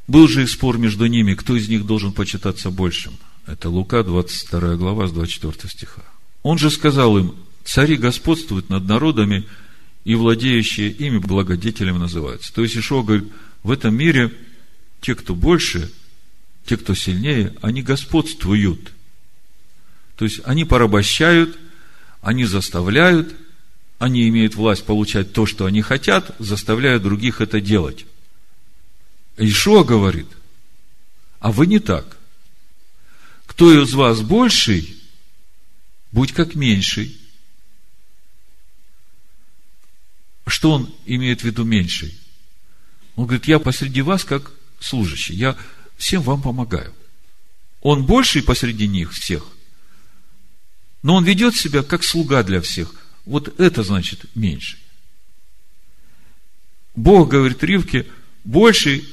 Был 0.07 0.29
же 0.29 0.43
и 0.43 0.47
спор 0.47 0.79
между 0.79 1.07
ними, 1.07 1.35
кто 1.35 1.57
из 1.57 1.69
них 1.69 1.87
должен 1.87 2.13
почитаться 2.13 2.71
большим. 2.71 3.17
Это 3.47 3.69
Лука, 3.69 4.03
22 4.03 4.77
глава, 4.77 5.07
с 5.07 5.13
24 5.13 5.71
стиха. 5.71 6.03
Он 6.43 6.59
же 6.59 6.71
сказал 6.71 7.19
им, 7.19 7.35
цари 7.65 7.97
господствуют 7.97 8.69
над 8.69 8.85
народами, 8.85 9.45
и 10.05 10.15
владеющие 10.15 10.91
ими 10.91 11.19
благодетелями 11.19 11.99
называются. 11.99 12.53
То 12.53 12.63
есть 12.63 12.77
Ишо 12.77 13.03
говорит, 13.03 13.29
в 13.63 13.71
этом 13.71 13.95
мире 13.95 14.33
те, 15.01 15.15
кто 15.15 15.35
больше, 15.35 15.93
те, 16.67 16.77
кто 16.77 16.95
сильнее, 16.95 17.55
они 17.63 17.83
господствуют. 17.83 18.93
То 20.17 20.25
есть 20.25 20.41
они 20.45 20.65
порабощают, 20.65 21.59
они 22.21 22.45
заставляют, 22.45 23.35
они 23.99 24.29
имеют 24.29 24.57
власть 24.57 24.85
получать 24.85 25.33
то, 25.33 25.47
что 25.47 25.67
они 25.67 25.83
хотят, 25.83 26.35
заставляя 26.41 26.99
других 26.99 27.41
это 27.41 27.61
делать. 27.61 28.05
Ишуа 29.37 29.85
говорит, 29.85 30.27
а 31.39 31.53
вы 31.53 31.67
не 31.67 31.79
так. 31.79 32.17
Кто 33.47 33.83
из 33.83 33.93
вас 33.95 34.21
больший, 34.21 34.97
будь 36.13 36.33
как 36.33 36.55
меньший. 36.55 37.17
Что 40.47 40.73
он 40.73 40.95
имеет 41.07 41.41
в 41.41 41.45
виду 41.45 41.65
меньший? 41.65 42.17
Он 43.17 43.27
говорит, 43.27 43.47
я 43.47 43.59
посреди 43.59 44.03
вас 44.03 44.25
как 44.25 44.53
служащий. 44.81 45.35
Я 45.35 45.57
всем 45.97 46.23
вам 46.23 46.43
помогаю. 46.43 46.95
Он 47.81 48.07
больший 48.07 48.43
посреди 48.43 48.87
них 48.87 49.13
всех, 49.13 49.45
но 51.03 51.17
он 51.17 51.25
ведет 51.25 51.57
себя 51.57 51.83
как 51.83 52.05
слуга 52.05 52.43
для 52.43 52.61
всех. 52.61 52.95
Вот 53.25 53.59
это 53.61 53.83
значит 53.83 54.25
меньший. 54.37 54.79
Бог 56.95 57.29
говорит 57.31 57.63
Ривке, 57.65 58.07
больший 58.45 59.09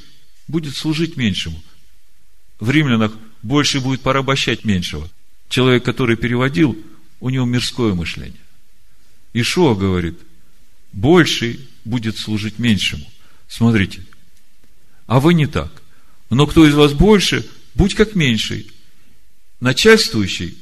будет 0.46 0.76
служить 0.76 1.16
меньшему. 1.16 1.60
В 2.60 2.70
римлянах 2.70 3.12
больше 3.42 3.80
будет 3.80 4.02
порабощать 4.02 4.64
меньшего. 4.64 5.08
Человек, 5.48 5.84
который 5.84 6.16
переводил, 6.16 6.78
у 7.20 7.30
него 7.30 7.44
мирское 7.44 7.94
мышление. 7.94 8.40
Ишуа 9.32 9.74
говорит, 9.74 10.18
больший 10.92 11.68
будет 11.84 12.18
служить 12.18 12.58
меньшему. 12.58 13.06
Смотрите, 13.48 14.04
а 15.06 15.20
вы 15.20 15.34
не 15.34 15.46
так. 15.46 15.82
Но 16.30 16.46
кто 16.46 16.66
из 16.66 16.74
вас 16.74 16.92
больше, 16.92 17.48
будь 17.74 17.94
как 17.94 18.14
меньший, 18.14 18.70
начальствующий, 19.60 20.58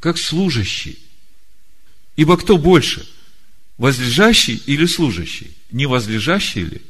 как 0.00 0.18
служащий. 0.18 0.98
Ибо 2.16 2.36
кто 2.36 2.58
больше, 2.58 3.08
возлежащий 3.76 4.62
или 4.66 4.86
служащий? 4.86 5.56
Не 5.70 5.86
возлежащий 5.86 6.64
ли? 6.64 6.82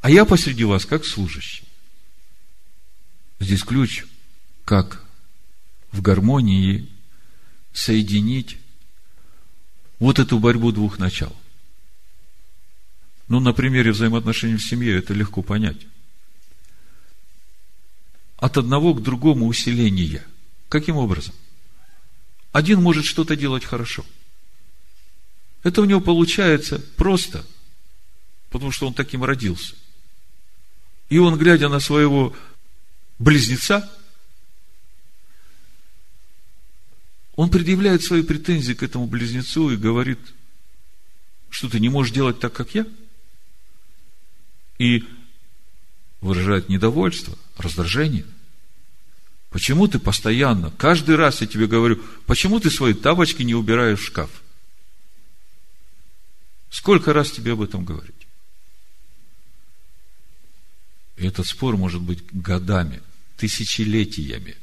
А 0.00 0.10
я 0.10 0.24
посреди 0.24 0.64
вас 0.64 0.84
как 0.84 1.04
служащий. 1.04 1.64
Здесь 3.40 3.62
ключ, 3.62 4.04
как 4.64 5.04
в 5.90 6.00
гармонии 6.00 6.88
соединить 7.72 8.58
вот 9.98 10.18
эту 10.18 10.38
борьбу 10.38 10.72
двух 10.72 10.98
начал. 10.98 11.34
Ну, 13.28 13.40
на 13.40 13.52
примере 13.52 13.92
взаимоотношений 13.92 14.56
в 14.56 14.66
семье 14.66 14.98
это 14.98 15.14
легко 15.14 15.42
понять 15.42 15.86
от 18.42 18.58
одного 18.58 18.92
к 18.92 19.02
другому 19.02 19.46
усиления. 19.46 20.26
Каким 20.68 20.96
образом? 20.96 21.32
Один 22.50 22.82
может 22.82 23.04
что-то 23.04 23.36
делать 23.36 23.64
хорошо. 23.64 24.04
Это 25.62 25.80
у 25.80 25.84
него 25.84 26.00
получается 26.00 26.80
просто, 26.96 27.46
потому 28.50 28.72
что 28.72 28.88
он 28.88 28.94
таким 28.94 29.22
родился. 29.22 29.76
И 31.08 31.18
он, 31.18 31.38
глядя 31.38 31.68
на 31.68 31.78
своего 31.78 32.34
близнеца, 33.20 33.88
он 37.34 37.50
предъявляет 37.50 38.02
свои 38.02 38.22
претензии 38.22 38.74
к 38.74 38.82
этому 38.82 39.06
близнецу 39.06 39.70
и 39.70 39.76
говорит, 39.76 40.18
что 41.48 41.68
ты 41.68 41.80
не 41.80 41.88
можешь 41.88 42.12
делать 42.12 42.40
так, 42.40 42.52
как 42.52 42.74
я. 42.74 42.86
И 44.78 45.04
выражает 46.20 46.68
недовольство, 46.68 47.36
раздражение. 47.56 48.26
Почему 49.50 49.86
ты 49.86 49.98
постоянно, 49.98 50.70
каждый 50.70 51.16
раз 51.16 51.42
я 51.42 51.46
тебе 51.46 51.66
говорю, 51.66 52.02
почему 52.26 52.58
ты 52.58 52.70
свои 52.70 52.94
тапочки 52.94 53.42
не 53.42 53.54
убираешь 53.54 54.00
в 54.00 54.06
шкаф? 54.06 54.30
Сколько 56.70 57.12
раз 57.12 57.30
тебе 57.30 57.52
об 57.52 57.60
этом 57.60 57.84
говорить? 57.84 58.14
И 61.18 61.26
этот 61.26 61.46
спор 61.46 61.76
может 61.76 62.00
быть 62.00 62.24
годами, 62.32 63.02
тысячелетиями. 63.36 64.56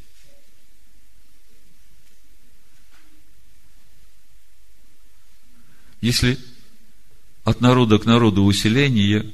Если 6.01 6.37
от 7.43 7.61
народа 7.61 7.99
к 7.99 8.05
народу 8.05 8.43
усиление, 8.43 9.25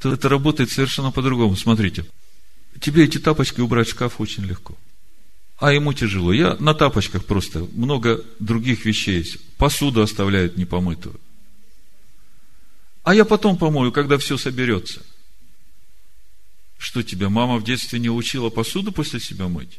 то 0.00 0.12
это 0.12 0.28
работает 0.28 0.70
совершенно 0.70 1.10
по-другому. 1.10 1.56
Смотрите, 1.56 2.04
тебе 2.80 3.04
эти 3.04 3.18
тапочки 3.18 3.60
убрать 3.60 3.88
в 3.88 3.92
шкаф 3.92 4.20
очень 4.20 4.44
легко. 4.44 4.76
А 5.58 5.72
ему 5.72 5.92
тяжело. 5.92 6.32
Я 6.32 6.56
на 6.56 6.74
тапочках 6.74 7.24
просто 7.24 7.68
много 7.72 8.24
других 8.40 8.84
вещей 8.84 9.18
есть. 9.18 9.38
Посуду 9.56 10.02
оставляют 10.02 10.56
непомытую. 10.56 11.20
А 13.04 13.14
я 13.14 13.24
потом 13.24 13.56
помою, 13.56 13.92
когда 13.92 14.18
все 14.18 14.36
соберется. 14.36 15.02
Что 16.78 17.02
тебя 17.02 17.28
мама 17.28 17.58
в 17.58 17.64
детстве 17.64 18.00
не 18.00 18.10
учила 18.10 18.50
посуду 18.50 18.90
после 18.90 19.20
себя 19.20 19.46
мыть? 19.46 19.78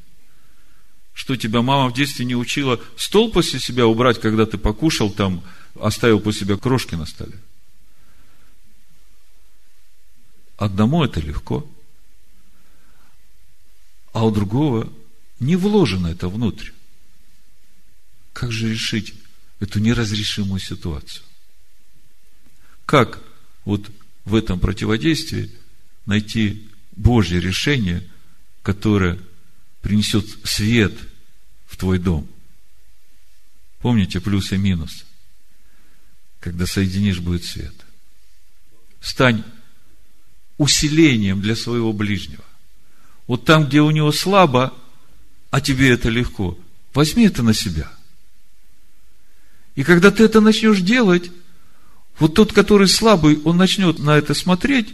Что 1.13 1.35
тебя 1.35 1.61
мама 1.61 1.89
в 1.89 1.93
детстве 1.93 2.25
не 2.25 2.35
учила 2.35 2.79
стол 2.95 3.29
после 3.31 3.59
себя 3.59 3.85
убрать, 3.85 4.21
когда 4.21 4.45
ты 4.45 4.57
покушал 4.57 5.09
там, 5.09 5.43
оставил 5.75 6.19
после 6.19 6.41
себя 6.41 6.57
крошки 6.57 6.95
на 6.95 7.05
столе? 7.05 7.39
Одному 10.57 11.03
это 11.03 11.19
легко, 11.19 11.67
а 14.13 14.25
у 14.25 14.31
другого 14.31 14.91
не 15.39 15.55
вложено 15.55 16.07
это 16.07 16.29
внутрь. 16.29 16.71
Как 18.31 18.51
же 18.51 18.69
решить 18.69 19.13
эту 19.59 19.79
неразрешимую 19.79 20.59
ситуацию? 20.59 21.25
Как 22.85 23.21
вот 23.65 23.89
в 24.25 24.35
этом 24.35 24.59
противодействии 24.59 25.51
найти 26.05 26.69
Божье 26.91 27.39
решение, 27.39 28.07
которое 28.61 29.19
принесет 29.81 30.25
свет 30.43 30.93
в 31.65 31.77
твой 31.77 31.99
дом? 31.99 32.27
Помните 33.79 34.21
плюс 34.21 34.51
и 34.51 34.57
минус? 34.57 35.05
Когда 36.43 36.65
соединишь, 36.65 37.21
будет 37.21 37.45
свет. 37.45 37.73
Стань 38.99 39.45
усилением 40.57 41.39
для 41.39 41.55
своего 41.55 41.93
ближнего. 41.93 42.43
Вот 43.27 43.45
там, 43.45 43.65
где 43.65 43.79
у 43.79 43.89
него 43.91 44.11
слабо, 44.11 44.73
а 45.51 45.61
тебе 45.61 45.91
это 45.91 46.09
легко, 46.09 46.59
возьми 46.93 47.27
это 47.27 47.43
на 47.43 47.53
себя. 47.53 47.89
И 49.75 49.85
когда 49.85 50.11
ты 50.11 50.25
это 50.25 50.41
начнешь 50.41 50.81
делать, 50.81 51.31
вот 52.19 52.33
тот, 52.33 52.51
который 52.51 52.89
слабый, 52.89 53.39
он 53.43 53.55
начнет 53.55 53.99
на 53.99 54.17
это 54.17 54.33
смотреть, 54.33 54.93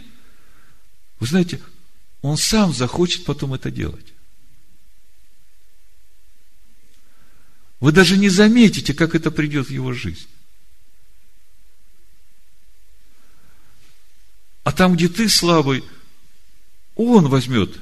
вы 1.18 1.26
знаете, 1.26 1.60
он 2.22 2.36
сам 2.36 2.72
захочет 2.72 3.24
потом 3.24 3.54
это 3.54 3.72
делать. 3.72 4.14
Вы 7.80 7.90
даже 7.90 8.16
не 8.16 8.28
заметите, 8.28 8.94
как 8.94 9.16
это 9.16 9.32
придет 9.32 9.66
в 9.66 9.70
его 9.70 9.92
жизнь. 9.92 10.28
А 14.70 14.72
там, 14.72 14.94
где 14.94 15.08
ты 15.08 15.28
слабый, 15.28 15.82
он 16.94 17.26
возьмет 17.26 17.76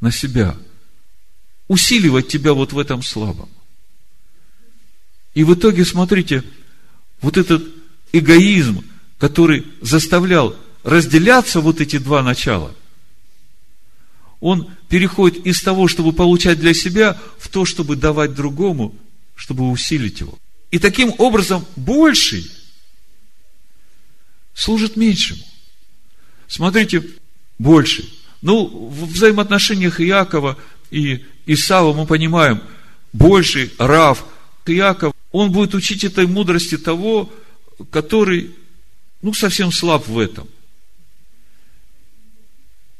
на 0.00 0.12
себя 0.12 0.56
усиливать 1.66 2.28
тебя 2.28 2.54
вот 2.54 2.72
в 2.72 2.78
этом 2.78 3.02
слабом. 3.02 3.50
И 5.34 5.42
в 5.42 5.52
итоге, 5.52 5.84
смотрите, 5.84 6.44
вот 7.20 7.36
этот 7.36 7.64
эгоизм, 8.12 8.84
который 9.18 9.66
заставлял 9.80 10.54
разделяться 10.84 11.60
вот 11.60 11.80
эти 11.80 11.98
два 11.98 12.22
начала, 12.22 12.72
он 14.38 14.70
переходит 14.88 15.44
из 15.44 15.60
того, 15.62 15.88
чтобы 15.88 16.12
получать 16.12 16.60
для 16.60 16.74
себя, 16.74 17.20
в 17.40 17.48
то, 17.48 17.64
чтобы 17.64 17.96
давать 17.96 18.34
другому, 18.34 18.94
чтобы 19.34 19.68
усилить 19.68 20.20
его. 20.20 20.38
И 20.70 20.78
таким 20.78 21.12
образом 21.18 21.66
больший 21.74 22.48
служит 24.54 24.94
меньшему. 24.94 25.42
Смотрите, 26.52 27.02
больше. 27.58 28.06
Ну, 28.42 28.66
в 28.66 29.06
взаимоотношениях 29.06 30.02
Иакова 30.02 30.58
и 30.90 31.24
Исава 31.46 31.94
мы 31.94 32.04
понимаем, 32.04 32.60
больший 33.14 33.72
Рав 33.78 34.26
Иаков, 34.66 35.14
он 35.30 35.50
будет 35.50 35.74
учить 35.74 36.04
этой 36.04 36.26
мудрости 36.26 36.76
того, 36.76 37.32
который, 37.90 38.50
ну, 39.22 39.32
совсем 39.32 39.72
слаб 39.72 40.06
в 40.06 40.18
этом. 40.18 40.46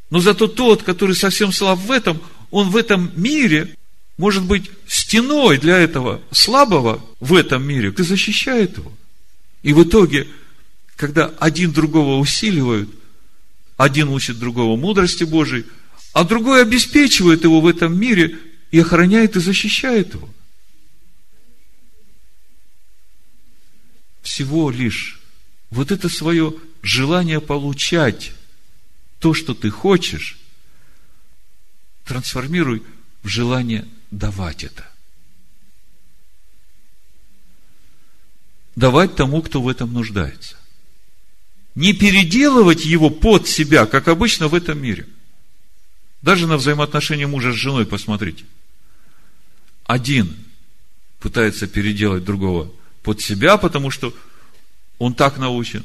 Но 0.08 0.20
зато 0.20 0.48
тот, 0.48 0.82
который 0.82 1.14
совсем 1.14 1.52
слаб 1.52 1.78
в 1.78 1.90
этом, 1.90 2.22
он 2.50 2.70
в 2.70 2.76
этом 2.78 3.12
мире 3.16 3.76
может 4.16 4.44
быть 4.44 4.70
стеной 4.86 5.58
для 5.58 5.76
этого 5.76 6.22
слабого 6.30 7.04
в 7.20 7.34
этом 7.34 7.62
мире, 7.64 7.92
ты 7.92 8.02
защищает 8.02 8.78
его. 8.78 8.90
И 9.62 9.74
в 9.74 9.82
итоге, 9.82 10.26
когда 10.96 11.26
один 11.38 11.70
другого 11.70 12.18
усиливают, 12.18 12.88
один 13.76 14.08
учит 14.08 14.38
другого 14.38 14.76
мудрости 14.76 15.24
Божией, 15.24 15.66
а 16.12 16.24
другой 16.24 16.62
обеспечивает 16.62 17.44
его 17.44 17.60
в 17.60 17.66
этом 17.66 17.98
мире 17.98 18.38
и 18.70 18.78
охраняет 18.78 19.36
и 19.36 19.40
защищает 19.40 20.14
его. 20.14 20.28
Всего 24.22 24.70
лишь 24.70 25.20
вот 25.70 25.90
это 25.90 26.08
свое 26.08 26.54
желание 26.82 27.40
получать 27.40 28.32
то, 29.18 29.34
что 29.34 29.54
ты 29.54 29.70
хочешь, 29.70 30.38
трансформируй 32.04 32.82
в 33.22 33.28
желание 33.28 33.86
давать 34.10 34.64
это. 34.64 34.88
Давать 38.76 39.16
тому, 39.16 39.42
кто 39.42 39.62
в 39.62 39.68
этом 39.68 39.92
нуждается 39.92 40.61
не 41.74 41.92
переделывать 41.92 42.84
его 42.84 43.10
под 43.10 43.48
себя, 43.48 43.86
как 43.86 44.08
обычно 44.08 44.48
в 44.48 44.54
этом 44.54 44.80
мире. 44.80 45.06
Даже 46.20 46.46
на 46.46 46.56
взаимоотношения 46.56 47.26
мужа 47.26 47.52
с 47.52 47.56
женой 47.56 47.86
посмотрите. 47.86 48.44
Один 49.84 50.36
пытается 51.18 51.66
переделать 51.66 52.24
другого 52.24 52.70
под 53.02 53.20
себя, 53.20 53.56
потому 53.56 53.90
что 53.90 54.14
он 54.98 55.14
так 55.14 55.38
научен. 55.38 55.82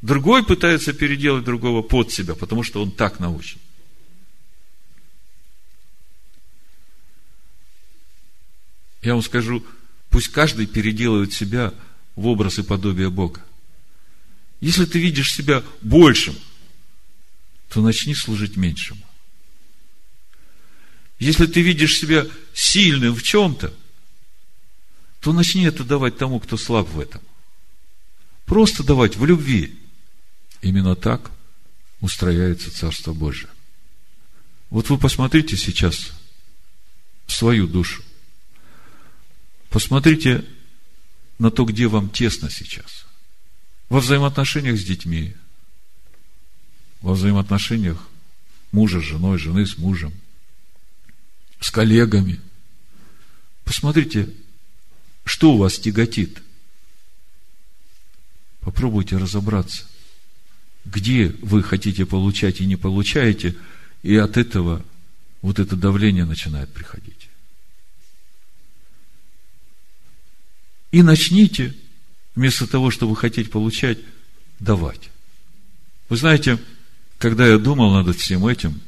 Другой 0.00 0.44
пытается 0.44 0.92
переделать 0.92 1.44
другого 1.44 1.82
под 1.82 2.10
себя, 2.10 2.34
потому 2.34 2.64
что 2.64 2.82
он 2.82 2.90
так 2.90 3.20
научен. 3.20 3.58
Я 9.02 9.14
вам 9.14 9.22
скажу, 9.22 9.64
пусть 10.10 10.28
каждый 10.28 10.66
переделывает 10.66 11.32
себя 11.32 11.72
в 12.16 12.26
образ 12.26 12.58
и 12.58 12.62
подобие 12.62 13.10
Бога. 13.10 13.40
Если 14.62 14.84
ты 14.84 15.00
видишь 15.00 15.32
себя 15.32 15.64
большим, 15.80 16.36
то 17.68 17.82
начни 17.82 18.14
служить 18.14 18.56
меньшему. 18.56 19.04
Если 21.18 21.46
ты 21.46 21.62
видишь 21.62 21.98
себя 21.98 22.28
сильным 22.54 23.12
в 23.16 23.24
чем-то, 23.24 23.74
то 25.18 25.32
начни 25.32 25.64
это 25.64 25.82
давать 25.82 26.16
тому, 26.16 26.38
кто 26.38 26.56
слаб 26.56 26.88
в 26.90 27.00
этом. 27.00 27.20
Просто 28.44 28.84
давать 28.84 29.16
в 29.16 29.24
любви. 29.26 29.76
Именно 30.60 30.94
так 30.94 31.32
устрояется 32.00 32.70
Царство 32.70 33.12
Божие. 33.12 33.50
Вот 34.70 34.90
вы 34.90 34.96
посмотрите 34.96 35.56
сейчас 35.56 36.12
свою 37.26 37.66
душу. 37.66 38.04
Посмотрите 39.70 40.44
на 41.40 41.50
то, 41.50 41.64
где 41.64 41.88
вам 41.88 42.10
тесно 42.10 42.48
сейчас 42.48 43.06
во 43.92 44.00
взаимоотношениях 44.00 44.80
с 44.80 44.84
детьми, 44.84 45.36
во 47.02 47.12
взаимоотношениях 47.12 48.08
мужа 48.70 49.02
с 49.02 49.04
женой, 49.04 49.36
жены 49.36 49.66
с 49.66 49.76
мужем, 49.76 50.14
с 51.60 51.70
коллегами. 51.70 52.40
Посмотрите, 53.64 54.30
что 55.24 55.52
у 55.52 55.58
вас 55.58 55.78
тяготит. 55.78 56.42
Попробуйте 58.62 59.18
разобраться, 59.18 59.84
где 60.86 61.28
вы 61.42 61.62
хотите 61.62 62.06
получать 62.06 62.62
и 62.62 62.66
не 62.66 62.76
получаете, 62.76 63.58
и 64.02 64.16
от 64.16 64.38
этого 64.38 64.82
вот 65.42 65.58
это 65.58 65.76
давление 65.76 66.24
начинает 66.24 66.72
приходить. 66.72 67.28
И 70.92 71.02
начните 71.02 71.74
вместо 72.34 72.66
того, 72.66 72.90
чтобы 72.90 73.16
хотеть 73.16 73.50
получать, 73.50 73.98
давать. 74.58 75.10
Вы 76.08 76.16
знаете, 76.16 76.58
когда 77.18 77.46
я 77.46 77.58
думал 77.58 77.92
над 78.02 78.16
всем 78.16 78.46
этим, 78.46 78.80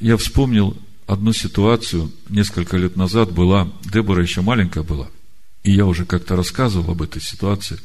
я 0.00 0.16
вспомнил 0.16 0.76
одну 1.06 1.32
ситуацию, 1.32 2.12
несколько 2.28 2.76
лет 2.76 2.96
назад 2.96 3.32
была, 3.32 3.72
Дебора 3.84 4.22
еще 4.22 4.42
маленькая 4.42 4.82
была, 4.82 5.08
и 5.62 5.72
я 5.72 5.86
уже 5.86 6.04
как-то 6.04 6.36
рассказывал 6.36 6.92
об 6.92 7.02
этой 7.02 7.22
ситуации, 7.22 7.78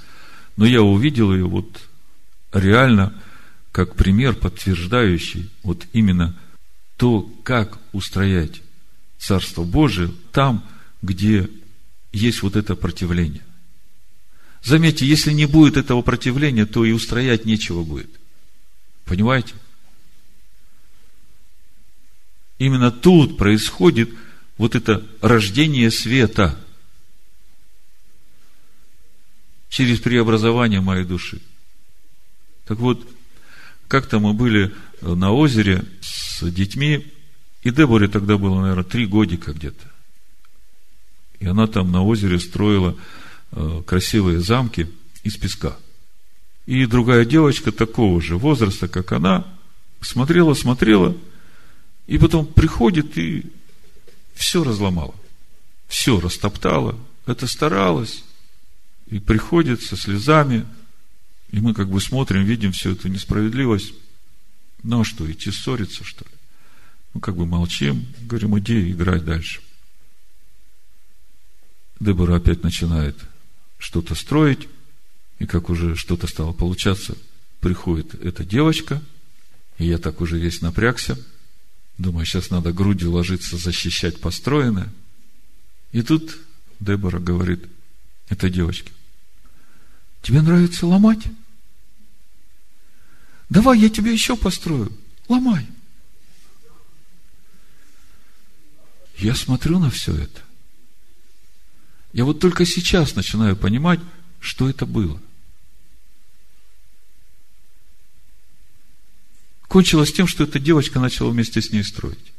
но 0.58 0.66
я 0.66 0.82
увидел 0.82 1.34
ее 1.34 1.46
вот 1.46 1.82
реально 2.52 3.14
как 3.72 3.96
пример, 3.96 4.36
подтверждающий 4.36 5.50
вот 5.64 5.88
именно 5.94 6.36
то, 6.98 7.24
как 7.44 7.80
устроять 7.92 8.62
Царство 9.18 9.64
Божие 9.64 10.12
там, 10.32 10.64
где 11.02 11.50
есть 12.12 12.44
вот 12.44 12.56
это 12.56 12.76
противление. 12.76 13.42
Заметьте, 14.64 15.06
если 15.06 15.34
не 15.34 15.46
будет 15.46 15.76
этого 15.76 16.02
противления, 16.02 16.66
то 16.66 16.86
и 16.86 16.94
устроять 16.94 17.44
нечего 17.44 17.84
будет. 17.84 18.10
Понимаете? 19.04 19.54
Именно 22.60 22.92
тут 22.92 23.38
происходит 23.38 24.10
вот 24.58 24.76
это 24.76 25.06
рождение 25.20 25.92
света 25.92 26.58
через 29.68 30.00
преобразование 30.00 30.80
моей 30.80 31.04
души. 31.04 31.42
Так 32.66 32.80
вот, 32.80 33.06
как-то 33.90 34.20
мы 34.20 34.34
были 34.34 34.74
на 35.02 35.34
озере 35.34 35.84
с 36.00 36.50
детьми, 36.50 37.12
и 37.64 37.72
Деборе 37.72 38.08
тогда 38.08 38.38
было, 38.38 38.62
наверное, 38.62 38.86
три 38.86 39.08
годика 39.08 39.52
где-то. 39.52 39.92
И 41.40 41.48
она 41.48 41.68
там 41.68 41.92
на 41.92 42.02
озере 42.02 42.40
строила 42.40 42.92
э, 42.92 43.23
красивые 43.86 44.40
замки 44.40 44.90
из 45.24 45.38
песка. 45.38 45.78
И 46.66 46.86
другая 46.86 47.26
девочка 47.26 47.72
такого 47.72 48.22
же 48.22 48.38
возраста, 48.38 48.88
как 48.88 49.12
она, 49.12 49.46
смотрела, 50.02 50.54
смотрела, 50.54 51.16
и 52.08 52.18
потом 52.18 52.46
приходит 52.46 53.18
и 53.18 53.46
все 54.34 54.64
разломала. 54.64 55.16
Все 55.88 56.20
растоптала. 56.20 56.98
Это 57.26 57.48
старалась. 57.48 58.24
И 59.08 59.20
приходит 59.20 59.82
со 59.82 59.96
слезами. 59.96 60.66
И 61.52 61.60
мы 61.60 61.74
как 61.74 61.90
бы 61.90 62.02
смотрим, 62.02 62.44
видим 62.44 62.72
всю 62.72 62.92
эту 62.92 63.08
несправедливость. 63.10 63.94
Ну 64.82 65.02
а 65.02 65.06
что, 65.06 65.30
идти 65.32 65.52
ссориться, 65.52 66.04
что 66.04 66.26
ли? 66.26 66.32
Ну, 67.14 67.22
как 67.22 67.36
бы 67.36 67.46
молчим, 67.46 68.08
говорим, 68.22 68.58
иди 68.58 68.92
играть 68.92 69.24
дальше. 69.24 69.62
Дебора 72.00 72.38
опять 72.38 72.64
начинает 72.64 73.16
что-то 73.84 74.16
строить, 74.16 74.70
и 75.40 75.46
как 75.46 75.70
уже 75.70 75.98
что-то 75.98 76.26
стало 76.28 76.54
получаться, 76.54 77.18
приходит 77.60 78.16
эта 78.16 78.46
девочка, 78.46 79.02
и 79.78 79.86
я 79.86 79.98
так 79.98 80.22
уже 80.22 80.40
весь 80.40 80.62
напрягся, 80.62 81.20
думаю, 81.98 82.26
сейчас 82.26 82.50
надо 82.50 82.72
грудью 82.72 83.12
ложиться, 83.12 83.58
защищать 83.58 84.22
построенное. 84.22 84.92
И 85.92 86.02
тут 86.02 86.38
Дебора 86.80 87.20
говорит 87.20 87.66
этой 88.30 88.50
девочке, 88.50 88.92
тебе 90.22 90.42
нравится 90.42 90.88
ломать? 90.88 91.24
Давай, 93.50 93.80
я 93.80 93.90
тебе 93.90 94.14
еще 94.14 94.38
построю. 94.38 94.92
Ломай. 95.28 95.68
Я 99.18 99.36
смотрю 99.36 99.78
на 99.78 99.90
все 99.90 100.16
это. 100.16 100.42
Я 102.14 102.26
вот 102.26 102.40
только 102.40 102.66
сейчас 102.66 103.16
начинаю 103.16 103.58
понимать, 103.58 104.00
что 104.40 104.70
это 104.70 104.86
было. 104.86 105.20
Кончилось 109.68 110.14
тем, 110.14 110.28
что 110.28 110.44
эта 110.44 110.60
девочка 110.60 111.00
начала 111.00 111.32
вместе 111.32 111.60
с 111.60 111.72
ней 111.72 111.84
строить. 111.84 112.32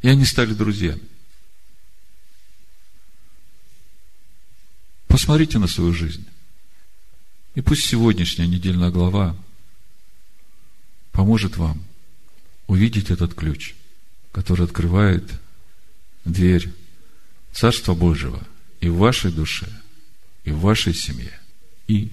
И 0.00 0.08
они 0.08 0.24
стали 0.24 0.54
друзьями. 0.54 1.02
Посмотрите 5.08 5.58
на 5.58 5.66
свою 5.66 5.92
жизнь. 5.92 6.26
И 7.54 7.60
пусть 7.60 7.84
сегодняшняя 7.84 8.46
недельная 8.46 8.90
глава 8.90 9.36
поможет 11.12 11.58
вам 11.58 11.84
увидеть 12.66 13.10
этот 13.10 13.34
ключ, 13.34 13.74
который 14.32 14.64
открывает 14.64 15.30
дверь 16.24 16.72
Царства 17.52 17.94
Божьего 17.94 18.42
и 18.84 18.88
в 18.90 18.98
вашей 18.98 19.32
душе, 19.32 19.66
и 20.44 20.50
в 20.50 20.60
вашей 20.60 20.92
семье, 20.92 21.40
и 21.86 22.10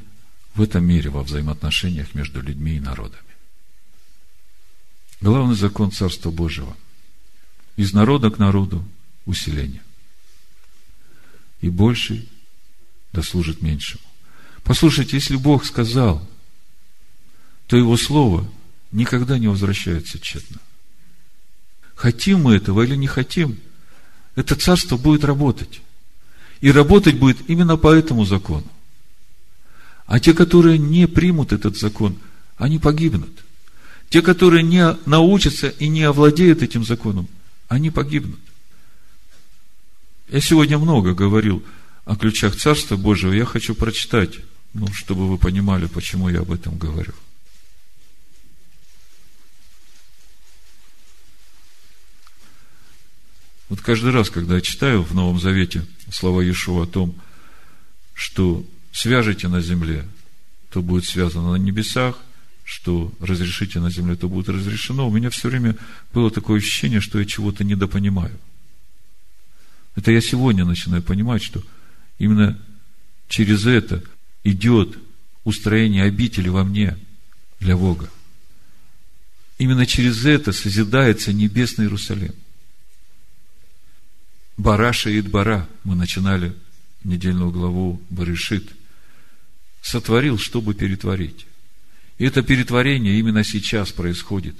в 0.55 0.61
этом 0.61 0.85
мире 0.85 1.09
во 1.09 1.21
взаимоотношениях 1.21 2.15
между 2.15 2.39
людьми 2.41 2.77
и 2.77 2.79
народами. 2.79 3.35
Главный 5.19 5.55
закон 5.55 5.91
Царства 5.91 6.31
Божьего. 6.31 6.77
Из 7.75 7.91
народа 7.91 8.29
к 8.31 8.39
народу 8.39 8.87
усиление. 9.25 9.83
И 11.59 11.67
больший 11.67 12.29
дослужит 13.11 13.61
меньшему. 13.61 14.03
Послушайте, 14.63 15.17
если 15.17 15.35
Бог 15.35 15.65
сказал, 15.65 16.25
то 17.67 17.75
Его 17.75 17.97
Слово 17.97 18.49
никогда 18.93 19.37
не 19.37 19.49
возвращается 19.49 20.19
тщетно. 20.19 20.61
Хотим 21.95 22.43
мы 22.43 22.55
этого 22.55 22.83
или 22.83 22.95
не 22.95 23.07
хотим– 23.07 23.59
это 24.35 24.55
царство 24.55 24.95
будет 24.95 25.25
работать. 25.25 25.81
И 26.61 26.71
работать 26.71 27.17
будет 27.17 27.37
именно 27.49 27.75
по 27.75 27.91
этому 27.93 28.23
закону. 28.23 28.65
А 30.05 30.19
те, 30.19 30.33
которые 30.33 30.77
не 30.77 31.07
примут 31.07 31.51
этот 31.51 31.77
закон, 31.77 32.17
они 32.57 32.77
погибнут. 32.77 33.31
Те, 34.09 34.21
которые 34.21 34.61
не 34.61 34.95
научатся 35.05 35.69
и 35.69 35.87
не 35.87 36.03
овладеют 36.03 36.61
этим 36.61 36.85
законом, 36.85 37.27
они 37.67 37.89
погибнут. 37.89 38.39
Я 40.29 40.39
сегодня 40.41 40.77
много 40.77 41.13
говорил 41.13 41.63
о 42.05 42.15
ключах 42.15 42.55
Царства 42.55 42.95
Божьего. 42.95 43.31
Я 43.31 43.45
хочу 43.45 43.73
прочитать, 43.73 44.39
ну, 44.73 44.87
чтобы 44.93 45.27
вы 45.27 45.37
понимали, 45.37 45.87
почему 45.87 46.29
я 46.29 46.41
об 46.41 46.51
этом 46.51 46.77
говорю. 46.77 47.13
Вот 53.71 53.79
каждый 53.79 54.11
раз, 54.11 54.29
когда 54.29 54.55
я 54.55 54.61
читаю 54.61 55.01
в 55.01 55.15
Новом 55.15 55.39
Завете 55.39 55.85
слова 56.11 56.41
Иешуа 56.41 56.83
о 56.83 56.85
том, 56.85 57.15
что 58.13 58.65
свяжете 58.91 59.47
на 59.47 59.61
земле, 59.61 60.05
то 60.71 60.81
будет 60.81 61.05
связано 61.05 61.53
на 61.53 61.55
небесах, 61.55 62.19
что 62.65 63.13
разрешите 63.21 63.79
на 63.79 63.89
земле, 63.89 64.17
то 64.17 64.27
будет 64.27 64.49
разрешено, 64.49 65.07
у 65.07 65.11
меня 65.13 65.29
все 65.29 65.47
время 65.47 65.77
было 66.13 66.29
такое 66.29 66.59
ощущение, 66.59 66.99
что 66.99 67.17
я 67.17 67.25
чего-то 67.25 67.63
недопонимаю. 67.63 68.37
Это 69.95 70.11
я 70.11 70.19
сегодня 70.19 70.65
начинаю 70.65 71.01
понимать, 71.01 71.41
что 71.41 71.63
именно 72.19 72.59
через 73.29 73.65
это 73.65 74.03
идет 74.43 74.97
устроение 75.45 76.03
обители 76.03 76.49
во 76.49 76.65
мне 76.65 76.97
для 77.61 77.77
Бога. 77.77 78.09
Именно 79.59 79.85
через 79.85 80.25
это 80.25 80.51
созидается 80.51 81.31
небесный 81.31 81.85
Иерусалим– 81.85 82.35
Бараша 84.57 85.09
и 85.09 85.21
Бара, 85.21 85.67
мы 85.83 85.95
начинали 85.95 86.55
недельную 87.03 87.51
главу 87.51 88.01
Барышит, 88.09 88.71
сотворил, 89.81 90.37
чтобы 90.37 90.73
перетворить. 90.73 91.47
И 92.17 92.25
это 92.25 92.43
перетворение 92.43 93.17
именно 93.17 93.43
сейчас 93.43 93.91
происходит. 93.91 94.55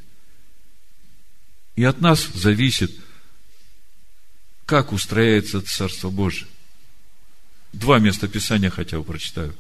И 1.75 1.83
от 1.83 2.01
нас 2.01 2.27
зависит, 2.33 2.91
как 4.65 4.91
устрояется 4.91 5.61
Царство 5.61 6.09
Божие. 6.09 6.47
Два 7.73 7.99
места 7.99 8.27
Писания 8.27 8.69
хотя 8.69 8.97
бы 8.97 9.03
прочитаю. 9.03 9.55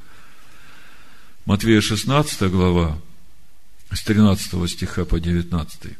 Матвея 1.45 1.81
16 1.81 2.49
глава, 2.49 2.99
с 3.91 4.03
13 4.03 4.69
стиха 4.69 5.05
по 5.05 5.19
19. 5.19 5.97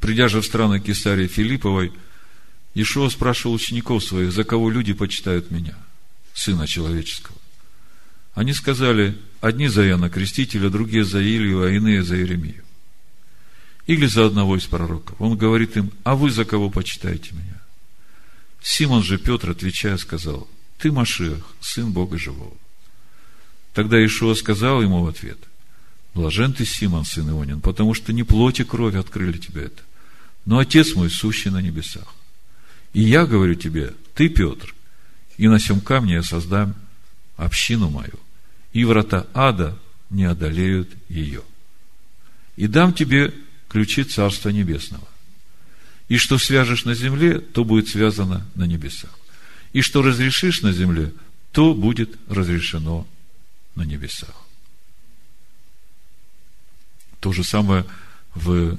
Придя 0.00 0.28
же 0.28 0.40
в 0.40 0.46
страны 0.46 0.80
Кесарии 0.80 1.28
Филипповой– 1.28 1.92
Ишуа 2.76 3.08
спрашивал 3.08 3.54
учеников 3.54 4.04
своих, 4.04 4.32
за 4.32 4.44
кого 4.44 4.68
люди 4.68 4.92
почитают 4.92 5.50
меня, 5.50 5.74
Сына 6.34 6.66
Человеческого. 6.66 7.38
Они 8.34 8.52
сказали, 8.52 9.16
одни 9.40 9.68
за 9.68 9.88
Иоанна 9.88 10.10
Крестителя, 10.10 10.68
другие 10.68 11.02
за 11.02 11.22
Илью, 11.22 11.62
а 11.62 11.70
иные 11.70 12.02
за 12.02 12.18
Иеремию. 12.18 12.62
Или 13.86 14.04
за 14.04 14.26
одного 14.26 14.58
из 14.58 14.66
пророков. 14.66 15.18
Он 15.18 15.38
говорит 15.38 15.78
им, 15.78 15.90
а 16.04 16.16
вы 16.16 16.30
за 16.30 16.44
кого 16.44 16.68
почитаете 16.68 17.30
меня? 17.32 17.62
Симон 18.60 19.02
же 19.02 19.16
Петр, 19.16 19.52
отвечая, 19.52 19.96
сказал, 19.96 20.46
ты 20.76 20.92
Машиах, 20.92 21.46
сын 21.60 21.90
Бога 21.90 22.18
живого. 22.18 22.58
Тогда 23.72 24.04
Ишуа 24.04 24.34
сказал 24.34 24.82
ему 24.82 25.02
в 25.02 25.08
ответ, 25.08 25.38
блажен 26.12 26.52
ты, 26.52 26.66
Симон, 26.66 27.06
сын 27.06 27.30
Ионин, 27.30 27.62
потому 27.62 27.94
что 27.94 28.12
не 28.12 28.22
плоть 28.22 28.60
и 28.60 28.64
кровь 28.64 28.96
открыли 28.96 29.38
тебе 29.38 29.62
это, 29.62 29.82
но 30.44 30.58
Отец 30.58 30.94
мой, 30.94 31.08
сущий 31.08 31.50
на 31.50 31.62
небесах. 31.62 32.12
И 32.96 33.02
я 33.02 33.26
говорю 33.26 33.54
тебе, 33.56 33.92
ты, 34.14 34.30
Петр, 34.30 34.74
и 35.36 35.48
на 35.48 35.60
сем 35.60 35.82
камне 35.82 36.14
я 36.14 36.22
создам 36.22 36.74
общину 37.36 37.90
мою, 37.90 38.18
и 38.72 38.86
врата 38.86 39.26
ада 39.34 39.78
не 40.08 40.24
одолеют 40.24 40.88
ее. 41.10 41.42
И 42.56 42.66
дам 42.66 42.94
тебе 42.94 43.34
ключи 43.68 44.02
Царства 44.02 44.48
Небесного. 44.48 45.06
И 46.08 46.16
что 46.16 46.38
свяжешь 46.38 46.86
на 46.86 46.94
земле, 46.94 47.38
то 47.38 47.66
будет 47.66 47.88
связано 47.88 48.46
на 48.54 48.64
небесах. 48.64 49.10
И 49.74 49.82
что 49.82 50.00
разрешишь 50.00 50.62
на 50.62 50.72
земле, 50.72 51.12
то 51.52 51.74
будет 51.74 52.16
разрешено 52.30 53.06
на 53.74 53.82
небесах. 53.82 54.34
То 57.20 57.30
же 57.34 57.44
самое 57.44 57.84
в 58.34 58.78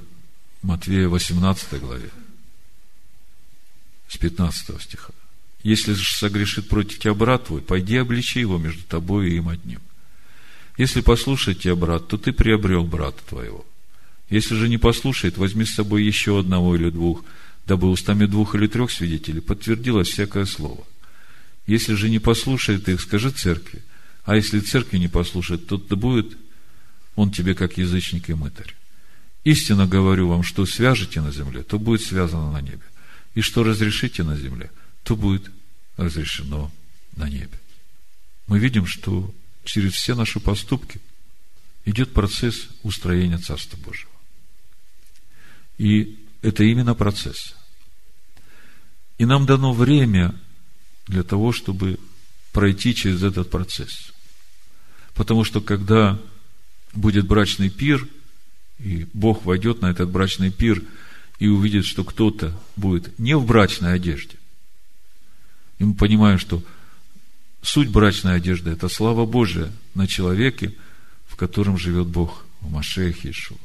Матвея 0.62 1.06
18 1.06 1.80
главе 1.80 2.10
с 4.08 4.16
15 4.16 4.80
стиха. 4.82 5.12
Если 5.62 5.92
же 5.92 6.14
согрешит 6.14 6.68
против 6.68 6.98
тебя 6.98 7.14
брат 7.14 7.46
твой, 7.46 7.60
пойди 7.60 7.96
обличи 7.96 8.40
его 8.40 8.58
между 8.58 8.82
тобой 8.84 9.30
и 9.30 9.36
им 9.36 9.48
одним. 9.48 9.80
Если 10.76 11.00
послушает 11.00 11.60
тебя 11.60 11.74
брат, 11.74 12.06
то 12.08 12.16
ты 12.16 12.32
приобрел 12.32 12.84
брата 12.84 13.20
твоего. 13.28 13.66
Если 14.30 14.54
же 14.54 14.68
не 14.68 14.78
послушает, 14.78 15.36
возьми 15.36 15.64
с 15.64 15.74
собой 15.74 16.04
еще 16.04 16.38
одного 16.38 16.76
или 16.76 16.90
двух, 16.90 17.24
дабы 17.66 17.90
устами 17.90 18.26
двух 18.26 18.54
или 18.54 18.66
трех 18.66 18.90
свидетелей 18.90 19.40
подтвердилось 19.40 20.08
всякое 20.08 20.44
слово. 20.44 20.86
Если 21.66 21.94
же 21.94 22.08
не 22.08 22.18
послушает 22.18 22.88
их, 22.88 23.00
скажи 23.00 23.30
церкви. 23.30 23.82
А 24.24 24.36
если 24.36 24.60
церкви 24.60 24.98
не 24.98 25.08
послушает, 25.08 25.66
то 25.66 25.78
будет 25.78 26.36
он 27.16 27.30
тебе 27.30 27.54
как 27.54 27.76
язычник 27.76 28.30
и 28.30 28.34
мытарь. 28.34 28.74
Истинно 29.44 29.86
говорю 29.86 30.28
вам, 30.28 30.42
что 30.42 30.66
свяжете 30.66 31.20
на 31.20 31.32
земле, 31.32 31.62
то 31.62 31.78
будет 31.78 32.02
связано 32.02 32.52
на 32.52 32.60
небе. 32.60 32.82
И 33.38 33.40
что 33.40 33.62
разрешите 33.62 34.24
на 34.24 34.36
земле, 34.36 34.68
то 35.04 35.14
будет 35.14 35.48
разрешено 35.96 36.72
на 37.14 37.28
небе. 37.28 37.56
Мы 38.48 38.58
видим, 38.58 38.84
что 38.84 39.32
через 39.62 39.92
все 39.92 40.16
наши 40.16 40.40
поступки 40.40 41.00
идет 41.84 42.12
процесс 42.12 42.66
устроения 42.82 43.38
Царства 43.38 43.76
Божьего. 43.76 44.10
И 45.76 46.18
это 46.42 46.64
именно 46.64 46.96
процесс. 46.96 47.54
И 49.18 49.24
нам 49.24 49.46
дано 49.46 49.72
время 49.72 50.34
для 51.06 51.22
того, 51.22 51.52
чтобы 51.52 52.00
пройти 52.50 52.92
через 52.92 53.22
этот 53.22 53.50
процесс. 53.50 54.12
Потому 55.14 55.44
что 55.44 55.60
когда 55.60 56.18
будет 56.92 57.28
брачный 57.28 57.70
пир, 57.70 58.04
и 58.80 59.06
Бог 59.12 59.44
войдет 59.44 59.80
на 59.80 59.92
этот 59.92 60.10
брачный 60.10 60.50
пир 60.50 60.82
и 61.38 61.46
увидит, 61.46 61.84
что 61.84 62.04
кто-то 62.04 62.52
будет 62.76 63.18
не 63.18 63.36
в 63.36 63.44
брачной 63.44 63.94
одежде, 63.94 64.36
и 65.78 65.84
мы 65.84 65.94
понимаем, 65.94 66.38
что 66.38 66.62
суть 67.62 67.88
брачной 67.88 68.36
одежды– 68.36 68.70
это 68.72 68.88
слава 68.88 69.26
Божия 69.26 69.72
на 69.94 70.06
человеке, 70.06 70.74
в 71.26 71.36
котором 71.36 71.78
живет 71.78 72.06
Бог, 72.06 72.44
в 72.60 72.70
Машеях 72.70 73.24
Иешуа. 73.24 73.56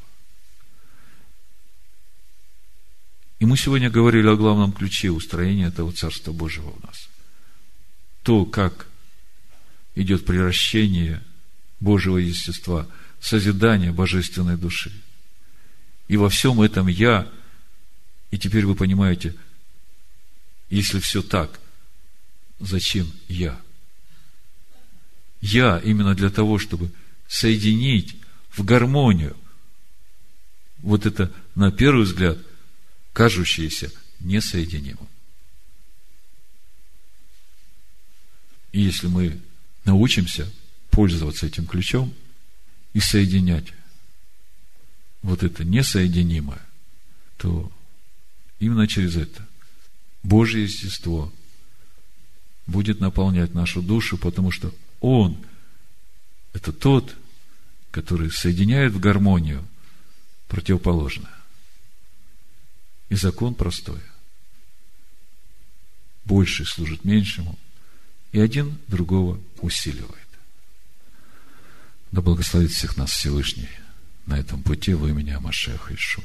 И 3.40 3.46
мы 3.46 3.56
сегодня 3.56 3.90
говорили 3.90 4.28
о 4.28 4.36
главном 4.36 4.72
ключе 4.72 5.10
устроения 5.10 5.66
этого 5.66 5.92
Царства 5.92 6.32
Божьего 6.32 6.70
в 6.70 6.82
нас. 6.84 7.08
То, 8.22 8.44
как 8.46 8.86
идет 9.96 10.24
превращение 10.24 11.22
Божьего 11.80 12.18
естества, 12.18 12.86
созидание 13.20 13.92
божественной 13.92 14.56
души. 14.56 14.92
И 16.08 16.16
во 16.16 16.28
всем 16.28 16.60
этом 16.62 16.86
я, 16.86 17.28
и 18.34 18.36
теперь 18.36 18.66
вы 18.66 18.74
понимаете, 18.74 19.32
если 20.68 20.98
все 20.98 21.22
так, 21.22 21.60
зачем 22.58 23.12
я? 23.28 23.60
Я 25.40 25.78
именно 25.78 26.16
для 26.16 26.30
того, 26.30 26.58
чтобы 26.58 26.90
соединить 27.28 28.16
в 28.50 28.64
гармонию 28.64 29.36
вот 30.78 31.06
это, 31.06 31.32
на 31.54 31.70
первый 31.70 32.06
взгляд, 32.06 32.36
кажущееся 33.12 33.92
несоединимым. 34.18 35.08
И 38.72 38.80
если 38.80 39.06
мы 39.06 39.40
научимся 39.84 40.52
пользоваться 40.90 41.46
этим 41.46 41.66
ключом 41.66 42.12
и 42.94 42.98
соединять 42.98 43.72
вот 45.22 45.44
это 45.44 45.62
несоединимое, 45.62 46.62
то 47.36 47.70
именно 48.58 48.86
через 48.86 49.16
это 49.16 49.46
Божье 50.22 50.62
естество 50.62 51.32
будет 52.66 53.00
наполнять 53.00 53.54
нашу 53.54 53.82
душу, 53.82 54.16
потому 54.16 54.50
что 54.50 54.74
Он– 55.00 55.36
это 56.54 56.72
тот, 56.72 57.14
который 57.90 58.30
соединяет 58.30 58.92
в 58.92 59.00
гармонию 59.00 59.66
противоположное. 60.48 61.30
И 63.10 63.16
закон 63.16 63.54
простой. 63.54 64.00
Больший 66.24 66.64
служит 66.64 67.04
меньшему, 67.04 67.58
и 68.32 68.40
один 68.40 68.78
другого 68.88 69.38
усиливает. 69.60 70.10
Да 72.12 72.22
благословит 72.22 72.70
всех 72.70 72.96
нас 72.96 73.10
Всевышний 73.10 73.68
на 74.26 74.38
этом 74.38 74.62
пути 74.62 74.94
во 74.94 75.10
имя 75.10 75.38
Машеха 75.38 75.94
Ишуа. 75.94 76.24